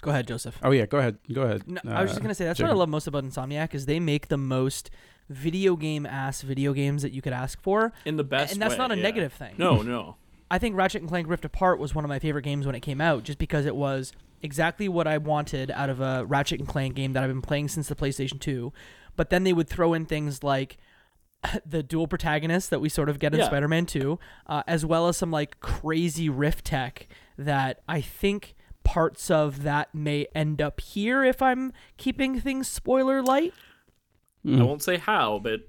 Go 0.00 0.10
ahead, 0.10 0.28
Joseph. 0.28 0.58
Oh 0.62 0.70
yeah, 0.70 0.86
go 0.86 0.98
ahead. 0.98 1.18
Go 1.32 1.42
ahead. 1.42 1.66
No, 1.66 1.80
uh, 1.86 1.94
I 1.94 2.02
was 2.02 2.10
just 2.10 2.20
uh, 2.20 2.22
gonna 2.22 2.34
say 2.34 2.44
that's 2.44 2.58
Jacob. 2.58 2.70
what 2.70 2.76
I 2.76 2.78
love 2.78 2.88
most 2.90 3.06
about 3.06 3.24
Insomniac 3.24 3.74
is 3.74 3.86
they 3.86 3.98
make 3.98 4.28
the 4.28 4.36
most 4.36 4.90
video 5.30 5.76
game 5.76 6.04
ass 6.04 6.42
video 6.42 6.74
games 6.74 7.02
that 7.02 7.12
you 7.12 7.22
could 7.22 7.32
ask 7.32 7.60
for 7.62 7.92
in 8.04 8.16
the 8.16 8.24
best, 8.24 8.52
and 8.52 8.62
that's 8.62 8.74
way, 8.74 8.78
not 8.78 8.92
a 8.92 8.96
yeah. 8.96 9.02
negative 9.02 9.32
thing. 9.32 9.54
No, 9.56 9.82
no. 9.82 10.16
I 10.54 10.58
think 10.58 10.76
Ratchet 10.76 11.02
and 11.02 11.08
Clank 11.08 11.28
Rift 11.28 11.44
Apart 11.44 11.80
was 11.80 11.96
one 11.96 12.04
of 12.04 12.08
my 12.08 12.20
favorite 12.20 12.42
games 12.42 12.64
when 12.64 12.76
it 12.76 12.80
came 12.80 13.00
out, 13.00 13.24
just 13.24 13.38
because 13.38 13.66
it 13.66 13.74
was 13.74 14.12
exactly 14.40 14.88
what 14.88 15.08
I 15.08 15.18
wanted 15.18 15.72
out 15.72 15.90
of 15.90 16.00
a 16.00 16.24
Ratchet 16.26 16.60
and 16.60 16.68
Clank 16.68 16.94
game 16.94 17.12
that 17.12 17.24
I've 17.24 17.28
been 17.28 17.42
playing 17.42 17.66
since 17.66 17.88
the 17.88 17.96
PlayStation 17.96 18.38
2. 18.38 18.72
But 19.16 19.30
then 19.30 19.42
they 19.42 19.52
would 19.52 19.68
throw 19.68 19.94
in 19.94 20.06
things 20.06 20.44
like 20.44 20.76
the 21.66 21.82
dual 21.82 22.06
protagonists 22.06 22.68
that 22.68 22.78
we 22.78 22.88
sort 22.88 23.08
of 23.08 23.18
get 23.18 23.34
in 23.34 23.40
yeah. 23.40 23.46
Spider-Man 23.46 23.86
2, 23.86 24.16
uh, 24.46 24.62
as 24.68 24.86
well 24.86 25.08
as 25.08 25.16
some 25.16 25.32
like 25.32 25.58
crazy 25.58 26.28
rift 26.28 26.66
tech 26.66 27.08
that 27.36 27.80
I 27.88 28.00
think 28.00 28.54
parts 28.84 29.32
of 29.32 29.64
that 29.64 29.92
may 29.92 30.28
end 30.36 30.62
up 30.62 30.80
here 30.80 31.24
if 31.24 31.42
I'm 31.42 31.72
keeping 31.96 32.40
things 32.40 32.68
spoiler 32.68 33.22
light. 33.22 33.54
Mm. 34.46 34.60
I 34.60 34.62
won't 34.62 34.84
say 34.84 34.98
how, 34.98 35.40
but 35.42 35.68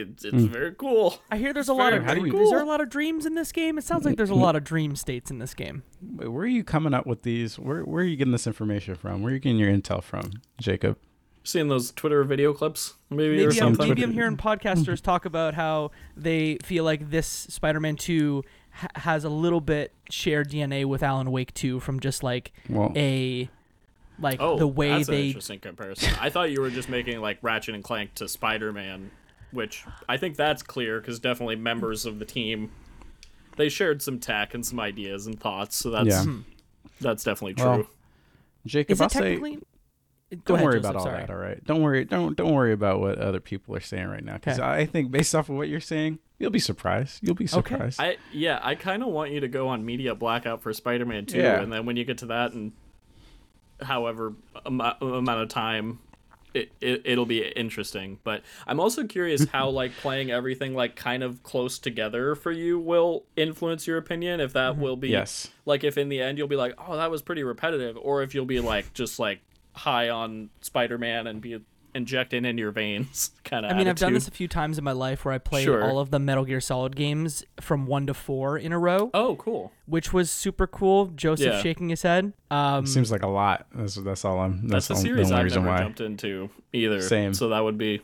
it's, 0.00 0.24
it's 0.24 0.34
mm. 0.34 0.48
very 0.48 0.74
cool. 0.74 1.18
I 1.30 1.36
hear 1.36 1.52
there's 1.52 1.68
a 1.68 1.74
lot 1.74 1.92
of 1.92 2.06
dreams. 2.06 2.30
Cool. 2.30 2.42
Is 2.42 2.50
there 2.50 2.60
a 2.60 2.64
lot 2.64 2.80
of 2.80 2.88
dreams 2.88 3.26
in 3.26 3.34
this 3.34 3.52
game? 3.52 3.78
It 3.78 3.84
sounds 3.84 4.04
like 4.04 4.16
there's 4.16 4.30
a 4.30 4.34
lot 4.46 4.56
of 4.56 4.64
dream 4.64 4.96
states 4.96 5.30
in 5.30 5.38
this 5.38 5.54
game. 5.54 5.82
Where 6.00 6.44
are 6.44 6.46
you 6.46 6.64
coming 6.64 6.94
up 6.94 7.06
with 7.06 7.22
these? 7.22 7.58
Where 7.58 7.82
where 7.82 8.02
are 8.02 8.06
you 8.06 8.16
getting 8.16 8.32
this 8.32 8.46
information 8.46 8.94
from? 8.94 9.22
Where 9.22 9.30
are 9.30 9.34
you 9.34 9.40
getting 9.40 9.58
your 9.58 9.72
intel 9.72 10.02
from, 10.02 10.30
Jacob? 10.60 10.98
Seeing 11.42 11.68
those 11.68 11.90
Twitter 11.92 12.22
video 12.24 12.52
clips, 12.52 12.94
maybe, 13.08 13.36
maybe 13.36 13.46
or 13.46 13.52
something. 13.52 13.82
I'm, 13.82 13.88
maybe 13.88 14.02
I'm 14.02 14.12
hearing 14.12 14.36
podcasters 14.38 15.00
talk 15.00 15.24
about 15.24 15.54
how 15.54 15.90
they 16.14 16.58
feel 16.62 16.84
like 16.84 17.10
this 17.10 17.26
Spider-Man 17.26 17.96
2 17.96 18.44
ha- 18.72 18.88
has 18.96 19.24
a 19.24 19.30
little 19.30 19.62
bit 19.62 19.94
shared 20.10 20.50
DNA 20.50 20.84
with 20.84 21.02
Alan 21.02 21.30
Wake 21.30 21.54
2 21.54 21.80
from 21.80 21.98
just 21.98 22.22
like 22.22 22.52
well, 22.68 22.92
a 22.94 23.48
like 24.20 24.40
oh, 24.40 24.58
the 24.58 24.68
way 24.68 24.90
that's 24.90 25.08
they 25.08 25.20
an 25.20 25.26
interesting 25.28 25.60
comparison. 25.60 26.12
I 26.20 26.30
thought 26.30 26.50
you 26.50 26.60
were 26.60 26.70
just 26.70 26.88
making 26.88 27.20
like 27.20 27.38
Ratchet 27.42 27.74
and 27.74 27.82
Clank 27.82 28.14
to 28.16 28.28
Spider-Man 28.28 29.10
which 29.52 29.84
I 30.08 30.16
think 30.16 30.36
that's 30.36 30.62
clear 30.62 31.00
because 31.00 31.18
definitely 31.18 31.56
members 31.56 32.06
of 32.06 32.18
the 32.18 32.24
team 32.24 32.70
they 33.56 33.68
shared 33.68 34.00
some 34.02 34.18
tech 34.18 34.54
and 34.54 34.64
some 34.64 34.80
ideas 34.80 35.26
and 35.26 35.38
thoughts. 35.38 35.76
So 35.76 35.90
that's 35.90 36.08
yeah. 36.26 36.36
that's 37.00 37.24
definitely 37.24 37.54
true. 37.54 37.66
Well, 37.66 37.86
Jacob, 38.66 39.00
I'll 39.00 39.08
say. 39.08 39.38
Don't 40.44 40.58
ahead, 40.58 40.64
worry 40.64 40.74
Joseph, 40.74 40.90
about 40.90 40.96
all 40.96 41.04
sorry. 41.04 41.20
that. 41.22 41.30
All 41.30 41.36
right. 41.36 41.64
Don't 41.64 41.82
worry. 41.82 42.04
Don't 42.04 42.36
don't 42.36 42.54
worry 42.54 42.72
about 42.72 43.00
what 43.00 43.18
other 43.18 43.40
people 43.40 43.74
are 43.74 43.80
saying 43.80 44.06
right 44.06 44.24
now. 44.24 44.34
Because 44.34 44.60
okay. 44.60 44.68
I 44.68 44.86
think 44.86 45.10
based 45.10 45.34
off 45.34 45.48
of 45.48 45.56
what 45.56 45.68
you're 45.68 45.80
saying, 45.80 46.20
you'll 46.38 46.52
be 46.52 46.60
surprised. 46.60 47.18
You'll 47.22 47.34
be 47.34 47.48
surprised. 47.48 47.98
Okay. 47.98 48.10
I 48.10 48.16
yeah. 48.32 48.60
I 48.62 48.76
kind 48.76 49.02
of 49.02 49.08
want 49.08 49.32
you 49.32 49.40
to 49.40 49.48
go 49.48 49.66
on 49.68 49.84
media 49.84 50.14
blackout 50.14 50.62
for 50.62 50.72
Spider-Man 50.72 51.26
2, 51.26 51.36
yeah. 51.36 51.60
and 51.60 51.72
then 51.72 51.84
when 51.84 51.96
you 51.96 52.04
get 52.04 52.18
to 52.18 52.26
that 52.26 52.52
and 52.52 52.72
however 53.82 54.34
amount 54.64 55.28
of 55.42 55.48
time 55.48 55.98
it, 56.54 56.72
it 56.80 57.02
it'll 57.04 57.26
be 57.26 57.42
interesting 57.42 58.18
but 58.24 58.42
i'm 58.66 58.80
also 58.80 59.04
curious 59.04 59.44
how 59.46 59.68
like 59.80 59.92
playing 59.98 60.30
everything 60.30 60.74
like 60.74 60.96
kind 60.96 61.22
of 61.22 61.42
close 61.42 61.78
together 61.78 62.34
for 62.34 62.52
you 62.52 62.78
will 62.78 63.24
influence 63.36 63.86
your 63.86 63.98
opinion 63.98 64.40
if 64.40 64.52
that 64.52 64.72
mm-hmm. 64.72 64.82
will 64.82 64.96
be 64.96 65.08
yes 65.08 65.48
like 65.66 65.84
if 65.84 65.96
in 65.96 66.08
the 66.08 66.20
end 66.20 66.38
you'll 66.38 66.48
be 66.48 66.56
like 66.56 66.74
oh 66.78 66.96
that 66.96 67.10
was 67.10 67.22
pretty 67.22 67.42
repetitive 67.42 67.96
or 68.00 68.22
if 68.22 68.34
you'll 68.34 68.44
be 68.44 68.60
like 68.60 68.92
just 68.94 69.18
like 69.18 69.40
high 69.72 70.08
on 70.08 70.50
spider-man 70.60 71.26
and 71.26 71.40
be 71.40 71.60
injecting 71.94 72.44
in 72.44 72.58
your 72.58 72.70
veins 72.70 73.30
kind 73.44 73.64
of. 73.64 73.72
I 73.72 73.74
mean, 73.74 73.86
attitude. 73.86 73.90
I've 73.90 74.08
done 74.08 74.14
this 74.14 74.28
a 74.28 74.30
few 74.30 74.48
times 74.48 74.78
in 74.78 74.84
my 74.84 74.92
life 74.92 75.24
where 75.24 75.34
I 75.34 75.38
played 75.38 75.64
sure. 75.64 75.84
all 75.84 75.98
of 75.98 76.10
the 76.10 76.18
Metal 76.18 76.44
Gear 76.44 76.60
Solid 76.60 76.96
games 76.96 77.44
from 77.60 77.86
one 77.86 78.06
to 78.06 78.14
four 78.14 78.58
in 78.58 78.72
a 78.72 78.78
row. 78.78 79.10
Oh, 79.14 79.36
cool! 79.36 79.72
Which 79.86 80.12
was 80.12 80.30
super 80.30 80.66
cool. 80.66 81.06
Joseph 81.06 81.54
yeah. 81.54 81.62
shaking 81.62 81.88
his 81.88 82.02
head. 82.02 82.32
Um, 82.50 82.86
Seems 82.86 83.10
like 83.10 83.22
a 83.22 83.28
lot. 83.28 83.66
That's, 83.74 83.96
that's 83.96 84.24
all 84.24 84.38
I'm. 84.40 84.68
That's, 84.68 84.88
that's 84.88 85.00
a 85.00 85.02
series 85.02 85.28
the 85.28 85.36
I've 85.36 85.44
reason 85.44 85.64
never 85.64 85.74
why. 85.74 85.82
jumped 85.82 86.00
into 86.00 86.50
either. 86.72 87.00
Same. 87.02 87.34
So 87.34 87.48
that 87.48 87.60
would 87.60 87.78
be. 87.78 88.02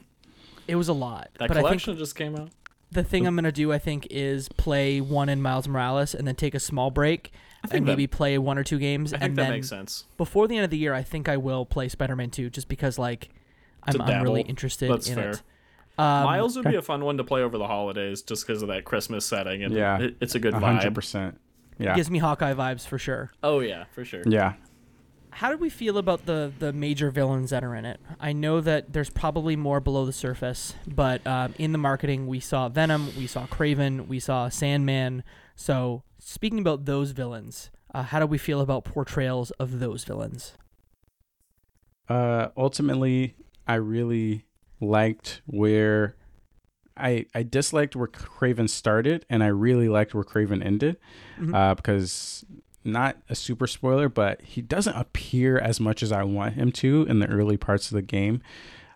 It 0.69 0.77
was 0.77 0.89
a 0.89 0.93
lot. 0.93 1.31
That 1.39 1.49
but 1.49 1.57
collection 1.57 1.97
just 1.97 2.17
came 2.17 2.37
out. 2.37 2.51
The 2.93 3.03
thing 3.03 3.27
I'm 3.27 3.35
gonna 3.35 3.53
do, 3.53 3.73
I 3.73 3.79
think, 3.79 4.07
is 4.11 4.49
play 4.49 5.01
one 5.01 5.29
in 5.29 5.43
Miles 5.43 5.69
Morales 5.69 6.15
and 6.15 6.27
then 6.27 6.37
take 6.37 6.55
a 6.55 6.61
small 6.61 6.91
break 6.91 7.33
and 7.73 7.87
that, 7.87 7.91
maybe 7.91 8.07
play 8.07 8.39
one 8.39 8.59
or 8.59 8.65
two 8.65 8.79
games. 8.79 9.13
I 9.13 9.19
think 9.19 9.31
and 9.31 9.39
that 9.39 9.43
then 9.43 9.51
makes 9.53 9.69
sense. 9.69 10.05
Before 10.17 10.49
the 10.49 10.57
end 10.57 10.65
of 10.65 10.71
the 10.71 10.79
year, 10.79 10.95
I 10.95 11.03
think 11.03 11.29
I 11.29 11.37
will 11.37 11.67
play 11.67 11.89
Spider-Man 11.89 12.31
2, 12.31 12.51
just 12.51 12.69
because 12.69 12.99
like 12.99 13.31
I'm, 13.87 14.01
I'm 14.03 14.23
really 14.23 14.43
interested 14.43 14.91
That's 14.91 15.09
in 15.09 15.15
fair. 15.15 15.31
it. 15.31 15.43
Um, 15.99 16.25
Miles 16.25 16.57
would 16.57 16.67
be 16.67 16.75
a 16.77 16.83
fun 16.83 17.05
one 17.05 17.17
to 17.17 17.25
play 17.25 17.41
over 17.43 17.57
the 17.57 17.67
holidays 17.67 18.21
just 18.23 18.47
because 18.47 18.61
of 18.63 18.69
that 18.69 18.85
Christmas 18.85 19.25
setting, 19.25 19.63
and 19.65 19.73
Yeah. 19.75 19.99
it, 19.99 20.17
it's 20.21 20.35
a 20.35 20.39
good 20.39 20.53
A 20.55 20.59
vibe. 20.59 20.63
hundred 20.77 20.95
percent. 20.95 21.41
Yeah. 21.79 21.95
gives 21.95 22.11
me 22.11 22.19
Hawkeye 22.19 22.55
vibes 22.55 22.87
for 22.87 22.99
sure. 22.99 23.31
Oh 23.43 23.61
yeah, 23.61 23.85
for 23.93 24.05
sure. 24.05 24.23
Yeah. 24.27 24.55
How 25.31 25.51
did 25.51 25.61
we 25.61 25.69
feel 25.69 25.99
about 25.99 26.25
the 26.27 26.51
the 26.59 26.73
major 26.73 27.11
villains 27.11 27.51
that 27.51 27.63
are 27.65 27.75
in 27.75 27.85
it? 27.85 28.01
I 28.21 28.33
know 28.33 28.61
that 28.63 28.93
there's 28.95 29.11
probably 29.11 29.57
more 29.57 29.81
below 29.81 30.07
the 30.07 30.13
surface, 30.13 30.75
but 30.87 31.27
um, 31.27 31.55
in 31.59 31.73
the 31.73 31.79
marketing 31.79 32.27
we 32.27 32.41
saw 32.41 32.69
Venom, 32.71 33.13
we 33.19 33.27
saw 33.27 33.47
Kraven, 33.47 34.07
we 34.09 34.19
saw 34.19 34.49
Sandman. 34.49 35.23
So 35.55 36.03
speaking 36.19 36.59
about 36.61 36.87
those 36.87 37.11
villains, 37.11 37.71
uh, 37.95 38.03
how 38.05 38.19
do 38.21 38.27
we 38.27 38.39
feel 38.39 38.61
about 38.63 38.85
portrayals 38.85 39.51
of 39.53 39.79
those 39.81 40.05
villains? 40.05 40.57
Uh, 42.09 42.49
ultimately, 42.57 43.35
I 43.67 43.75
really 43.75 44.45
liked 44.81 45.43
where 45.47 46.17
I 46.97 47.27
I 47.35 47.43
disliked 47.43 47.95
where 47.97 48.09
Kraven 48.09 48.69
started, 48.71 49.27
and 49.29 49.43
I 49.43 49.49
really 49.49 49.89
liked 49.89 50.15
where 50.15 50.25
Kraven 50.25 50.65
ended, 50.65 50.97
Mhm. 51.39 51.55
uh, 51.55 51.75
because 51.75 52.45
not 52.85 53.17
a 53.29 53.35
super 53.35 53.67
spoiler, 53.67 54.09
but 54.09 54.41
he 54.43 54.63
doesn't 54.63 54.95
appear 54.97 55.59
as 55.59 55.81
much 55.81 56.03
as 56.03 56.13
I 56.13 56.23
want 56.23 56.55
him 56.55 56.71
to 56.73 57.05
in 57.09 57.19
the 57.19 57.27
early 57.29 57.57
parts 57.57 57.91
of 57.91 57.97
the 57.97 58.03
game, 58.03 58.41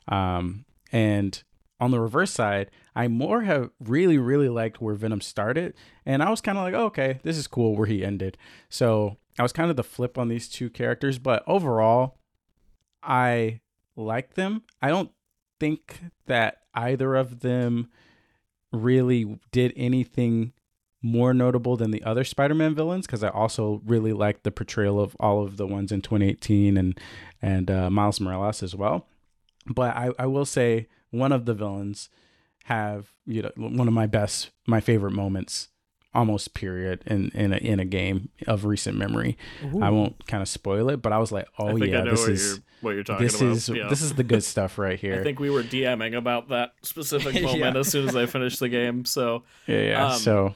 um, 0.08 0.64
and 0.92 1.42
on 1.80 1.90
the 1.90 2.00
reverse 2.00 2.30
side, 2.30 2.70
I 2.94 3.08
more 3.08 3.42
have 3.42 3.70
really 3.80 4.18
really 4.18 4.48
liked 4.48 4.80
where 4.80 4.94
Venom 4.94 5.20
started, 5.20 5.74
and 6.06 6.22
I 6.22 6.30
was 6.30 6.40
kind 6.40 6.56
of 6.58 6.64
like, 6.64 6.74
oh, 6.74 6.86
okay, 6.86 7.20
this 7.22 7.36
is 7.36 7.46
cool 7.46 7.74
where 7.74 7.86
he 7.86 8.04
ended. 8.04 8.36
So 8.68 9.16
I 9.38 9.42
was 9.42 9.52
kind 9.52 9.70
of 9.70 9.76
the 9.76 9.82
flip 9.84 10.16
on 10.18 10.28
these 10.28 10.48
two 10.48 10.70
characters, 10.70 11.18
but 11.18 11.42
overall. 11.46 12.16
I 13.02 13.60
like 13.97 14.34
them. 14.34 14.62
I 14.80 14.88
don't 14.88 15.11
think 15.59 16.01
that 16.26 16.59
either 16.74 17.14
of 17.14 17.41
them 17.41 17.91
really 18.72 19.38
did 19.53 19.72
anything 19.76 20.53
more 21.03 21.32
notable 21.32 21.76
than 21.76 21.91
the 21.91 22.03
other 22.05 22.24
Spider-Man 22.24 22.74
villains 22.74 23.07
because 23.07 23.24
I 23.24 23.28
also 23.28 23.80
really 23.84 24.12
liked 24.12 24.45
the 24.45 24.51
portrayal 24.51 25.01
of 25.01 25.16
all 25.18 25.43
of 25.43 25.57
the 25.57 25.66
ones 25.66 25.93
in 25.93 26.03
2018 26.03 26.76
and 26.76 26.99
and 27.41 27.70
uh, 27.70 27.91
Miles 27.91 28.20
Morales 28.20 28.62
as 28.62 28.74
well. 28.74 29.07
But 29.66 29.97
I, 29.97 30.11
I 30.18 30.26
will 30.26 30.45
say 30.45 30.88
one 31.11 31.32
of 31.32 31.47
the 31.47 31.55
villains 31.55 32.11
have 32.64 33.12
you 33.24 33.43
know 33.43 33.51
one 33.57 33.88
of 33.88 33.95
my 33.95 34.07
best 34.07 34.51
my 34.66 34.80
favorite 34.80 35.12
moments 35.12 35.69
almost 36.14 36.54
period 36.54 37.02
in 37.06 37.30
in 37.34 37.52
a, 37.52 37.56
in 37.56 37.80
a 37.80 37.84
game 37.84 38.30
of 38.46 38.64
recent 38.64 38.96
memory. 38.96 39.38
I 39.80 39.90
won't 39.90 40.26
kind 40.26 40.42
of 40.42 40.48
spoil 40.48 40.90
it, 40.90 41.02
but 41.02 41.12
I 41.12 41.18
was 41.18 41.32
like, 41.32 41.46
oh 41.58 41.76
yeah, 41.76 42.02
this 42.02 42.20
what 42.22 42.30
is 42.30 42.46
you're 42.48 42.58
what 42.80 42.90
you're 42.92 43.04
talking 43.04 43.26
this 43.26 43.40
about. 43.40 43.50
is 43.52 43.68
yeah. 43.68 43.88
this 43.88 44.02
is 44.02 44.14
the 44.14 44.24
good 44.24 44.42
stuff 44.42 44.78
right 44.78 44.98
here. 45.00 45.20
I 45.20 45.22
think 45.22 45.38
we 45.38 45.50
were 45.50 45.62
DMing 45.62 46.16
about 46.16 46.48
that 46.48 46.72
specific 46.82 47.34
Yeah. 47.40 47.42
moment 47.42 47.76
as 47.76 47.88
soon 47.88 48.08
as 48.08 48.16
I 48.16 48.26
finished 48.26 48.61
the 48.61 48.68
game. 48.68 49.04
So 49.04 49.44
yeah, 49.66 49.80
yeah. 49.80 50.06
um, 50.06 50.18
so 50.18 50.54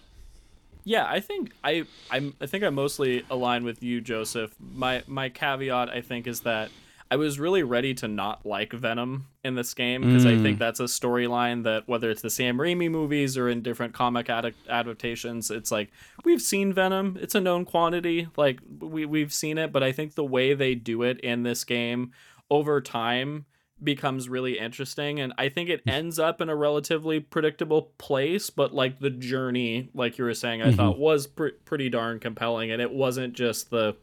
yeah, 0.85 1.07
I 1.09 1.21
think 1.21 1.53
I 1.63 1.85
I'm 2.11 2.35
I 2.41 2.47
think 2.47 2.65
I 2.65 2.71
mostly 2.71 3.25
align 3.31 3.65
with 3.65 3.83
you, 3.83 4.01
Joseph. 4.01 4.55
My 4.61 5.03
my 5.07 5.29
caveat 5.29 5.89
I 5.89 6.01
think 6.01 6.27
is 6.27 6.41
that 6.41 6.71
I 7.15 7.17
was 7.17 7.39
really 7.39 7.63
ready 7.63 7.95
to 7.95 8.09
not 8.09 8.45
like 8.45 8.73
Venom 8.73 9.29
in 9.45 9.55
this 9.55 9.73
game 9.73 10.01
because 10.03 10.27
I 10.27 10.33
Mm. 10.33 10.43
think 10.43 10.59
that's 10.59 10.81
a 10.81 10.85
storyline 10.85 11.63
that 11.63 11.87
whether 11.87 12.11
it's 12.11 12.23
the 12.23 12.29
Sam 12.31 12.59
Raimi 12.59 12.91
movies 12.91 13.39
or 13.39 13.49
in 13.49 13.63
different 13.63 13.95
comic 13.95 14.29
ad- 14.29 14.53
adaptations, 14.69 15.49
it's 15.49 15.71
like 15.71 15.93
we've 16.25 16.43
seen 16.43 16.73
Venom. 16.73 17.17
It's 17.21 17.37
a 17.37 17.41
known 17.41 17.65
quantity. 17.67 18.27
Like 18.37 18.59
we 18.81 19.07
we've 19.07 19.33
seen 19.33 19.59
it, 19.59 19.71
but 19.71 19.85
I 19.85 19.93
think 19.93 20.17
the 20.17 20.25
way 20.25 20.55
they 20.55 20.75
do 20.75 21.03
it 21.03 21.21
in 21.21 21.45
this 21.45 21.63
game 21.63 22.11
over 22.51 22.81
time 22.81 23.45
becomes 23.81 24.29
really 24.29 24.59
interesting 24.59 25.21
and 25.21 25.33
I 25.39 25.49
think 25.49 25.69
it 25.71 25.83
ends 25.87 26.19
up 26.19 26.41
in 26.41 26.49
a 26.49 26.57
relatively 26.57 27.21
predictable 27.21 27.93
place 27.99 28.49
but 28.51 28.73
like 28.75 28.99
the 28.99 29.11
journey 29.11 29.89
like 29.95 30.17
you 30.19 30.25
were 30.25 30.35
saying 30.35 30.63
I 30.63 30.71
Mhm. 30.71 30.77
thought 30.77 30.99
was 30.99 31.27
pr- 31.29 31.59
pretty 31.65 31.91
darn 31.91 32.19
compelling 32.19 32.71
and 32.73 32.81
it 32.83 32.93
wasn't 32.93 33.35
just 33.35 33.71
the 33.71 33.97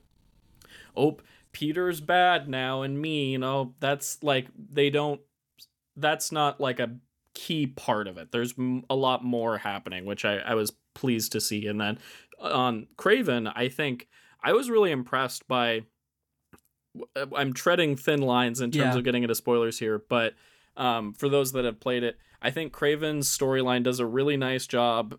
oh 0.95 1.17
Peter's 1.53 2.01
bad 2.01 2.47
now 2.47 2.81
and 2.81 2.99
me 3.01 3.31
you 3.31 3.37
know 3.37 3.73
that's 3.79 4.21
like 4.23 4.47
they 4.57 4.89
don't 4.89 5.21
that's 5.95 6.31
not 6.31 6.59
like 6.61 6.79
a 6.79 6.95
key 7.33 7.65
part 7.67 8.07
of 8.07 8.17
it 8.17 8.31
there's 8.31 8.53
m- 8.57 8.83
a 8.89 8.95
lot 8.95 9.23
more 9.23 9.57
happening 9.57 10.05
which 10.05 10.25
I, 10.25 10.37
I 10.37 10.53
was 10.55 10.73
pleased 10.95 11.31
to 11.33 11.41
see 11.41 11.67
and 11.67 11.79
then 11.79 11.97
on 12.39 12.87
Kraven 12.97 13.51
I 13.55 13.69
think 13.69 14.07
I 14.43 14.53
was 14.53 14.69
really 14.69 14.91
impressed 14.91 15.47
by 15.47 15.83
I'm 17.35 17.53
treading 17.53 17.95
thin 17.95 18.21
lines 18.21 18.59
in 18.59 18.71
terms 18.71 18.93
Yeah. 18.93 18.97
of 18.97 19.03
getting 19.03 19.23
into 19.23 19.35
spoilers 19.35 19.79
here, 19.79 20.03
but 20.09 20.33
um, 20.75 21.13
for 21.13 21.29
those 21.29 21.53
that 21.53 21.63
have 21.63 21.79
played 21.79 22.03
it, 22.03 22.17
I 22.41 22.51
think 22.51 22.73
Kraven's 22.73 23.29
storyline 23.29 23.83
does 23.83 23.99
a 23.99 24.05
really 24.05 24.35
nice 24.35 24.67
job 24.67 25.17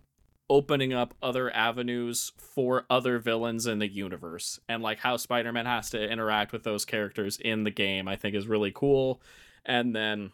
opening 0.52 0.92
up 0.92 1.14
other 1.22 1.50
avenues 1.56 2.30
for 2.36 2.84
other 2.90 3.18
villains 3.18 3.66
in 3.66 3.78
the 3.78 3.88
universe. 3.88 4.60
And 4.68 4.82
like 4.82 4.98
how 4.98 5.16
Spider-Man 5.16 5.64
has 5.64 5.88
to 5.90 6.10
interact 6.10 6.52
with 6.52 6.62
those 6.62 6.84
characters 6.84 7.38
in 7.42 7.64
the 7.64 7.70
game 7.70 8.06
I 8.06 8.16
think 8.16 8.36
is 8.36 8.46
really 8.46 8.70
cool. 8.70 9.22
And 9.64 9.96
then 9.96 10.30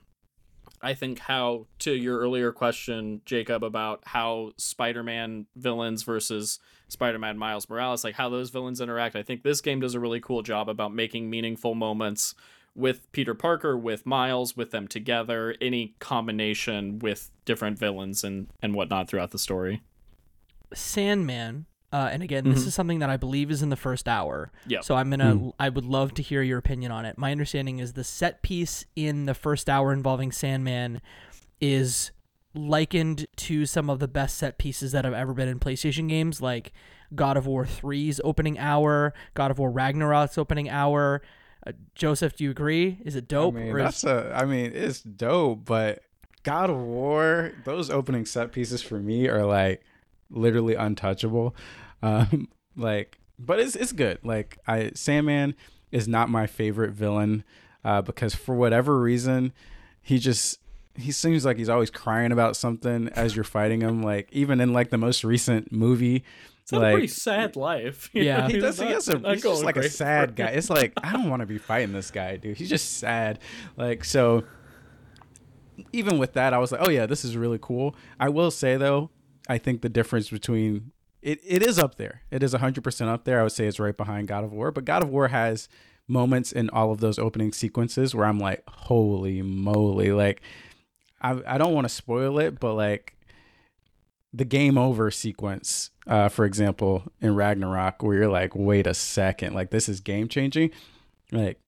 I 0.82 0.94
think 0.94 1.20
how 1.20 1.68
to 1.80 1.92
your 1.92 2.18
earlier 2.18 2.50
question 2.50 3.20
Jacob 3.26 3.62
about 3.62 4.00
how 4.06 4.50
Spider-Man 4.56 5.46
villains 5.54 6.02
versus 6.02 6.58
Spider-Man 6.88 7.38
Miles 7.38 7.68
Morales 7.68 8.02
like 8.02 8.16
how 8.16 8.28
those 8.28 8.50
villains 8.50 8.80
interact 8.80 9.14
I 9.14 9.22
think 9.22 9.44
this 9.44 9.60
game 9.60 9.78
does 9.78 9.94
a 9.94 10.00
really 10.00 10.20
cool 10.20 10.42
job 10.42 10.68
about 10.68 10.92
making 10.92 11.30
meaningful 11.30 11.76
moments 11.76 12.34
with 12.74 13.10
Peter 13.12 13.34
Parker 13.34 13.78
with 13.78 14.04
Miles 14.04 14.56
with 14.56 14.72
them 14.72 14.88
together 14.88 15.54
any 15.60 15.94
combination 16.00 16.98
with 16.98 17.30
different 17.44 17.78
villains 17.78 18.24
and 18.24 18.48
and 18.60 18.74
whatnot 18.74 19.08
throughout 19.08 19.30
the 19.30 19.38
story 19.38 19.80
Sandman, 20.74 21.66
uh, 21.92 22.08
and 22.12 22.22
again, 22.22 22.44
this 22.44 22.64
Mhm. 22.64 22.66
is 22.68 22.74
something 22.74 22.98
that 22.98 23.08
I 23.10 23.16
believe 23.16 23.50
is 23.50 23.62
in 23.62 23.70
the 23.70 23.76
first 23.76 24.06
hour. 24.08 24.50
Yep. 24.66 24.84
So 24.84 24.94
I'm 24.96 25.08
gonna. 25.10 25.34
Mm. 25.36 25.52
I 25.58 25.68
would 25.68 25.84
love 25.86 26.12
to 26.14 26.22
hear 26.22 26.42
your 26.42 26.58
opinion 26.58 26.92
on 26.92 27.04
it. 27.04 27.16
My 27.16 27.32
understanding 27.32 27.78
is 27.78 27.94
the 27.94 28.04
set 28.04 28.42
piece 28.42 28.84
in 28.94 29.24
the 29.26 29.34
first 29.34 29.68
hour 29.70 29.92
involving 29.92 30.30
Sandman 30.32 31.00
is 31.60 32.10
likened 32.54 33.26
to 33.36 33.66
some 33.66 33.88
of 33.90 33.98
the 34.00 34.08
best 34.08 34.36
set 34.38 34.58
pieces 34.58 34.92
that 34.92 35.04
have 35.04 35.14
ever 35.14 35.32
been 35.34 35.48
in 35.48 35.58
PlayStation 35.60 36.08
games, 36.08 36.40
like 36.42 36.72
God 37.14 37.36
of 37.36 37.46
War 37.46 37.64
3's 37.64 38.20
opening 38.24 38.58
hour, 38.58 39.14
God 39.34 39.50
of 39.50 39.58
War 39.58 39.70
Ragnarok's 39.70 40.36
opening 40.38 40.68
hour. 40.68 41.22
Uh, 41.66 41.72
Joseph, 41.94 42.36
do 42.36 42.44
you 42.44 42.50
agree? 42.50 42.98
Is 43.04 43.16
it 43.16 43.28
dope? 43.28 43.54
I 43.56 43.58
mean, 43.60 43.68
or 43.72 43.78
is- 43.78 43.84
that's 43.84 44.04
a. 44.04 44.32
I 44.34 44.44
mean, 44.44 44.72
it's 44.74 45.00
dope, 45.00 45.64
but 45.64 46.02
God 46.42 46.70
of 46.70 46.76
War, 46.76 47.52
those 47.64 47.90
opening 47.90 48.24
set 48.26 48.52
pieces 48.52 48.82
for 48.82 48.98
me 48.98 49.28
are 49.28 49.44
like 49.44 49.82
literally 50.30 50.74
untouchable. 50.74 51.54
Um, 52.02 52.48
like, 52.76 53.18
but 53.38 53.60
it's 53.60 53.76
it's 53.76 53.92
good. 53.92 54.18
Like, 54.22 54.58
I 54.66 54.92
Sandman 54.94 55.54
is 55.92 56.06
not 56.08 56.28
my 56.28 56.46
favorite 56.46 56.92
villain, 56.92 57.44
uh, 57.84 58.02
because 58.02 58.34
for 58.34 58.54
whatever 58.54 59.00
reason, 59.00 59.52
he 60.02 60.18
just 60.18 60.58
he 60.96 61.12
seems 61.12 61.44
like 61.44 61.56
he's 61.56 61.68
always 61.68 61.90
crying 61.90 62.32
about 62.32 62.56
something 62.56 63.08
as 63.10 63.36
you're 63.36 63.44
fighting 63.44 63.80
him. 63.80 64.02
Like, 64.02 64.28
even 64.32 64.60
in 64.60 64.72
like 64.72 64.90
the 64.90 64.98
most 64.98 65.22
recent 65.22 65.70
movie. 65.70 66.24
it's 66.62 66.72
like, 66.72 66.80
a 66.80 66.82
like, 66.82 66.92
pretty 66.94 67.06
sad 67.06 67.54
life 67.56 68.10
Yeah. 68.14 68.38
know? 68.40 68.46
he 68.48 68.54
He's 68.54 68.62
does. 68.62 68.78
He 68.80 68.86
has 68.86 69.08
a. 69.08 69.18
He's 69.18 69.42
just 69.42 69.64
like 69.64 69.76
a 69.76 69.88
sad 69.88 70.34
guy. 70.34 70.48
It's 70.48 70.68
like 70.70 70.92
I 71.02 71.12
don't 71.12 71.30
want 71.30 71.40
to 71.40 71.46
be 71.46 71.58
fighting 71.58 71.92
this 71.92 72.10
guy, 72.10 72.36
dude. 72.36 72.56
He's 72.56 72.68
just 72.68 72.98
sad. 72.98 73.38
Like 73.76 74.04
so. 74.04 74.44
Even 75.92 76.18
with 76.18 76.32
that, 76.32 76.52
I 76.52 76.58
was 76.58 76.72
like, 76.72 76.80
oh 76.84 76.90
yeah, 76.90 77.06
this 77.06 77.24
is 77.24 77.36
really 77.36 77.58
cool. 77.62 77.94
I 78.18 78.30
will 78.30 78.50
say 78.50 78.76
though, 78.76 79.10
I 79.48 79.58
think 79.58 79.82
the 79.82 79.88
difference 79.88 80.28
between 80.28 80.92
it, 81.22 81.40
it 81.44 81.62
is 81.62 81.78
up 81.78 81.96
there. 81.96 82.22
It 82.30 82.42
is 82.42 82.52
hundred 82.52 82.84
percent 82.84 83.10
up 83.10 83.24
there. 83.24 83.40
I 83.40 83.42
would 83.42 83.52
say 83.52 83.66
it's 83.66 83.80
right 83.80 83.96
behind 83.96 84.28
God 84.28 84.44
of 84.44 84.52
War, 84.52 84.70
but 84.70 84.84
God 84.84 85.02
of 85.02 85.08
War 85.08 85.28
has 85.28 85.68
moments 86.06 86.52
in 86.52 86.70
all 86.70 86.90
of 86.92 87.00
those 87.00 87.18
opening 87.18 87.52
sequences 87.52 88.14
where 88.14 88.26
I'm 88.26 88.38
like, 88.38 88.62
holy 88.68 89.42
moly! 89.42 90.12
Like, 90.12 90.42
I 91.20 91.40
I 91.46 91.58
don't 91.58 91.74
want 91.74 91.86
to 91.86 91.94
spoil 91.94 92.38
it, 92.38 92.60
but 92.60 92.74
like 92.74 93.14
the 94.32 94.44
game 94.44 94.76
over 94.76 95.10
sequence, 95.10 95.90
uh, 96.06 96.28
for 96.28 96.44
example, 96.44 97.04
in 97.20 97.34
Ragnarok, 97.34 98.02
where 98.02 98.16
you're 98.16 98.28
like, 98.28 98.54
wait 98.54 98.86
a 98.86 98.94
second, 98.94 99.54
like 99.54 99.70
this 99.70 99.88
is 99.88 100.00
game 100.00 100.28
changing. 100.28 100.70
Like, 101.32 101.60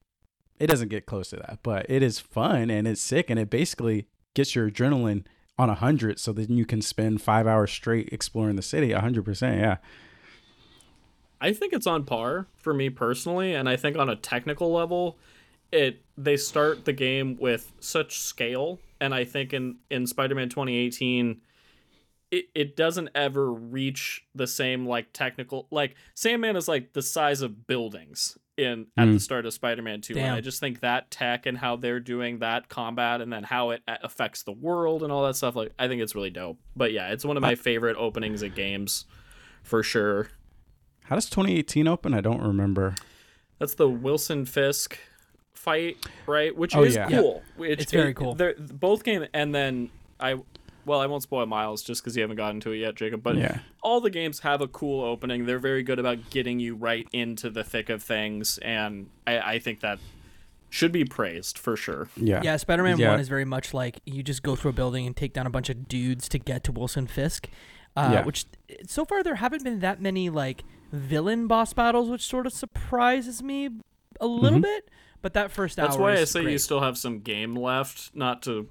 it 0.58 0.66
doesn't 0.66 0.88
get 0.88 1.06
close 1.06 1.30
to 1.30 1.36
that, 1.36 1.60
but 1.62 1.86
it 1.88 2.02
is 2.02 2.20
fun 2.20 2.70
and 2.70 2.86
it's 2.86 3.00
sick, 3.00 3.30
and 3.30 3.38
it 3.38 3.50
basically 3.50 4.06
gets 4.34 4.54
your 4.54 4.70
adrenaline 4.70 5.24
on 5.60 5.68
a 5.68 5.74
hundred, 5.74 6.18
so 6.18 6.32
then 6.32 6.56
you 6.56 6.64
can 6.64 6.80
spend 6.80 7.20
five 7.20 7.46
hours 7.46 7.70
straight 7.70 8.08
exploring 8.12 8.56
the 8.56 8.62
city. 8.62 8.92
A 8.92 9.00
hundred 9.00 9.24
percent, 9.24 9.60
yeah. 9.60 9.76
I 11.40 11.52
think 11.52 11.72
it's 11.72 11.86
on 11.86 12.04
par 12.04 12.46
for 12.56 12.72
me 12.72 12.90
personally, 12.90 13.54
and 13.54 13.68
I 13.68 13.76
think 13.76 13.96
on 13.96 14.08
a 14.08 14.16
technical 14.16 14.72
level, 14.72 15.18
it 15.70 16.02
they 16.16 16.36
start 16.36 16.86
the 16.86 16.92
game 16.92 17.36
with 17.38 17.72
such 17.78 18.18
scale, 18.18 18.78
and 19.00 19.14
I 19.14 19.24
think 19.24 19.52
in 19.52 19.76
in 19.90 20.06
Spider-Man 20.06 20.48
2018, 20.48 21.40
it, 22.30 22.46
it 22.54 22.76
doesn't 22.76 23.10
ever 23.14 23.52
reach 23.52 24.24
the 24.34 24.46
same 24.46 24.86
like 24.86 25.12
technical 25.12 25.66
like 25.70 25.94
Sandman 26.14 26.56
is 26.56 26.68
like 26.68 26.94
the 26.94 27.02
size 27.02 27.42
of 27.42 27.66
buildings 27.66 28.38
in 28.60 28.86
at 28.96 29.08
Mm. 29.08 29.14
the 29.14 29.20
start 29.20 29.46
of 29.46 29.52
Spider-Man 29.52 30.00
2 30.02 30.16
and 30.16 30.32
I 30.34 30.40
just 30.40 30.60
think 30.60 30.80
that 30.80 31.10
tech 31.10 31.46
and 31.46 31.58
how 31.58 31.76
they're 31.76 31.98
doing 32.00 32.38
that 32.40 32.68
combat 32.68 33.20
and 33.20 33.32
then 33.32 33.42
how 33.42 33.70
it 33.70 33.82
affects 33.88 34.42
the 34.44 34.52
world 34.52 35.02
and 35.02 35.10
all 35.10 35.24
that 35.26 35.34
stuff 35.34 35.56
like 35.56 35.72
I 35.78 35.88
think 35.88 36.02
it's 36.02 36.14
really 36.14 36.30
dope. 36.30 36.58
But 36.76 36.92
yeah, 36.92 37.08
it's 37.12 37.24
one 37.24 37.36
of 37.36 37.40
my 37.42 37.54
favorite 37.54 37.96
openings 37.96 38.42
at 38.42 38.54
games 38.54 39.06
for 39.62 39.82
sure. 39.82 40.28
How 41.04 41.16
does 41.16 41.28
2018 41.28 41.88
open? 41.88 42.14
I 42.14 42.20
don't 42.20 42.40
remember. 42.42 42.94
That's 43.58 43.74
the 43.74 43.88
Wilson 43.88 44.44
Fisk 44.46 44.98
fight, 45.52 45.96
right? 46.26 46.56
Which 46.56 46.74
Oh, 46.76 46.84
is 46.84 46.94
yeah. 46.94 47.08
cool. 47.08 47.42
Which 47.56 47.80
It's 47.80 47.92
very 47.92 48.10
it- 48.10 48.14
cool. 48.16 48.34
They're 48.34 48.54
both 48.58 49.04
game 49.04 49.26
and 49.34 49.54
then 49.54 49.90
I 50.20 50.36
well, 50.86 51.00
I 51.00 51.06
won't 51.06 51.22
spoil 51.22 51.44
Miles 51.46 51.82
just 51.82 52.02
because 52.02 52.16
you 52.16 52.22
haven't 52.22 52.36
gotten 52.38 52.58
to 52.60 52.72
it 52.72 52.78
yet, 52.78 52.94
Jacob. 52.94 53.22
But 53.22 53.36
Yeah. 53.36 53.58
All 53.82 54.00
the 54.00 54.10
games 54.10 54.40
have 54.40 54.60
a 54.60 54.68
cool 54.68 55.02
opening. 55.04 55.46
They're 55.46 55.58
very 55.58 55.82
good 55.82 55.98
about 55.98 56.30
getting 56.30 56.60
you 56.60 56.74
right 56.74 57.06
into 57.12 57.50
the 57.50 57.64
thick 57.64 57.88
of 57.88 58.02
things, 58.02 58.58
and 58.58 59.08
I, 59.26 59.38
I 59.54 59.58
think 59.58 59.80
that 59.80 59.98
should 60.68 60.92
be 60.92 61.04
praised 61.04 61.58
for 61.58 61.76
sure. 61.76 62.08
Yeah. 62.16 62.42
Yeah, 62.44 62.56
Spider-Man 62.56 62.98
Yeah. 62.98 63.10
One 63.10 63.20
is 63.20 63.28
very 63.28 63.44
much 63.44 63.74
like 63.74 64.00
you 64.06 64.22
just 64.22 64.42
go 64.42 64.54
through 64.54 64.70
a 64.70 64.74
building 64.74 65.04
and 65.06 65.16
take 65.16 65.32
down 65.32 65.46
a 65.46 65.50
bunch 65.50 65.68
of 65.68 65.88
dudes 65.88 66.28
to 66.28 66.38
get 66.38 66.62
to 66.64 66.72
Wilson 66.72 67.06
Fisk. 67.08 67.48
Uh, 67.96 68.10
Yeah. 68.12 68.24
Which 68.24 68.46
so 68.86 69.04
far 69.04 69.22
there 69.24 69.34
haven't 69.36 69.64
been 69.64 69.80
that 69.80 70.00
many 70.00 70.30
like 70.30 70.62
villain 70.92 71.48
boss 71.48 71.72
battles, 71.72 72.08
which 72.08 72.24
sort 72.24 72.46
of 72.46 72.52
surprises 72.52 73.42
me 73.42 73.68
a 74.20 74.26
little 74.28 74.60
Mhm. 74.60 74.62
bit. 74.62 74.88
But 75.22 75.34
that 75.34 75.50
first 75.50 75.78
hour 75.78 75.86
That's 75.88 75.98
why 75.98 76.12
I 76.12 76.14
is 76.18 76.30
say 76.30 76.48
you 76.48 76.56
still 76.58 76.80
have 76.80 76.96
some 76.96 77.18
game 77.18 77.56
left. 77.56 78.14
Not 78.14 78.40
to 78.42 78.68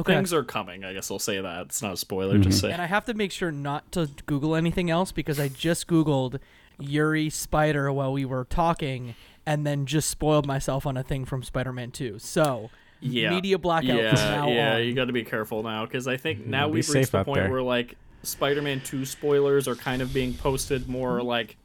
okay. 0.00 0.14
things 0.14 0.32
are 0.32 0.44
coming. 0.44 0.84
I 0.84 0.92
guess 0.92 1.10
I'll 1.10 1.18
say 1.18 1.40
that. 1.40 1.66
It's 1.66 1.82
not 1.82 1.94
a 1.94 1.96
spoiler. 1.96 2.38
Just 2.38 2.58
mm-hmm. 2.58 2.68
say 2.68 2.72
And 2.72 2.82
I 2.82 2.86
have 2.86 3.04
to 3.06 3.14
make 3.14 3.32
sure 3.32 3.50
not 3.50 3.90
to 3.92 4.08
Google 4.26 4.54
anything 4.54 4.90
else 4.90 5.12
because 5.12 5.40
I 5.40 5.48
just 5.48 5.86
Googled 5.86 6.40
Yuri 6.78 7.30
Spider 7.30 7.92
while 7.92 8.12
we 8.12 8.24
were 8.24 8.44
talking 8.44 9.14
and 9.44 9.66
then 9.66 9.86
just 9.86 10.10
spoiled 10.10 10.46
myself 10.46 10.86
on 10.86 10.96
a 10.96 11.02
thing 11.02 11.24
from 11.24 11.42
Spider-Man 11.42 11.92
2. 11.92 12.18
So, 12.18 12.70
yeah. 13.00 13.30
media 13.30 13.58
blackout 13.58 13.96
yeah, 13.96 14.14
from 14.14 14.18
now 14.18 14.48
yeah, 14.48 14.74
on. 14.74 14.82
you 14.82 14.94
got 14.94 15.06
to 15.06 15.12
be 15.12 15.24
careful 15.24 15.62
now 15.62 15.84
because 15.84 16.08
I 16.08 16.16
think 16.16 16.40
mm-hmm. 16.40 16.50
now 16.50 16.68
we've 16.68 16.88
reached 16.88 17.12
the 17.12 17.24
point 17.24 17.42
there. 17.42 17.50
where 17.50 17.62
like 17.62 17.96
Spider-Man 18.22 18.80
Two 18.80 19.04
spoilers 19.04 19.68
are 19.68 19.76
kind 19.76 20.02
of 20.02 20.12
being 20.12 20.34
posted 20.34 20.88
more 20.88 21.22
like 21.22 21.56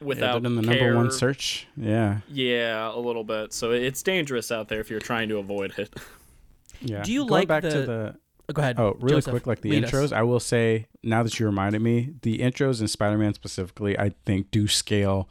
without 0.00 0.42
they're 0.42 0.50
in 0.50 0.56
the 0.56 0.62
number 0.62 0.96
one 0.96 1.10
search. 1.10 1.66
Yeah. 1.76 2.20
Yeah, 2.28 2.94
a 2.94 2.98
little 2.98 3.24
bit. 3.24 3.52
So 3.52 3.70
it's 3.70 4.02
dangerous 4.02 4.50
out 4.50 4.68
there 4.68 4.80
if 4.80 4.90
you're 4.90 5.00
trying 5.00 5.28
to 5.28 5.38
avoid 5.38 5.78
it. 5.78 5.94
Yeah. 6.82 7.02
Do 7.02 7.12
you 7.12 7.20
Going 7.20 7.30
like 7.42 7.48
back 7.48 7.62
the- 7.62 7.70
to 7.70 7.82
the 7.86 8.16
Go 8.52 8.60
ahead. 8.60 8.78
Oh, 8.78 8.96
really 9.00 9.14
Joseph, 9.16 9.30
quick, 9.30 9.46
like 9.46 9.60
the 9.62 9.70
lead 9.70 9.84
us. 9.84 9.90
intros. 9.90 10.12
I 10.12 10.22
will 10.24 10.40
say 10.40 10.86
now 11.02 11.22
that 11.22 11.38
you 11.40 11.46
reminded 11.46 11.80
me, 11.80 12.12
the 12.20 12.40
intros 12.40 12.82
in 12.82 12.88
Spider-Man 12.88 13.32
specifically, 13.32 13.98
I 13.98 14.12
think 14.26 14.50
do 14.50 14.68
scale 14.68 15.26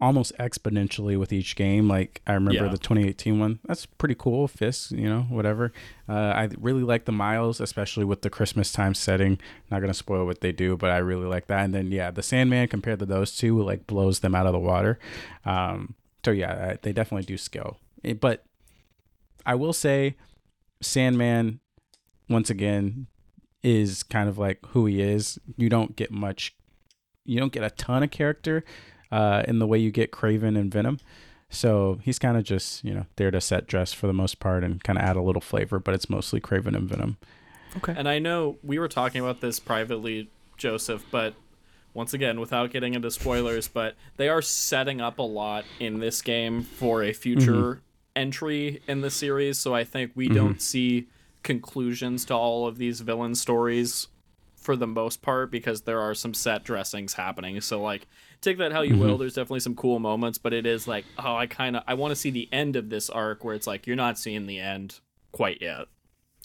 almost 0.00 0.32
exponentially 0.38 1.18
with 1.18 1.30
each 1.32 1.56
game. 1.56 1.88
Like 1.88 2.22
I 2.26 2.32
remember 2.32 2.64
Yeah. 2.64 2.70
the 2.70 2.78
2018 2.78 3.38
one. 3.38 3.58
That's 3.66 3.84
pretty 3.84 4.14
cool. 4.14 4.48
Fists, 4.48 4.92
you 4.92 5.08
know, 5.08 5.22
whatever. 5.28 5.72
Uh, 6.08 6.12
I 6.12 6.48
really 6.58 6.82
like 6.84 7.04
the 7.04 7.12
Miles, 7.12 7.60
especially 7.60 8.04
with 8.04 8.22
the 8.22 8.30
Christmas 8.30 8.72
time 8.72 8.94
setting. 8.94 9.38
Not 9.70 9.80
gonna 9.80 9.92
spoil 9.92 10.24
what 10.24 10.40
they 10.40 10.52
do, 10.52 10.76
but 10.76 10.90
I 10.90 10.98
really 10.98 11.26
like 11.26 11.48
that. 11.48 11.64
And 11.64 11.74
then 11.74 11.92
yeah, 11.92 12.10
the 12.10 12.22
Sandman 12.22 12.68
compared 12.68 12.98
to 13.00 13.06
those 13.06 13.36
two, 13.36 13.60
like 13.62 13.86
blows 13.86 14.20
them 14.20 14.34
out 14.34 14.46
of 14.46 14.52
the 14.52 14.58
water. 14.58 14.98
Um, 15.44 15.96
so 16.24 16.30
yeah, 16.30 16.76
they 16.80 16.92
definitely 16.94 17.26
do 17.26 17.36
scale. 17.36 17.78
Eh, 18.04 18.14
But 18.14 18.44
I 19.44 19.54
will 19.54 19.74
say, 19.74 20.16
Sandman 20.80 21.60
once 22.28 22.50
again 22.50 23.06
is 23.62 24.02
kind 24.02 24.28
of 24.28 24.38
like 24.38 24.58
who 24.68 24.86
he 24.86 25.00
is. 25.00 25.38
You 25.56 25.68
don't 25.68 25.96
get 25.96 26.10
much 26.10 26.54
you 27.24 27.40
don't 27.40 27.52
get 27.52 27.64
a 27.64 27.70
ton 27.70 28.02
of 28.02 28.10
character 28.10 28.64
uh, 29.10 29.42
in 29.48 29.58
the 29.58 29.66
way 29.66 29.78
you 29.78 29.90
get 29.90 30.12
Kraven 30.12 30.58
and 30.58 30.72
Venom. 30.72 30.98
So 31.50 32.00
he's 32.02 32.18
kind 32.18 32.36
of 32.36 32.44
just, 32.44 32.84
you 32.84 32.92
know, 32.92 33.06
there 33.16 33.30
to 33.30 33.40
set 33.40 33.66
dress 33.66 33.92
for 33.92 34.06
the 34.06 34.12
most 34.12 34.40
part 34.40 34.64
and 34.64 34.82
kind 34.82 34.98
of 34.98 35.04
add 35.04 35.16
a 35.16 35.22
little 35.22 35.40
flavor, 35.40 35.78
but 35.78 35.94
it's 35.94 36.10
mostly 36.10 36.40
Kraven 36.40 36.76
and 36.76 36.88
Venom. 36.88 37.16
Okay. 37.76 37.94
And 37.96 38.08
I 38.08 38.18
know 38.18 38.56
we 38.62 38.78
were 38.78 38.88
talking 38.88 39.20
about 39.20 39.40
this 39.40 39.60
privately, 39.60 40.30
Joseph, 40.56 41.04
but 41.10 41.34
once 41.92 42.12
again, 42.12 42.40
without 42.40 42.72
getting 42.72 42.94
into 42.94 43.10
spoilers, 43.10 43.68
but 43.68 43.94
they 44.16 44.28
are 44.28 44.42
setting 44.42 45.00
up 45.00 45.18
a 45.18 45.22
lot 45.22 45.64
in 45.78 46.00
this 46.00 46.22
game 46.22 46.62
for 46.62 47.02
a 47.04 47.12
future 47.12 47.80
entry 48.16 48.82
in 48.86 49.00
the 49.00 49.10
series. 49.10 49.58
So 49.58 49.74
I 49.74 49.84
think 49.84 50.12
we 50.14 50.28
don't 50.28 50.60
see 50.62 51.08
conclusions 51.42 52.24
to 52.26 52.34
all 52.34 52.66
of 52.66 52.78
these 52.78 53.00
villain 53.00 53.34
stories 53.34 54.08
for 54.56 54.76
the 54.76 54.86
most 54.86 55.20
part 55.20 55.50
because 55.50 55.82
there 55.82 56.00
are 56.00 56.14
some 56.14 56.32
set 56.32 56.64
dressings 56.64 57.12
happening. 57.14 57.60
So 57.60 57.80
like 57.82 58.06
take 58.40 58.58
that 58.58 58.72
how 58.72 58.80
you 58.82 58.96
will. 58.96 59.18
There's 59.18 59.34
definitely 59.34 59.60
some 59.60 59.74
cool 59.74 59.98
moments, 59.98 60.38
but 60.38 60.52
it 60.54 60.64
is 60.66 60.88
like, 60.88 61.04
oh, 61.18 61.36
I 61.36 61.46
kind 61.46 61.76
of 61.76 61.82
I 61.86 61.94
want 61.94 62.12
to 62.12 62.16
see 62.16 62.30
the 62.30 62.48
end 62.50 62.76
of 62.76 62.88
this 62.88 63.10
arc 63.10 63.44
where 63.44 63.54
it's 63.54 63.66
like 63.66 63.86
you're 63.86 63.94
not 63.96 64.18
seeing 64.18 64.46
the 64.46 64.58
end 64.58 65.00
quite 65.32 65.60
yet. 65.60 65.86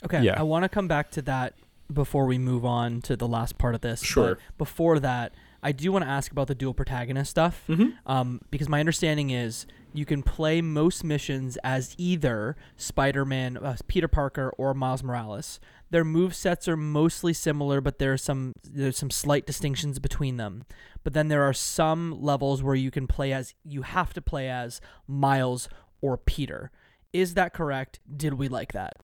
Okay, 0.03 0.21
Yeah. 0.21 0.39
I 0.39 0.43
want 0.43 0.63
to 0.63 0.69
come 0.69 0.87
back 0.87 1.11
to 1.11 1.21
that 1.23 1.55
before 1.91 2.25
we 2.25 2.37
move 2.37 2.65
on 2.65 3.01
to 3.01 3.15
the 3.15 3.27
last 3.27 3.57
part 3.57 3.73
of 3.73 3.81
this. 3.81 4.01
Sure. 4.03 4.35
But 4.35 4.57
before 4.57 4.99
that, 4.99 5.33
I 5.63 5.71
do 5.71 5.91
want 5.91 6.03
to 6.05 6.09
ask 6.09 6.31
about 6.31 6.47
the 6.47 6.55
dual 6.55 6.73
protagonist 6.73 7.31
stuff. 7.31 7.63
Mhm. 7.67 7.93
Um, 8.05 8.41
because 8.51 8.69
my 8.69 8.79
understanding 8.79 9.29
is 9.31 9.65
you 9.93 10.05
can 10.05 10.23
play 10.23 10.61
most 10.61 11.03
missions 11.03 11.57
as 11.63 11.95
either 11.97 12.55
Spider-Man, 12.75 13.57
uh, 13.57 13.77
Peter 13.87 14.07
Parker, 14.07 14.53
or 14.57 14.73
Miles 14.73 15.03
Morales. 15.03 15.59
Their 15.89 16.05
move 16.05 16.35
sets 16.35 16.67
are 16.67 16.77
mostly 16.77 17.33
similar, 17.33 17.81
but 17.81 17.97
there 17.97 18.13
are 18.13 18.17
some 18.17 18.53
there's 18.63 18.97
some 18.97 19.09
slight 19.09 19.47
distinctions 19.47 19.97
between 19.99 20.37
them. 20.37 20.65
But 21.03 21.13
then 21.13 21.29
there 21.29 21.43
are 21.43 21.53
some 21.53 22.21
levels 22.21 22.61
where 22.61 22.75
you 22.75 22.91
can 22.91 23.07
play 23.07 23.33
as 23.33 23.55
you 23.63 23.81
have 23.81 24.13
to 24.13 24.21
play 24.21 24.49
as 24.49 24.81
Miles 25.07 25.67
or 26.01 26.17
Peter. 26.17 26.71
Is 27.11 27.33
that 27.33 27.53
correct? 27.53 27.99
Did 28.15 28.35
we 28.35 28.47
like 28.47 28.73
that? 28.73 28.97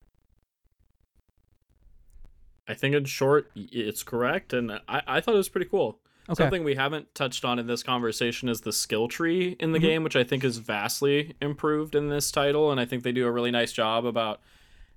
I 2.67 2.73
think 2.73 2.95
in 2.95 3.05
short, 3.05 3.51
it's 3.55 4.03
correct, 4.03 4.53
and 4.53 4.71
I, 4.87 5.01
I 5.07 5.21
thought 5.21 5.35
it 5.35 5.37
was 5.37 5.49
pretty 5.49 5.69
cool. 5.69 5.99
Okay. 6.29 6.43
Something 6.43 6.63
we 6.63 6.75
haven't 6.75 7.13
touched 7.13 7.45
on 7.45 7.59
in 7.59 7.67
this 7.67 7.83
conversation 7.83 8.49
is 8.49 8.61
the 8.61 8.73
skill 8.73 9.07
tree 9.07 9.55
in 9.59 9.73
the 9.73 9.79
Mhm. 9.79 9.81
game, 9.83 10.03
which 10.03 10.15
I 10.15 10.23
think 10.23 10.43
is 10.43 10.57
vastly 10.57 11.35
improved 11.39 11.93
in 11.93 12.09
this 12.09 12.31
title, 12.31 12.71
and 12.71 12.79
I 12.79 12.85
think 12.85 13.03
they 13.03 13.11
do 13.11 13.27
a 13.27 13.31
really 13.31 13.51
nice 13.51 13.71
job 13.71 14.05
about 14.05 14.41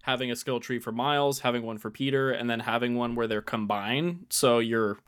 having 0.03 0.31
a 0.31 0.37
skill 0.37 0.59
tree 0.59 0.79
for 0.79 0.91
Miles, 0.91 1.41
having 1.41 1.65
one 1.65 1.77
for 1.77 1.91
Peter, 1.91 2.31
and 2.31 2.49
then 2.49 2.61
having 2.61 2.95
one 2.97 3.15
where 3.15 3.27
they're 3.27 3.43
combined. 3.43 4.27
So 4.31 4.59
you're 4.59 4.99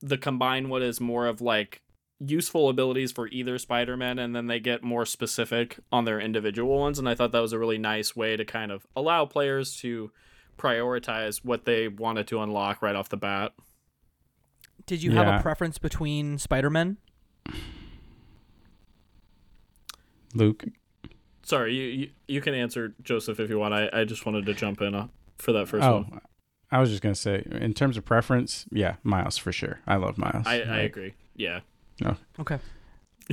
the 0.00 0.16
combined 0.16 0.70
one 0.70 0.80
is 0.82 1.00
more 1.00 1.26
of 1.26 1.40
like 1.40 1.82
useful 2.20 2.68
abilities 2.68 3.12
for 3.12 3.28
either 3.28 3.58
Spider-Man, 3.58 4.18
and 4.18 4.34
then 4.34 4.46
they 4.46 4.60
get 4.60 4.82
more 4.82 5.04
specific 5.04 5.78
on 5.92 6.04
their 6.04 6.20
individual 6.20 6.78
ones. 6.78 6.98
And 6.98 7.08
I 7.08 7.14
thought 7.14 7.32
that 7.32 7.42
was 7.42 7.52
a 7.52 7.58
really 7.58 7.78
nice 7.78 8.16
way 8.16 8.36
to 8.36 8.44
kind 8.44 8.72
of 8.72 8.86
allow 8.96 9.24
players 9.26 9.76
to 9.78 10.10
prioritize 10.56 11.44
what 11.44 11.64
they 11.64 11.86
wanted 11.88 12.26
to 12.28 12.40
unlock 12.40 12.80
right 12.80 12.96
off 12.96 13.08
the 13.08 13.16
bat. 13.16 13.52
Did 14.88 15.02
you 15.02 15.12
have 15.12 15.28
a 15.28 15.42
preference 15.42 15.76
between 15.76 16.38
Spider-Man? 16.38 16.96
Luke. 20.34 20.64
Sorry, 21.42 21.74
you, 21.74 21.84
you 21.84 22.10
you 22.26 22.40
can 22.40 22.54
answer 22.54 22.94
Joseph 23.02 23.38
if 23.38 23.50
you 23.50 23.58
want. 23.58 23.74
I, 23.74 23.90
I 23.92 24.04
just 24.04 24.24
wanted 24.24 24.46
to 24.46 24.54
jump 24.54 24.80
in 24.80 24.94
uh, 24.94 25.08
for 25.36 25.52
that 25.52 25.68
first 25.68 25.84
oh, 25.84 26.06
one. 26.08 26.20
I 26.70 26.80
was 26.80 26.88
just 26.88 27.02
gonna 27.02 27.14
say, 27.14 27.42
in 27.50 27.74
terms 27.74 27.98
of 27.98 28.06
preference, 28.06 28.64
yeah, 28.70 28.96
Miles 29.02 29.36
for 29.36 29.52
sure. 29.52 29.80
I 29.86 29.96
love 29.96 30.16
Miles. 30.16 30.46
I, 30.46 30.60
I 30.60 30.78
agree. 30.78 31.12
Yeah, 31.36 31.60
No. 32.00 32.16
Okay. 32.40 32.58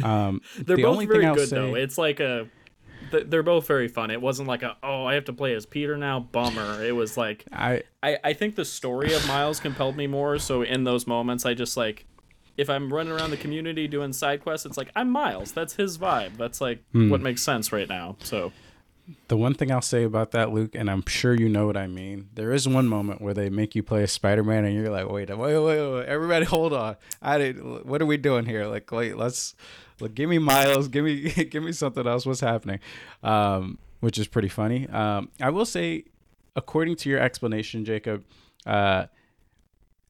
Um, 0.04 0.42
they're 0.58 0.76
the 0.76 0.84
both 0.84 0.92
only 0.92 1.06
very 1.06 1.20
thing 1.20 1.30
I'll 1.30 1.36
good 1.36 1.50
say, 1.50 1.56
though. 1.56 1.76
It's 1.76 1.98
like 1.98 2.20
a 2.20 2.50
th- 3.12 3.26
they're 3.28 3.44
both 3.44 3.68
very 3.68 3.88
fun. 3.88 4.12
It 4.12 4.22
wasn't 4.22 4.48
like 4.48 4.64
a 4.64 4.78
oh 4.84 5.06
I 5.06 5.14
have 5.16 5.26
to 5.26 5.34
play 5.34 5.54
as 5.54 5.66
Peter 5.66 5.98
now 5.98 6.20
bummer. 6.20 6.84
It 6.84 6.94
was 6.96 7.18
like 7.18 7.46
I 7.52 7.84
I 8.04 8.18
I 8.24 8.34
think 8.34 8.56
the 8.56 8.66
story 8.66 9.14
of 9.14 9.28
Miles 9.28 9.60
compelled 9.60 9.96
me 9.98 10.08
more. 10.08 10.38
So 10.40 10.62
in 10.62 10.84
those 10.84 11.06
moments, 11.08 11.46
I 11.46 11.54
just 11.54 11.78
like 11.78 12.06
if 12.58 12.70
I'm 12.70 12.92
running 12.94 13.12
around 13.12 13.32
the 13.32 13.38
community 13.38 13.88
doing 13.88 14.14
side 14.14 14.42
quests, 14.42 14.66
it's 14.66 14.78
like 14.78 14.90
I'm 14.96 15.10
Miles. 15.10 15.52
That's 15.52 15.76
his 15.76 15.98
vibe. 15.98 16.38
That's 16.38 16.62
like 16.62 16.84
Hmm. 16.92 17.10
what 17.10 17.22
makes 17.22 17.42
sense 17.42 17.72
right 17.72 17.90
now. 17.90 18.16
So 18.20 18.52
The 19.28 19.38
one 19.38 19.54
thing 19.54 19.72
I'll 19.72 19.84
say 19.84 20.04
about 20.04 20.32
that, 20.32 20.52
Luke, 20.52 20.74
and 20.74 20.90
I'm 20.90 21.04
sure 21.06 21.36
you 21.36 21.48
know 21.48 21.68
what 21.68 21.78
I 21.78 21.86
mean. 21.86 22.30
There 22.34 22.52
is 22.52 22.68
one 22.68 22.88
moment 22.88 23.22
where 23.22 23.36
they 23.36 23.50
make 23.50 23.76
you 23.76 23.84
play 23.84 24.02
as 24.02 24.12
Spider-Man, 24.12 24.66
and 24.66 24.74
you're 24.74 24.90
like, 24.90 25.08
"Wait, 25.08 25.30
wait, 25.30 25.38
wait, 25.38 25.60
wait, 25.60 25.92
wait. 25.94 26.06
everybody, 26.08 26.44
hold 26.46 26.74
on! 26.74 26.96
I 27.22 27.38
did. 27.38 27.86
What 27.86 28.02
are 28.02 28.08
we 28.08 28.18
doing 28.18 28.46
here? 28.48 28.66
Like, 28.66 28.92
wait, 28.92 29.16
let's, 29.16 29.54
like, 30.00 30.14
give 30.16 30.30
me 30.30 30.38
Miles, 30.40 30.88
give 30.88 31.06
me, 31.06 31.30
give 31.52 31.64
me 31.64 31.72
something 31.72 32.06
else. 32.06 32.26
What's 32.26 32.40
happening?" 32.42 32.80
Um, 33.24 33.78
which 34.00 34.18
is 34.18 34.28
pretty 34.28 34.50
funny. 34.50 34.88
Um, 34.90 35.30
I 35.42 35.50
will 35.50 35.66
say, 35.66 36.04
according 36.56 36.96
to 36.98 37.10
your 37.10 37.20
explanation, 37.20 37.86
Jacob, 37.86 38.24
uh, 38.66 39.06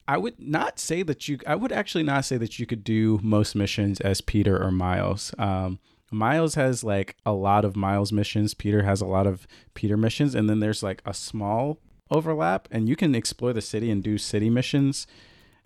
I 0.07 0.17
would 0.17 0.39
not 0.39 0.79
say 0.79 1.01
that 1.03 1.27
you. 1.27 1.39
I 1.47 1.55
would 1.55 1.71
actually 1.71 2.03
not 2.03 2.25
say 2.25 2.37
that 2.37 2.59
you 2.59 2.65
could 2.65 2.83
do 2.83 3.19
most 3.23 3.55
missions 3.55 3.99
as 4.01 4.21
Peter 4.21 4.61
or 4.61 4.71
Miles. 4.71 5.33
Um, 5.37 5.79
Miles 6.11 6.55
has 6.55 6.83
like 6.83 7.15
a 7.25 7.33
lot 7.33 7.65
of 7.65 7.75
Miles 7.75 8.11
missions. 8.11 8.53
Peter 8.53 8.83
has 8.83 9.01
a 9.01 9.05
lot 9.05 9.25
of 9.25 9.47
Peter 9.73 9.97
missions, 9.97 10.35
and 10.35 10.47
then 10.49 10.59
there's 10.59 10.83
like 10.83 11.01
a 11.05 11.13
small 11.13 11.79
overlap, 12.11 12.67
and 12.71 12.87
you 12.87 12.95
can 12.95 13.15
explore 13.15 13.51
the 13.53 13.61
city 13.61 13.89
and 13.89 14.03
do 14.03 14.17
city 14.19 14.49
missions. 14.49 15.07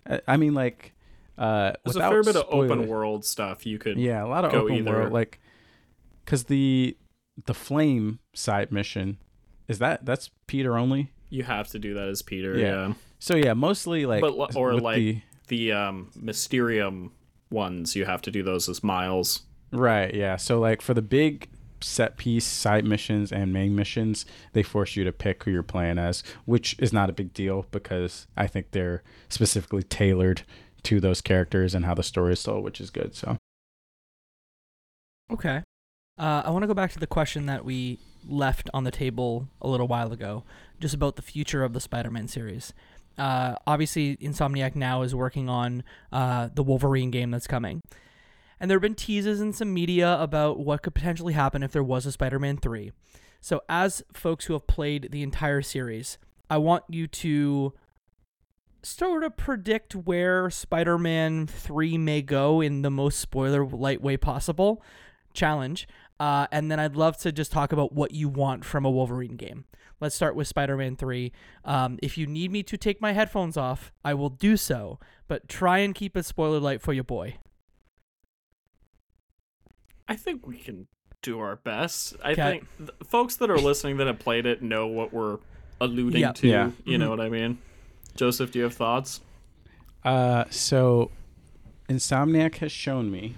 I- 0.08 0.22
I 0.26 0.36
mean, 0.38 0.54
like, 0.54 0.94
Uh, 1.40 1.72
There's 1.84 1.96
a 1.96 2.00
fair 2.00 2.22
bit 2.22 2.36
of 2.36 2.44
open 2.50 2.86
world 2.86 3.24
stuff 3.24 3.64
you 3.66 3.78
could. 3.78 3.98
Yeah, 3.98 4.22
a 4.24 4.28
lot 4.28 4.44
of 4.44 4.52
go 4.52 4.62
open 4.64 4.76
either. 4.76 4.90
world, 4.92 5.12
like 5.12 5.40
because 6.24 6.44
the 6.44 6.96
the 7.46 7.54
flame 7.54 8.18
side 8.34 8.70
mission 8.70 9.16
is 9.66 9.78
that 9.78 10.04
that's 10.04 10.30
Peter 10.46 10.76
only. 10.76 11.10
You 11.30 11.44
have 11.44 11.68
to 11.68 11.78
do 11.78 11.94
that 11.94 12.08
as 12.08 12.20
Peter. 12.22 12.58
Yeah. 12.58 12.88
Yeah. 12.88 12.92
So 13.18 13.36
yeah, 13.36 13.54
mostly 13.54 14.04
like 14.06 14.20
But 14.20 14.54
or 14.54 14.74
like- 14.78 14.96
the- 14.96 15.22
The 15.48 15.72
um 15.72 16.10
Mysterium 16.14 17.12
ones, 17.50 17.96
you 17.96 18.04
have 18.04 18.22
to 18.22 18.30
do 18.30 18.42
those 18.42 18.68
as 18.68 18.84
Miles. 18.84 19.42
right, 19.72 20.14
yeah. 20.14 20.36
So 20.36 20.60
like 20.60 20.80
for 20.82 20.94
the 20.94 21.02
big 21.02 21.48
set 21.80 22.16
piece 22.18 22.44
side 22.44 22.84
missions 22.84 23.32
and 23.32 23.52
main 23.52 23.74
missions, 23.74 24.26
they 24.52 24.62
force 24.62 24.94
you 24.96 25.04
to 25.04 25.12
pick 25.12 25.42
who 25.44 25.50
you're 25.50 25.62
playing 25.62 25.98
as, 25.98 26.22
which 26.44 26.76
is 26.78 26.92
not 26.92 27.08
a 27.08 27.12
big 27.12 27.32
deal 27.32 27.66
because 27.70 28.26
I 28.36 28.46
think 28.46 28.72
they're 28.72 29.02
specifically 29.30 29.82
tailored 29.82 30.42
to 30.84 31.00
those 31.00 31.20
characters 31.20 31.74
and 31.74 31.84
how 31.84 31.94
the 31.94 32.02
story 32.02 32.32
is 32.32 32.42
told, 32.42 32.64
which 32.64 32.80
is 32.80 32.90
good. 32.90 33.14
So 33.14 33.36
Okay. 35.32 35.62
Uh, 36.18 36.42
I 36.44 36.50
want 36.50 36.62
to 36.64 36.66
go 36.66 36.74
back 36.74 36.92
to 36.92 36.98
the 36.98 37.06
question 37.06 37.46
that 37.46 37.64
we 37.64 37.98
left 38.28 38.68
on 38.74 38.84
the 38.84 38.90
table 38.90 39.48
a 39.62 39.68
little 39.68 39.88
while 39.88 40.12
ago, 40.12 40.44
just 40.80 40.92
about 40.92 41.16
the 41.16 41.22
future 41.22 41.64
of 41.64 41.72
the 41.72 41.80
Spider-Man 41.80 42.28
series. 42.28 42.74
Uh, 43.16 43.54
obviously, 43.66 44.16
Insomniac 44.16 44.74
now 44.74 45.02
is 45.02 45.14
working 45.14 45.48
on 45.48 45.82
uh, 46.12 46.48
the 46.54 46.62
Wolverine 46.62 47.10
game 47.10 47.30
that's 47.30 47.46
coming, 47.46 47.80
and 48.58 48.70
there 48.70 48.76
have 48.76 48.82
been 48.82 48.94
teases 48.94 49.40
in 49.40 49.52
some 49.52 49.72
media 49.72 50.20
about 50.20 50.58
what 50.58 50.82
could 50.82 50.94
potentially 50.94 51.32
happen 51.32 51.62
if 51.62 51.72
there 51.72 51.82
was 51.82 52.06
a 52.06 52.12
Spider-Man 52.12 52.58
three. 52.58 52.92
So, 53.40 53.62
as 53.68 54.02
folks 54.12 54.44
who 54.44 54.52
have 54.52 54.66
played 54.66 55.08
the 55.12 55.22
entire 55.22 55.62
series, 55.62 56.18
I 56.50 56.58
want 56.58 56.84
you 56.88 57.06
to 57.06 57.72
sort 58.82 59.24
of 59.24 59.36
predict 59.36 59.94
where 59.94 60.50
Spider-Man 60.50 61.46
3 61.46 61.98
may 61.98 62.22
go 62.22 62.60
in 62.60 62.82
the 62.82 62.90
most 62.90 63.18
spoiler 63.20 63.64
light 63.66 64.00
way 64.00 64.16
possible. 64.16 64.82
Challenge. 65.34 65.86
Uh, 66.18 66.46
and 66.52 66.70
then 66.70 66.78
I'd 66.80 66.96
love 66.96 67.16
to 67.18 67.32
just 67.32 67.52
talk 67.52 67.72
about 67.72 67.92
what 67.92 68.12
you 68.12 68.28
want 68.28 68.64
from 68.64 68.84
a 68.84 68.90
Wolverine 68.90 69.36
game. 69.36 69.64
Let's 70.00 70.14
start 70.14 70.34
with 70.34 70.48
Spider-Man 70.48 70.96
3. 70.96 71.32
Um, 71.64 71.98
if 72.02 72.16
you 72.18 72.26
need 72.26 72.50
me 72.50 72.62
to 72.64 72.76
take 72.76 73.00
my 73.00 73.12
headphones 73.12 73.56
off, 73.56 73.92
I 74.04 74.14
will 74.14 74.30
do 74.30 74.56
so, 74.56 74.98
but 75.28 75.48
try 75.48 75.78
and 75.78 75.94
keep 75.94 76.16
it 76.16 76.24
spoiler 76.24 76.58
light 76.58 76.80
for 76.82 76.92
your 76.92 77.04
boy. 77.04 77.36
I 80.08 80.16
think 80.16 80.46
we 80.46 80.58
can 80.58 80.86
do 81.22 81.38
our 81.38 81.56
best. 81.56 82.16
I 82.24 82.32
Okay. 82.32 82.42
think 82.50 82.68
th- 82.78 82.90
folks 83.08 83.36
that 83.36 83.50
are 83.50 83.58
listening 83.58 83.98
that 83.98 84.06
have 84.06 84.18
played 84.18 84.46
it 84.46 84.62
know 84.62 84.86
what 84.86 85.12
we're 85.12 85.38
alluding 85.80 86.20
Yeah. 86.22 86.32
to. 86.32 86.48
Yeah. 86.48 86.70
You 86.84 86.98
know 86.98 87.10
what 87.10 87.20
I 87.20 87.28
mean? 87.28 87.58
Joseph, 88.14 88.52
do 88.52 88.58
you 88.58 88.64
have 88.64 88.74
thoughts? 88.74 89.20
Uh, 90.04 90.44
so 90.50 91.10
Insomniac 91.88 92.56
has 92.56 92.72
shown 92.72 93.10
me 93.10 93.34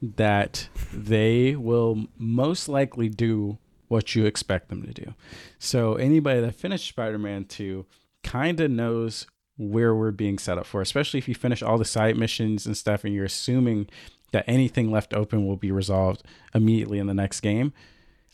that 0.00 0.68
they 0.92 1.54
will 1.54 2.06
most 2.18 2.68
likely 2.68 3.08
do 3.08 3.58
what 3.88 4.14
you 4.14 4.24
expect 4.24 4.68
them 4.68 4.82
to 4.82 4.92
do. 4.92 5.14
So 5.58 5.94
anybody 5.94 6.40
that 6.40 6.54
finished 6.54 6.88
Spider-Man 6.88 7.44
2 7.44 7.86
kind 8.24 8.58
of 8.60 8.70
knows 8.70 9.26
where 9.58 9.94
we're 9.94 10.10
being 10.10 10.38
set 10.38 10.58
up 10.58 10.66
for, 10.66 10.80
especially 10.80 11.18
if 11.18 11.28
you 11.28 11.34
finish 11.34 11.62
all 11.62 11.78
the 11.78 11.84
side 11.84 12.16
missions 12.16 12.66
and 12.66 12.76
stuff 12.76 13.04
and 13.04 13.14
you're 13.14 13.26
assuming 13.26 13.88
that 14.32 14.44
anything 14.48 14.90
left 14.90 15.12
open 15.12 15.46
will 15.46 15.56
be 15.56 15.70
resolved 15.70 16.22
immediately 16.54 16.98
in 16.98 17.06
the 17.06 17.14
next 17.14 17.40
game. 17.40 17.72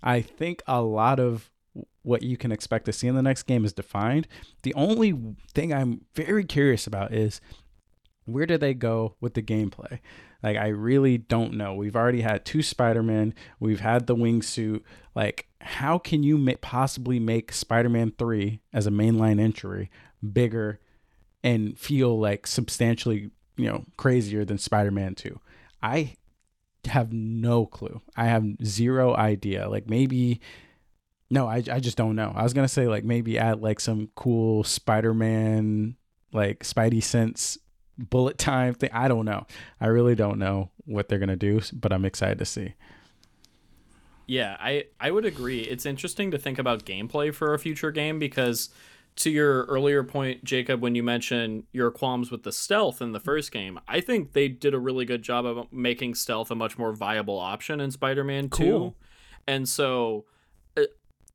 I 0.03 0.21
think 0.23 0.63
a 0.67 0.81
lot 0.81 1.19
of 1.19 1.51
what 2.09 2.23
you 2.23 2.39
can 2.39 2.51
expect 2.51 2.87
to 2.87 2.93
see 2.93 3.07
in 3.07 3.15
the 3.15 3.23
next 3.23 3.43
game 3.43 3.67
is 3.67 3.75
defined. 3.75 4.27
The 4.63 4.73
only 4.75 5.15
thing 5.53 5.75
I'm 5.75 6.07
very 6.15 6.43
curious 6.43 6.87
about 6.87 7.13
is 7.13 7.41
where 8.25 8.47
do 8.47 8.57
they 8.57 8.73
go 8.73 9.17
with 9.21 9.35
the 9.35 9.43
gameplay? 9.43 9.99
Like, 10.43 10.57
I 10.57 10.69
really 10.69 11.19
don't 11.19 11.53
know. 11.55 11.75
We've 11.75 11.97
already 11.97 12.23
had 12.23 12.47
two 12.47 12.63
Spider 12.63 13.03
Man, 13.03 13.35
we've 13.61 13.81
had 13.81 14.07
the 14.07 14.17
wingsuit. 14.17 14.83
Like, 15.15 15.49
how 15.61 15.99
can 15.99 16.23
you 16.23 16.39
ma- 16.39 16.53
possibly 16.63 17.19
make 17.21 17.53
Spider 17.53 17.91
Man 17.91 18.13
3 18.17 18.61
as 18.73 18.87
a 18.87 18.91
mainline 18.91 19.39
entry 19.39 19.91
bigger 20.33 20.81
and 21.45 21.79
feel 21.79 22.19
like 22.19 22.47
substantially, 22.47 23.31
you 23.57 23.67
know, 23.69 23.85
crazier 23.99 24.47
than 24.47 24.57
Spider 24.57 24.91
Man 24.91 25.15
2? 25.15 25.39
I 25.83 26.15
have 26.87 27.13
no 27.13 27.67
clue. 27.67 28.01
I 28.17 28.27
have 28.27 28.47
zero 28.65 29.15
idea. 29.15 29.69
Like, 29.69 29.91
maybe. 29.91 30.41
No, 31.31 31.47
I, 31.47 31.63
I 31.71 31.81
just 31.81 31.97
don't 31.97 32.17
know. 32.17 32.33
I 32.35 32.43
was 32.43 32.55
gonna 32.55 32.69
say 32.69 32.89
like 32.89 33.05
maybe 33.05 33.39
add 33.39 33.61
like 33.61 33.81
some 33.81 34.11
cool 34.15 34.65
Spider-Man 34.65 35.97
like 36.33 36.61
Spidey 36.61 37.03
sense 37.03 37.59
bullet 37.99 38.39
time 38.39 38.75
thing. 38.75 38.91
I 38.93 39.09
don't 39.09 39.25
know. 39.25 39.47
I 39.81 39.87
really 39.87 40.15
don't 40.15 40.39
know 40.39 40.71
what 40.85 41.09
they're 41.09 41.19
gonna 41.19 41.37
do, 41.37 41.61
but 41.73 41.93
I'm 41.93 42.05
excited 42.05 42.39
to 42.39 42.45
see. 42.45 42.75
Yeah, 44.27 44.57
I 44.61 44.85
I 45.01 45.11
would 45.11 45.25
agree. 45.25 45.61
It's 45.61 45.87
interesting 45.87 46.31
to 46.31 46.39
think 46.39 46.59
about 46.59 46.85
gameplay 46.85 47.35
for 47.35 47.55
a 47.55 47.59
future 47.59 47.91
game 47.91 48.19
because 48.19 48.71
to 49.17 49.31
your 49.31 49.65
earlier 49.65 50.05
point, 50.05 50.45
Jacob, 50.45 50.81
when 50.81 50.95
you 50.95 51.03
mentioned 51.03 51.65
your 51.73 51.91
qualms 51.91 52.31
with 52.31 52.45
the 52.45 52.53
stealth 52.53 53.03
in 53.03 53.13
the 53.13 53.19
first 53.19 53.51
game, 53.51 53.81
I 53.89 54.01
think 54.01 54.33
they 54.33 54.47
did 54.49 54.75
a 54.75 54.79
really 54.79 55.05
good 55.05 55.23
job 55.23 55.45
of 55.45 55.73
making 55.73 56.15
stealth 56.15 56.53
a 56.53 56.55
much 56.55 56.79
more 56.79 56.93
viable 56.93 57.39
option 57.39 57.81
in 57.81 57.91
Spider-Man 57.91 58.51
2. 58.51 58.95
And 59.49 59.69
so 59.69 60.27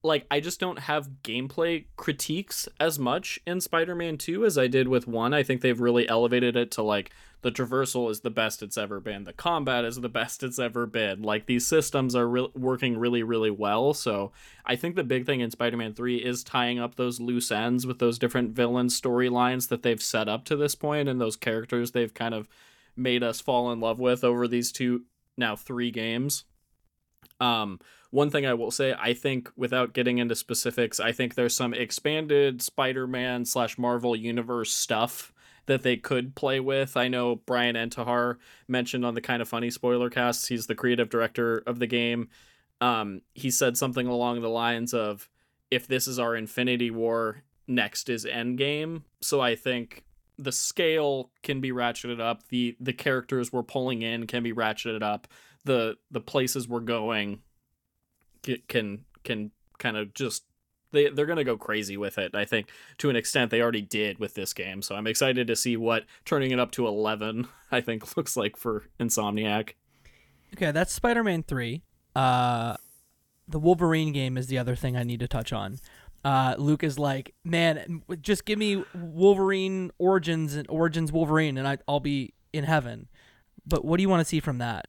like 0.04 0.26
I 0.30 0.41
just 0.41 0.60
don't 0.60 0.80
have 0.80 1.10
gameplay 1.24 1.86
critiques 1.95 2.68
as 2.80 2.99
much 2.99 3.39
in 3.47 3.62
Spider-Man 3.62 4.18
2 4.18 4.45
as 4.45 4.58
I 4.58 4.68
did 4.68 4.89
with 4.89 5.08
1. 5.08 5.34
I 5.34 5.43
think 5.43 5.62
they've 5.62 5.80
really 5.80 6.08
elevated 6.08 6.58
it 6.58 6.72
to 6.72 6.84
like 6.84 7.12
the 7.41 7.51
traversal 7.51 8.12
is 8.12 8.20
the 8.20 8.30
best 8.30 8.62
it's 8.62 8.78
ever 8.78 8.99
been. 8.99 9.24
The 9.24 9.34
combat 9.34 9.86
is 9.86 9.95
the 9.95 10.10
best 10.10 10.43
it's 10.43 10.60
ever 10.60 10.86
been. 10.86 11.22
Like 11.22 11.45
these 11.45 11.66
systems 11.66 12.16
are 12.16 12.28
re- 12.28 12.49
working 12.54 12.97
really 12.97 13.24
really 13.24 13.49
well. 13.49 13.93
So 13.93 14.34
I 14.66 14.76
think 14.76 14.95
the 14.95 15.06
big 15.06 15.26
thing 15.26 15.39
in 15.39 15.51
Spider-Man 15.51 15.93
3 15.93 16.18
is 16.18 16.43
tying 16.43 16.80
up 16.80 16.95
those 16.95 17.22
loose 17.22 17.51
ends 17.51 17.88
with 17.88 17.99
those 17.99 18.20
different 18.20 18.51
villain 18.51 18.88
storylines 18.88 19.70
that 19.70 19.84
they've 19.84 20.04
set 20.04 20.28
up 20.28 20.43
to 20.45 20.58
this 20.58 20.76
point 20.76 21.08
and 21.08 21.20
those 21.22 21.38
characters 21.38 21.91
they've 21.91 22.14
kind 22.14 22.34
of 22.34 22.49
made 22.95 23.24
us 23.24 23.39
fall 23.39 23.72
in 23.72 23.80
love 23.80 23.99
with 23.99 24.24
over 24.24 24.47
these 24.49 24.72
two 24.72 25.04
now 25.38 25.56
3 25.56 25.91
games. 25.91 26.43
Um 27.39 27.80
one 28.14 28.30
thing 28.30 28.45
I 28.45 28.53
will 28.53 28.70
say, 28.70 28.93
I 28.93 29.16
think 29.16 29.49
without 29.55 29.93
getting 29.93 30.20
into 30.20 30.36
specifics, 30.36 30.99
I 30.99 31.11
think 31.11 31.34
there's 31.34 31.55
some 31.55 31.74
expanded 31.74 32.61
Spider-Man 32.61 33.43
slash 33.43 33.80
Marvel 33.80 34.16
Universe 34.16 34.72
stuff 34.72 35.34
that 35.66 35.82
they 35.82 35.97
could 35.97 36.36
play 36.36 36.59
with. 36.59 36.95
I 36.95 37.07
know 37.07 37.38
Bryan 37.38 37.76
Intihar 37.76 38.38
mentioned 38.68 39.03
on 39.03 39.16
the 39.16 39.22
Kinda 39.22 39.45
Funny 39.45 39.72
spoiler 39.72 40.11
cast, 40.11 40.47
he's 40.47 40.68
the 40.68 40.76
creative 40.76 41.09
director 41.09 41.64
of 41.66 41.80
the 41.80 41.88
game. 41.88 42.30
Um, 42.80 43.22
he 43.34 43.49
said 43.49 43.78
something 43.78 44.05
along 44.05 44.43
the 44.43 44.47
lines 44.47 44.93
of, 44.93 45.28
if 45.72 45.88
this 45.88 46.07
is 46.07 46.20
our 46.20 46.36
Infinity 46.36 46.91
War, 46.91 47.41
next 47.68 48.09
is 48.09 48.26
Endgame. 48.26 49.01
So 49.22 49.41
I 49.41 49.55
think 49.55 50.03
the 50.38 50.51
scale 50.51 51.32
can 51.41 51.61
be 51.61 51.72
ratcheted 51.72 52.20
up. 52.20 52.47
The 52.49 52.78
the 52.80 52.93
characters 52.93 53.51
we're 53.51 53.64
pulling 53.64 54.03
in 54.03 54.28
can 54.28 54.43
be 54.43 54.53
ratcheted 54.53 55.01
up. 55.01 55.28
The 55.66 55.97
the 56.11 56.22
places 56.22 56.68
we're 56.68 56.82
going 56.82 57.41
can 58.68 59.06
can 59.24 59.52
kind 59.78 59.98
of 59.98 60.14
just 60.14 60.44
they 60.91 61.10
they're 61.10 61.26
gonna 61.26 61.44
go 61.44 61.58
crazy 61.58 61.98
with 61.98 62.18
it. 62.18 62.36
I 62.36 62.46
think 62.46 62.70
to 63.00 63.10
an 63.10 63.16
extent 63.16 63.52
they 63.52 63.62
already 63.62 63.82
did 63.82 64.20
with 64.20 64.36
this 64.36 64.54
game. 64.54 64.82
So 64.82 64.96
I'm 64.96 65.08
excited 65.08 65.48
to 65.48 65.56
see 65.56 65.76
what 65.76 66.06
turning 66.26 66.52
it 66.52 66.60
up 66.60 66.72
to 66.72 66.88
eleven 66.88 67.48
I 67.72 67.82
think 67.82 68.16
looks 68.18 68.38
like 68.38 68.58
for 68.58 68.84
Insomniac. 69.00 69.72
Okay, 70.54 70.72
that's 70.72 70.94
Spider-Man 70.94 71.44
3. 71.44 71.82
Uh 72.16 72.78
the 73.48 73.60
Wolverine 73.60 74.14
game 74.14 74.38
is 74.38 74.48
the 74.48 74.58
other 74.58 74.76
thing 74.76 74.96
I 74.96 75.04
need 75.04 75.20
to 75.20 75.28
touch 75.28 75.52
on. 75.52 75.80
Uh, 76.24 76.56
Luke 76.58 76.84
is 76.84 76.98
like, 76.98 77.34
man, 77.44 78.02
just 78.22 78.46
give 78.46 78.58
me 78.58 78.84
Wolverine 78.96 79.91
Origins 79.98 80.56
and 80.56 80.66
Origins 80.70 81.12
Wolverine, 81.12 81.58
and 81.58 81.68
I, 81.68 81.78
I'll 81.86 82.00
be 82.00 82.34
in 82.54 82.64
heaven. 82.64 83.10
But 83.66 83.84
what 83.84 83.98
do 83.98 84.02
you 84.02 84.10
want 84.10 84.22
to 84.22 84.26
see 84.26 84.39
from 84.39 84.60
that? 84.60 84.88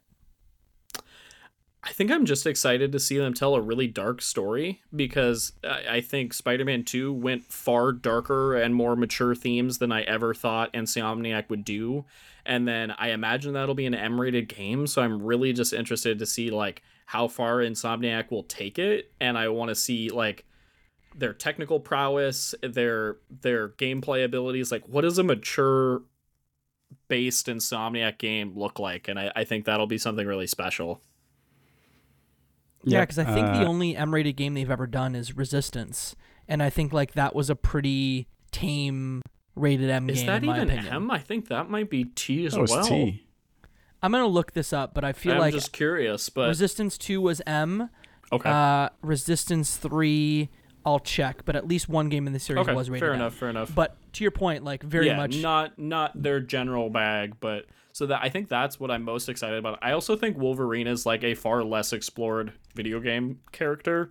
I 1.86 1.92
think 1.92 2.10
I'm 2.10 2.24
just 2.24 2.46
excited 2.46 2.92
to 2.92 2.98
see 2.98 3.18
them 3.18 3.34
tell 3.34 3.54
a 3.54 3.60
really 3.60 3.86
dark 3.86 4.22
story 4.22 4.80
because 4.96 5.52
I 5.62 5.84
I 5.94 6.00
think 6.00 6.32
Spider 6.32 6.64
Man 6.64 6.82
2 6.82 7.12
went 7.12 7.44
far 7.44 7.92
darker 7.92 8.56
and 8.56 8.74
more 8.74 8.96
mature 8.96 9.34
themes 9.34 9.78
than 9.78 9.92
I 9.92 10.02
ever 10.02 10.32
thought 10.32 10.72
Insomniac 10.72 11.50
would 11.50 11.64
do. 11.64 12.06
And 12.46 12.66
then 12.66 12.90
I 12.92 13.10
imagine 13.10 13.52
that'll 13.52 13.74
be 13.74 13.86
an 13.86 13.94
M 13.94 14.18
rated 14.18 14.48
game. 14.48 14.86
So 14.86 15.02
I'm 15.02 15.22
really 15.22 15.52
just 15.52 15.74
interested 15.74 16.18
to 16.18 16.26
see 16.26 16.50
like 16.50 16.82
how 17.06 17.28
far 17.28 17.58
Insomniac 17.58 18.30
will 18.30 18.44
take 18.44 18.78
it. 18.78 19.12
And 19.20 19.36
I 19.36 19.48
want 19.48 19.68
to 19.68 19.74
see 19.74 20.08
like 20.08 20.46
their 21.14 21.34
technical 21.34 21.80
prowess, 21.80 22.54
their 22.62 23.18
their 23.42 23.68
gameplay 23.68 24.24
abilities. 24.24 24.72
Like 24.72 24.88
what 24.88 25.02
does 25.02 25.18
a 25.18 25.22
mature 25.22 26.02
based 27.08 27.46
Insomniac 27.46 28.16
game 28.16 28.54
look 28.56 28.78
like? 28.78 29.06
And 29.06 29.18
I, 29.18 29.30
I 29.36 29.44
think 29.44 29.66
that'll 29.66 29.86
be 29.86 29.98
something 29.98 30.26
really 30.26 30.46
special. 30.46 31.02
Yeah, 32.84 32.98
Yep, 33.00 33.08
because 33.08 33.18
I 33.18 33.24
think 33.24 33.46
the 33.46 33.62
uh, 33.64 33.68
only 33.68 33.96
M-rated 33.96 34.36
game 34.36 34.54
they've 34.54 34.70
ever 34.70 34.86
done 34.86 35.14
is 35.14 35.36
Resistance, 35.36 36.14
and 36.48 36.62
I 36.62 36.70
think 36.70 36.92
like 36.92 37.12
that 37.14 37.34
was 37.34 37.50
a 37.50 37.56
pretty 37.56 38.28
tame 38.52 39.22
rated 39.56 39.90
M 39.90 40.06
game. 40.06 40.14
Is 40.14 40.20
game. 40.20 40.26
that 40.26 40.42
in 40.42 40.46
my 40.46 40.56
even 40.56 40.70
opinion. 40.70 40.94
M? 40.94 41.10
I 41.10 41.18
think 41.18 41.48
that 41.48 41.70
might 41.70 41.90
be 41.90 42.04
T 42.04 42.46
as 42.46 42.52
That 42.54 42.60
was 42.60 42.70
well. 42.70 42.84
T. 42.84 43.26
I'm 44.02 44.12
gonna 44.12 44.26
look 44.26 44.52
this 44.52 44.72
up, 44.72 44.92
but 44.92 45.02
I 45.04 45.12
feel 45.12 45.32
I'm 45.34 45.38
like 45.38 45.54
just 45.54 45.72
curious, 45.72 46.28
but 46.28 46.48
Resistance 46.48 46.98
Two 46.98 47.20
was 47.22 47.40
M. 47.46 47.88
okay, 48.30 48.50
Uh, 48.50 48.90
Resistance 49.00 49.76
Three, 49.78 50.50
I'll 50.84 50.98
check, 51.00 51.44
but 51.46 51.56
at 51.56 51.66
least 51.66 51.88
one 51.88 52.10
game 52.10 52.26
in 52.26 52.34
the 52.34 52.38
series 52.38 52.66
okay, 52.66 52.74
was 52.74 52.90
rated 52.90 53.00
fair 53.00 53.14
M. 53.14 53.20
enough, 53.20 53.34
fair 53.34 53.48
enough. 53.48 53.74
But 53.74 53.96
to 54.14 54.24
your 54.24 54.30
point, 54.30 54.62
like 54.62 54.82
very 54.82 55.06
yeah, 55.06 55.16
much. 55.16 55.36
not 55.40 55.78
not 55.78 56.22
their 56.22 56.40
general 56.40 56.90
bag, 56.90 57.36
but 57.40 57.64
so 57.94 58.06
that 58.06 58.20
I 58.20 58.28
think 58.28 58.48
that's 58.48 58.80
what 58.80 58.90
I'm 58.90 59.04
most 59.04 59.28
excited 59.28 59.56
about. 59.56 59.78
I 59.80 59.92
also 59.92 60.16
think 60.16 60.36
Wolverine 60.36 60.88
is 60.88 61.06
like 61.06 61.22
a 61.22 61.36
far 61.36 61.62
less 61.62 61.92
explored 61.92 62.52
video 62.74 62.98
game 62.98 63.38
character. 63.52 64.10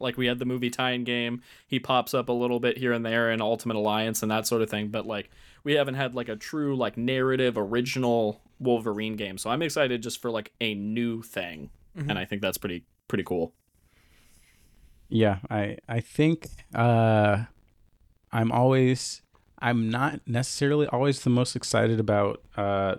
Like 0.00 0.16
we 0.16 0.26
had 0.26 0.40
the 0.40 0.44
movie 0.44 0.68
tie-in 0.68 1.04
game, 1.04 1.40
he 1.68 1.78
pops 1.78 2.12
up 2.12 2.28
a 2.28 2.32
little 2.32 2.58
bit 2.58 2.76
here 2.76 2.92
and 2.92 3.06
there 3.06 3.30
in 3.30 3.40
Ultimate 3.40 3.76
Alliance 3.76 4.22
and 4.22 4.32
that 4.32 4.48
sort 4.48 4.62
of 4.62 4.68
thing, 4.68 4.88
but 4.88 5.06
like 5.06 5.30
we 5.62 5.74
haven't 5.74 5.94
had 5.94 6.16
like 6.16 6.28
a 6.28 6.34
true 6.34 6.76
like 6.76 6.96
narrative 6.96 7.56
original 7.56 8.40
Wolverine 8.58 9.14
game. 9.14 9.38
So 9.38 9.48
I'm 9.48 9.62
excited 9.62 10.02
just 10.02 10.20
for 10.20 10.32
like 10.32 10.50
a 10.60 10.74
new 10.74 11.22
thing. 11.22 11.70
Mm-hmm. 11.96 12.10
And 12.10 12.18
I 12.18 12.24
think 12.24 12.42
that's 12.42 12.58
pretty 12.58 12.84
pretty 13.06 13.24
cool. 13.24 13.54
Yeah, 15.08 15.38
I 15.48 15.78
I 15.88 16.00
think 16.00 16.48
uh, 16.74 17.44
I'm 18.32 18.50
always 18.50 19.22
I'm 19.60 19.90
not 19.90 20.20
necessarily 20.26 20.86
always 20.88 21.20
the 21.20 21.30
most 21.30 21.56
excited 21.56 22.00
about 22.00 22.42
uh, 22.56 22.96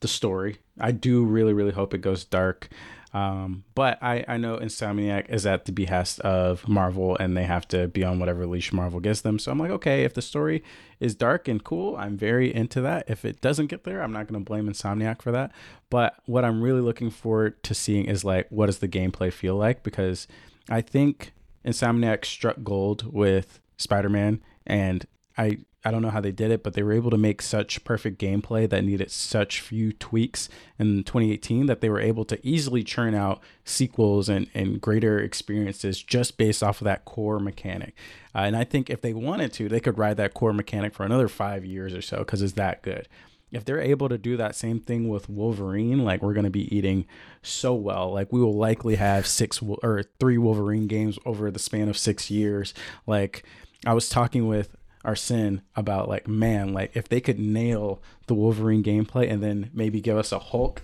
the 0.00 0.08
story. 0.08 0.58
I 0.78 0.92
do 0.92 1.24
really 1.24 1.52
really 1.52 1.72
hope 1.72 1.94
it 1.94 2.00
goes 2.00 2.24
dark. 2.24 2.68
Um, 3.16 3.64
but 3.74 4.02
I, 4.02 4.26
I 4.28 4.36
know 4.36 4.58
Insomniac 4.58 5.30
is 5.30 5.46
at 5.46 5.64
the 5.64 5.72
behest 5.72 6.20
of 6.20 6.68
Marvel 6.68 7.16
and 7.16 7.34
they 7.34 7.44
have 7.44 7.66
to 7.68 7.88
be 7.88 8.04
on 8.04 8.18
whatever 8.18 8.46
leash 8.46 8.74
Marvel 8.74 9.00
gives 9.00 9.22
them. 9.22 9.38
So 9.38 9.50
I'm 9.50 9.58
like, 9.58 9.70
okay, 9.70 10.04
if 10.04 10.12
the 10.12 10.20
story 10.20 10.62
is 11.00 11.14
dark 11.14 11.48
and 11.48 11.64
cool, 11.64 11.96
I'm 11.96 12.18
very 12.18 12.54
into 12.54 12.82
that. 12.82 13.04
If 13.08 13.24
it 13.24 13.40
doesn't 13.40 13.68
get 13.68 13.84
there, 13.84 14.02
I'm 14.02 14.12
not 14.12 14.26
going 14.26 14.38
to 14.38 14.44
blame 14.44 14.68
Insomniac 14.68 15.22
for 15.22 15.32
that. 15.32 15.50
But 15.88 16.16
what 16.26 16.44
I'm 16.44 16.60
really 16.60 16.82
looking 16.82 17.10
forward 17.10 17.62
to 17.62 17.74
seeing 17.74 18.04
is 18.04 18.22
like, 18.22 18.48
what 18.50 18.66
does 18.66 18.80
the 18.80 18.88
gameplay 18.88 19.32
feel 19.32 19.56
like? 19.56 19.82
Because 19.82 20.28
I 20.68 20.82
think 20.82 21.32
Insomniac 21.64 22.26
struck 22.26 22.56
gold 22.62 23.10
with 23.10 23.60
Spider-Man 23.78 24.42
and 24.66 25.06
I 25.36 25.58
I 25.86 25.92
don't 25.92 26.02
know 26.02 26.10
how 26.10 26.20
they 26.20 26.32
did 26.32 26.50
it, 26.50 26.64
but 26.64 26.74
they 26.74 26.82
were 26.82 26.92
able 26.92 27.12
to 27.12 27.16
make 27.16 27.40
such 27.40 27.84
perfect 27.84 28.20
gameplay 28.20 28.68
that 28.68 28.82
needed 28.82 29.08
such 29.08 29.60
few 29.60 29.92
tweaks 29.92 30.48
in 30.80 31.04
2018 31.04 31.66
that 31.66 31.80
they 31.80 31.88
were 31.88 32.00
able 32.00 32.24
to 32.24 32.44
easily 32.44 32.82
churn 32.82 33.14
out 33.14 33.40
sequels 33.64 34.28
and, 34.28 34.50
and 34.52 34.80
greater 34.80 35.20
experiences 35.20 36.02
just 36.02 36.38
based 36.38 36.60
off 36.60 36.80
of 36.80 36.86
that 36.86 37.04
core 37.04 37.38
mechanic. 37.38 37.94
Uh, 38.34 38.38
and 38.38 38.56
I 38.56 38.64
think 38.64 38.90
if 38.90 39.00
they 39.00 39.14
wanted 39.14 39.52
to, 39.54 39.68
they 39.68 39.78
could 39.78 39.96
ride 39.96 40.16
that 40.16 40.34
core 40.34 40.52
mechanic 40.52 40.92
for 40.92 41.06
another 41.06 41.28
five 41.28 41.64
years 41.64 41.94
or 41.94 42.02
so 42.02 42.18
because 42.18 42.42
it's 42.42 42.54
that 42.54 42.82
good. 42.82 43.06
If 43.52 43.64
they're 43.64 43.80
able 43.80 44.08
to 44.08 44.18
do 44.18 44.36
that 44.38 44.56
same 44.56 44.80
thing 44.80 45.08
with 45.08 45.28
Wolverine, 45.28 46.04
like 46.04 46.20
we're 46.20 46.34
going 46.34 46.42
to 46.42 46.50
be 46.50 46.76
eating 46.76 47.06
so 47.42 47.74
well, 47.74 48.12
like 48.12 48.32
we 48.32 48.40
will 48.40 48.56
likely 48.56 48.96
have 48.96 49.24
six 49.24 49.62
or 49.62 50.02
three 50.18 50.36
Wolverine 50.36 50.88
games 50.88 51.16
over 51.24 51.48
the 51.52 51.60
span 51.60 51.88
of 51.88 51.96
six 51.96 52.28
years. 52.28 52.74
Like 53.06 53.44
I 53.86 53.94
was 53.94 54.08
talking 54.08 54.48
with 54.48 54.76
Arsene 55.06 55.62
about 55.74 56.08
like, 56.08 56.26
man, 56.28 56.72
like 56.74 56.90
if 56.94 57.08
they 57.08 57.20
could 57.20 57.38
nail 57.38 58.02
the 58.26 58.34
Wolverine 58.34 58.82
gameplay 58.82 59.30
and 59.30 59.42
then 59.42 59.70
maybe 59.72 60.00
give 60.00 60.18
us 60.18 60.32
a 60.32 60.38
Hulk 60.38 60.82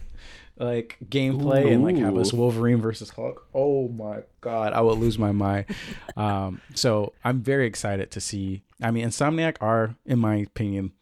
like 0.59 0.97
gameplay 1.07 1.73
and 1.73 1.83
like 1.83 1.97
have 1.97 2.17
us 2.17 2.33
Wolverine 2.33 2.81
versus 2.81 3.11
Hulk. 3.11 3.47
Oh 3.55 3.89
my 3.89 4.21
god, 4.41 4.73
I 4.73 4.81
would 4.81 4.99
lose 4.99 5.19
my 5.19 5.33
mind. 5.33 5.67
um, 6.17 6.61
so 6.75 7.13
I'm 7.25 7.41
very 7.41 7.67
excited 7.67 8.11
to 8.13 8.21
see. 8.21 8.63
I 8.81 8.91
mean, 8.91 9.07
Insomniac 9.07 9.57
are, 9.61 9.97
in 10.05 10.19
my 10.19 10.37
opinion, 10.37 10.93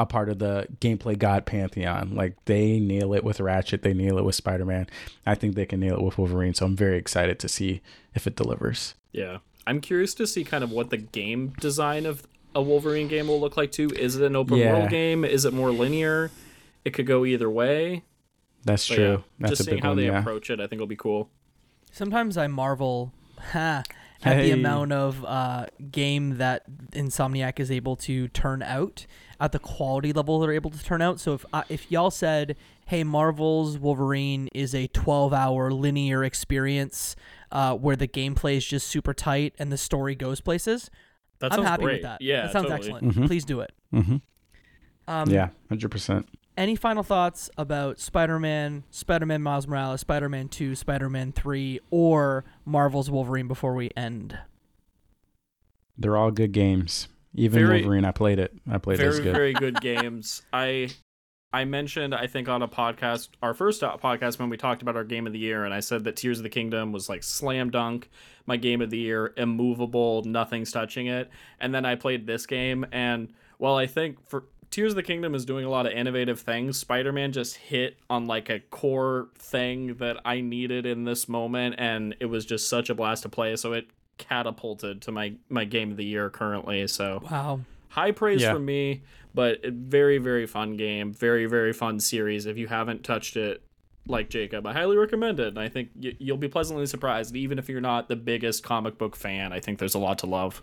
a 0.00 0.06
part 0.06 0.28
of 0.28 0.38
the 0.38 0.66
gameplay 0.80 1.18
god 1.18 1.46
pantheon. 1.46 2.14
Like 2.14 2.42
they 2.46 2.80
nail 2.80 3.14
it 3.14 3.22
with 3.22 3.40
Ratchet, 3.40 3.82
they 3.82 3.94
nail 3.94 4.18
it 4.18 4.24
with 4.24 4.34
Spider 4.34 4.64
Man. 4.64 4.88
I 5.26 5.34
think 5.34 5.54
they 5.54 5.66
can 5.66 5.80
nail 5.80 5.94
it 5.94 6.02
with 6.02 6.18
Wolverine. 6.18 6.54
So 6.54 6.66
I'm 6.66 6.76
very 6.76 6.98
excited 6.98 7.38
to 7.40 7.48
see 7.48 7.80
if 8.14 8.26
it 8.26 8.36
delivers. 8.36 8.94
Yeah. 9.12 9.38
I'm 9.66 9.80
curious 9.80 10.14
to 10.14 10.26
see 10.26 10.44
kind 10.44 10.62
of 10.64 10.70
what 10.70 10.90
the 10.90 10.96
game 10.98 11.54
design 11.60 12.06
of 12.06 12.26
a 12.54 12.62
Wolverine 12.62 13.08
game 13.08 13.28
will 13.28 13.40
look 13.40 13.56
like 13.56 13.72
too. 13.72 13.88
Is 13.90 14.16
it 14.16 14.24
an 14.24 14.36
open 14.36 14.58
Yeah. 14.58 14.72
world 14.72 14.90
game? 14.90 15.24
Is 15.24 15.44
it 15.44 15.52
more 15.52 15.70
linear? 15.72 16.30
It 16.84 16.90
could 16.90 17.06
go 17.06 17.24
either 17.24 17.50
way. 17.50 18.02
That's 18.64 18.88
But 18.88 18.94
true. 18.94 19.04
yeah, 19.04 19.16
That's 19.40 19.50
just 19.52 19.60
a 19.62 19.64
seeing 19.64 19.76
big 19.78 19.82
how 19.82 19.90
one. 19.90 19.96
they 19.98 20.06
Yeah. 20.06 20.20
approach 20.20 20.50
it, 20.50 20.60
I 20.60 20.66
think 20.66 20.80
will 20.80 20.86
be 20.86 20.96
cool. 20.96 21.30
Sometimes 21.90 22.36
I 22.36 22.46
marvel 22.46 23.12
ha, 23.52 23.82
at 24.24 24.40
the 24.42 24.50
amount 24.52 24.92
of 24.92 25.24
uh, 25.24 25.66
game 25.90 26.36
that 26.38 26.62
Insomniac 26.92 27.60
is 27.60 27.70
able 27.70 27.96
to 27.96 28.28
turn 28.28 28.62
out, 28.62 29.06
at 29.40 29.52
the 29.52 29.58
quality 29.58 30.12
level 30.12 30.40
they're 30.40 30.52
able 30.52 30.70
to 30.70 30.82
turn 30.82 31.02
out. 31.02 31.20
So 31.20 31.34
if 31.34 31.44
uh, 31.52 31.62
if 31.68 31.90
y'all 31.90 32.10
said, 32.10 32.56
"Hey, 32.86 33.04
Marvel's 33.04 33.78
Wolverine 33.78 34.48
is 34.54 34.74
a 34.74 34.88
12-hour 34.88 35.70
linear 35.72 36.24
experience 36.24 37.16
uh, 37.52 37.74
where 37.74 37.96
the 37.96 38.08
gameplay 38.08 38.56
is 38.56 38.66
just 38.66 38.86
super 38.88 39.14
tight 39.14 39.54
and 39.58 39.70
the 39.72 39.78
story 39.78 40.14
goes 40.14 40.40
places," 40.40 40.90
That 41.40 41.52
I'm 41.52 41.58
sounds 41.58 41.68
happy 41.68 41.82
great. 41.84 41.92
with 41.94 42.02
that. 42.02 42.22
Yeah, 42.22 42.42
that 42.42 42.52
sounds 42.52 42.68
totally. 42.68 42.92
excellent. 42.94 43.14
Mhm. 43.16 43.26
Please 43.26 43.44
do 43.44 43.60
it. 43.60 43.72
hmm 43.90 44.16
Um, 45.08 45.28
yeah, 45.30 45.50
hundred 45.68 45.90
percent. 45.90 46.28
Any 46.56 46.76
final 46.76 47.02
thoughts 47.02 47.50
about 47.58 47.98
Spider-Man, 47.98 48.84
Spider-Man 48.90 49.42
Miles 49.42 49.66
Morales, 49.66 50.00
Spider-Man 50.02 50.48
2, 50.48 50.76
Spider-Man 50.76 51.32
3, 51.32 51.80
or 51.90 52.44
Marvel's 52.64 53.10
Wolverine 53.10 53.48
before 53.48 53.74
we 53.74 53.90
end? 53.96 54.38
They're 55.98 56.16
all 56.16 56.30
good 56.30 56.52
games. 56.52 57.08
Even 57.34 57.66
Very- 57.66 57.80
Wolverine, 57.80 58.04
I 58.04 58.12
played 58.12 58.38
it. 58.38 58.52
I 58.70 58.78
played 58.78 59.00
it. 59.00 59.04
It 59.04 59.06
was 59.08 59.18
very 59.18 59.24
good. 59.24 59.34
very 59.36 59.52
good 59.54 59.80
games. 59.80 60.42
I 60.52 60.90
I 61.54 61.64
mentioned 61.64 62.16
I 62.16 62.26
think 62.26 62.48
on 62.48 62.62
a 62.62 62.68
podcast, 62.68 63.28
our 63.40 63.54
first 63.54 63.80
podcast 63.80 64.40
when 64.40 64.48
we 64.48 64.56
talked 64.56 64.82
about 64.82 64.96
our 64.96 65.04
game 65.04 65.26
of 65.26 65.32
the 65.32 65.38
year, 65.38 65.64
and 65.64 65.72
I 65.72 65.78
said 65.78 66.02
that 66.02 66.16
Tears 66.16 66.40
of 66.40 66.42
the 66.42 66.48
Kingdom 66.48 66.90
was 66.90 67.08
like 67.08 67.22
slam 67.22 67.70
dunk, 67.70 68.10
my 68.44 68.56
game 68.56 68.82
of 68.82 68.90
the 68.90 68.98
year, 68.98 69.32
immovable, 69.36 70.24
nothing's 70.24 70.72
touching 70.72 71.06
it. 71.06 71.30
And 71.60 71.72
then 71.72 71.86
I 71.86 71.94
played 71.94 72.26
this 72.26 72.44
game, 72.44 72.84
and 72.90 73.32
while 73.58 73.76
I 73.76 73.86
think 73.86 74.28
for 74.28 74.46
Tears 74.70 74.90
of 74.90 74.96
the 74.96 75.04
Kingdom 75.04 75.36
is 75.36 75.44
doing 75.44 75.64
a 75.64 75.70
lot 75.70 75.86
of 75.86 75.92
innovative 75.92 76.40
things. 76.40 76.76
Spider 76.76 77.12
Man 77.12 77.30
just 77.30 77.54
hit 77.54 77.96
on 78.10 78.26
like 78.26 78.50
a 78.50 78.58
core 78.58 79.28
thing 79.38 79.94
that 79.98 80.16
I 80.24 80.40
needed 80.40 80.84
in 80.84 81.04
this 81.04 81.28
moment, 81.28 81.76
and 81.78 82.16
it 82.18 82.26
was 82.26 82.44
just 82.44 82.68
such 82.68 82.90
a 82.90 82.94
blast 82.96 83.22
to 83.22 83.28
play. 83.28 83.54
So 83.54 83.72
it 83.74 83.86
catapulted 84.18 85.02
to 85.02 85.12
my 85.12 85.34
my 85.48 85.64
game 85.64 85.92
of 85.92 85.96
the 85.96 86.04
year 86.04 86.30
currently. 86.30 86.88
So 86.88 87.22
Wow. 87.30 87.60
High 87.94 88.10
praise 88.10 88.42
Yeah. 88.42 88.52
from 88.52 88.64
me, 88.64 89.02
but 89.34 89.64
a 89.64 89.70
very 89.70 90.18
very 90.18 90.46
fun 90.46 90.76
game, 90.76 91.12
very 91.12 91.46
very 91.46 91.72
fun 91.72 92.00
series. 92.00 92.46
If 92.46 92.58
you 92.58 92.66
haven't 92.66 93.04
touched 93.04 93.36
it, 93.36 93.62
like 94.06 94.28
Jacob, 94.28 94.66
I 94.66 94.72
highly 94.72 94.96
recommend 94.96 95.40
it. 95.40 95.48
And 95.48 95.58
I 95.58 95.68
think 95.68 95.88
you'll 95.98 96.36
be 96.36 96.48
pleasantly 96.48 96.86
surprised, 96.86 97.34
even 97.36 97.58
if 97.58 97.68
you're 97.68 97.80
not 97.80 98.08
the 98.08 98.16
biggest 98.16 98.62
comic 98.62 98.98
book 98.98 99.16
fan. 99.16 99.52
I 99.52 99.60
think 99.60 99.78
there's 99.78 99.94
a 99.94 99.98
lot 99.98 100.18
to 100.18 100.26
love. 100.26 100.62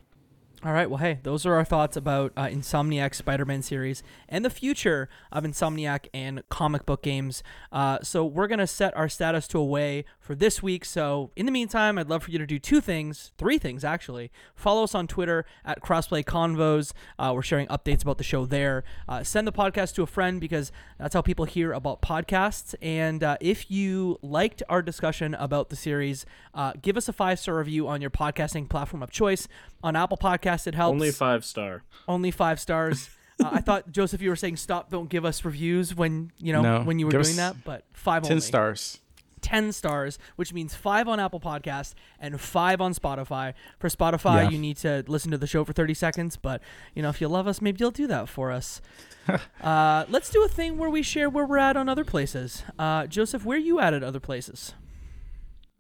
All 0.63 0.73
right. 0.73 0.87
Well, 0.87 0.99
hey, 0.99 1.17
those 1.23 1.43
are 1.47 1.55
our 1.55 1.65
thoughts 1.65 1.97
about 1.97 2.33
uh, 2.37 2.45
Insomniac 2.45 3.15
Spider-Man 3.15 3.63
series 3.63 4.03
and 4.29 4.45
the 4.45 4.49
future 4.51 5.09
of 5.31 5.43
Insomniac 5.43 6.05
and 6.13 6.47
comic 6.49 6.85
book 6.85 7.01
games. 7.01 7.41
Uh, 7.71 7.97
so 8.03 8.23
we're 8.23 8.45
gonna 8.45 8.67
set 8.67 8.95
our 8.95 9.09
status 9.09 9.47
to 9.47 9.57
away 9.57 10.05
for 10.19 10.35
this 10.35 10.61
week. 10.61 10.85
So 10.85 11.31
in 11.35 11.47
the 11.47 11.51
meantime, 11.51 11.97
I'd 11.97 12.11
love 12.11 12.21
for 12.21 12.29
you 12.29 12.37
to 12.37 12.45
do 12.45 12.59
two 12.59 12.79
things, 12.79 13.31
three 13.39 13.57
things 13.57 13.83
actually. 13.83 14.29
Follow 14.53 14.83
us 14.83 14.93
on 14.93 15.07
Twitter 15.07 15.45
at 15.65 15.81
Crossplay 15.81 16.23
Convos. 16.23 16.93
Uh, 17.17 17.31
we're 17.33 17.41
sharing 17.41 17.65
updates 17.65 18.03
about 18.03 18.19
the 18.19 18.23
show 18.23 18.45
there. 18.45 18.83
Uh, 19.09 19.23
send 19.23 19.47
the 19.47 19.51
podcast 19.51 19.95
to 19.95 20.03
a 20.03 20.07
friend 20.07 20.39
because 20.39 20.71
that's 20.99 21.15
how 21.15 21.23
people 21.23 21.45
hear 21.45 21.73
about 21.73 22.03
podcasts. 22.03 22.75
And 22.83 23.23
uh, 23.23 23.37
if 23.41 23.71
you 23.71 24.19
liked 24.21 24.61
our 24.69 24.83
discussion 24.83 25.33
about 25.33 25.69
the 25.69 25.75
series, 25.75 26.23
uh, 26.53 26.73
give 26.79 26.97
us 26.97 27.09
a 27.09 27.13
five 27.13 27.39
star 27.39 27.57
review 27.57 27.87
on 27.87 27.99
your 27.99 28.11
podcasting 28.11 28.69
platform 28.69 29.01
of 29.01 29.09
choice. 29.09 29.47
On 29.83 29.95
Apple 29.95 30.17
Podcasts, 30.17 30.50
it 30.67 30.75
helps. 30.75 30.93
Only 30.93 31.11
five 31.11 31.43
star. 31.45 31.83
Only 32.07 32.31
five 32.31 32.59
stars. 32.59 33.09
uh, 33.43 33.49
I 33.53 33.61
thought 33.61 33.91
Joseph, 33.91 34.21
you 34.21 34.29
were 34.29 34.35
saying 34.35 34.57
stop, 34.57 34.89
don't 34.89 35.09
give 35.09 35.25
us 35.25 35.43
reviews 35.45 35.95
when 35.95 36.31
you 36.37 36.53
know 36.53 36.61
No, 36.61 36.81
when 36.83 36.99
you 36.99 37.05
were 37.07 37.11
doing 37.11 37.35
that, 37.37 37.63
but 37.63 37.85
five 37.93 38.23
Ten 38.23 38.33
only. 38.33 38.41
stars. 38.41 38.99
10 39.41 39.71
stars, 39.71 40.19
which 40.35 40.53
means 40.53 40.75
five 40.75 41.07
on 41.07 41.19
Apple 41.19 41.39
Podcasts 41.39 41.95
and 42.19 42.39
five 42.39 42.79
on 42.79 42.93
Spotify. 42.93 43.55
For 43.79 43.89
Spotify, 43.89 44.43
Yeah. 44.43 44.49
you 44.51 44.59
need 44.59 44.77
to 44.77 45.03
listen 45.07 45.31
to 45.31 45.37
the 45.39 45.47
show 45.47 45.63
for 45.65 45.73
30 45.73 45.95
seconds, 45.95 46.37
but 46.37 46.61
you 46.93 47.01
know, 47.01 47.09
if 47.09 47.19
you 47.19 47.27
love 47.27 47.47
us, 47.47 47.59
maybe 47.59 47.77
you'll 47.79 47.89
do 47.89 48.05
that 48.05 48.29
for 48.29 48.51
us. 48.51 48.81
uh, 49.61 50.05
let's 50.09 50.29
do 50.29 50.43
a 50.43 50.47
thing 50.47 50.77
where 50.77 50.91
we 50.91 51.01
share 51.01 51.27
where 51.27 51.43
we're 51.45 51.57
at 51.57 51.75
on 51.75 51.89
other 51.89 52.05
places. 52.05 52.63
Uh, 52.77 53.07
Joseph, 53.07 53.43
where 53.43 53.57
you 53.57 53.79
at 53.79 53.95
at 53.95 54.03
other 54.03 54.19
places? 54.19 54.75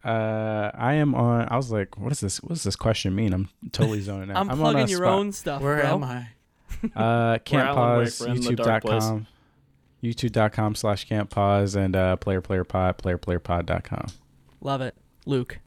Uh, 0.03 0.71
I 0.73 0.95
am 0.95 1.13
on. 1.13 1.47
I 1.49 1.55
was 1.57 1.71
like, 1.71 1.97
what 1.97 2.11
is 2.11 2.19
this? 2.19 2.41
What 2.41 2.49
does 2.49 2.63
this 2.63 2.75
question 2.75 3.13
mean? 3.15 3.33
I'm 3.33 3.49
totally 3.71 4.01
zoning 4.01 4.31
out. 4.31 4.37
I'm, 4.37 4.49
on 4.49 4.57
plugging 4.57 4.85
a 4.85 4.87
your 4.87 4.99
spot- 4.99 5.13
own 5.19 5.31
stuff, 5.31 5.61
Where 5.61 5.79
bro. 5.81 5.89
Am 5.95 6.03
I? 6.03 6.27
Uh, 6.95 7.37
can't 7.39 7.75
pause. 7.75 8.19
Wake, 8.21 8.29
we're 8.29 8.35
in 8.35 8.41
the 8.41 8.55
dark 8.55 8.83
place. 8.83 9.03
YouTube.com. 9.03 9.27
YouTube.com 10.03 10.75
slash 10.75 11.07
can't 11.07 11.29
pause 11.29 11.75
and 11.75 11.95
uh, 11.95 12.15
player 12.15 12.41
player 12.41 12.63
pod, 12.63 12.97
player 12.97 13.19
player 13.19 13.39
pod.com. 13.39 14.07
Love 14.61 14.81
it. 14.81 14.95
Luke. 15.25 15.59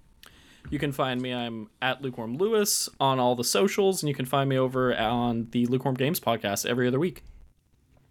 You 0.71 0.79
can 0.79 0.93
find 0.93 1.21
me. 1.21 1.33
I'm 1.33 1.69
at 1.83 2.03
Lukewarm 2.03 2.37
Lewis 2.37 2.89
on 2.99 3.21
all 3.21 3.37
the 3.37 3.45
socials, 3.45 4.03
and 4.03 4.09
you 4.09 4.15
can 4.15 4.25
find 4.25 4.49
me 4.49 4.59
over 4.59 4.97
on 4.97 5.49
the 5.53 5.67
Lukewarm 5.67 5.95
Games 5.95 6.19
podcast 6.19 6.67
every 6.67 6.89
other 6.89 6.99
week. 6.99 7.23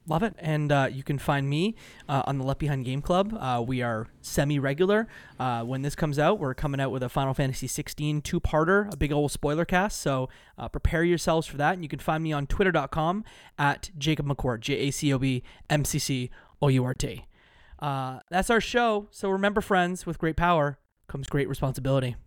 Love 0.05 0.21
it. 0.23 0.35
And 0.37 0.69
uh, 0.71 0.89
you 0.91 1.01
can 1.01 1.17
find 1.17 1.49
me 1.49 1.75
uh, 2.09 2.23
on 2.27 2.37
the 2.37 2.43
Left 2.43 2.59
Behind 2.59 2.83
Game 2.83 3.01
Club. 3.01 3.33
Uh, 3.39 3.63
we 3.65 3.81
are 3.81 4.07
semi 4.21 4.59
regular. 4.59 5.07
Uh, 5.39 5.63
when 5.63 5.81
this 5.81 5.95
comes 5.95 6.19
out, 6.19 6.39
we're 6.39 6.53
coming 6.53 6.81
out 6.81 6.91
with 6.91 7.03
a 7.03 7.09
Final 7.09 7.33
Fantasy 7.33 7.67
16 7.67 8.21
two 8.21 8.41
parter, 8.41 8.91
a 8.91 8.97
big 8.97 9.13
old 9.13 9.31
spoiler 9.31 9.63
cast. 9.63 10.01
So 10.01 10.27
uh, 10.57 10.67
prepare 10.67 11.03
yourselves 11.05 11.47
for 11.47 11.55
that. 11.57 11.75
And 11.75 11.83
you 11.83 11.89
can 11.89 11.99
find 11.99 12.21
me 12.21 12.33
on 12.33 12.47
twitter.com 12.47 13.23
at 13.57 13.91
Jacob 13.97 14.25
McCourt, 14.27 14.59
J 14.59 14.73
A 14.75 14.91
C 14.91 15.13
O 15.13 15.17
B 15.19 15.41
M 15.69 15.85
C 15.85 15.99
C 15.99 16.29
O 16.61 16.67
U 16.67 16.83
R 16.83 16.93
T. 16.93 17.25
Uh, 17.79 18.19
That's 18.29 18.49
our 18.49 18.61
show. 18.61 19.07
So 19.11 19.29
remember, 19.29 19.61
friends, 19.61 20.05
with 20.05 20.17
great 20.17 20.35
power 20.35 20.79
comes 21.07 21.29
great 21.29 21.47
responsibility. 21.47 22.17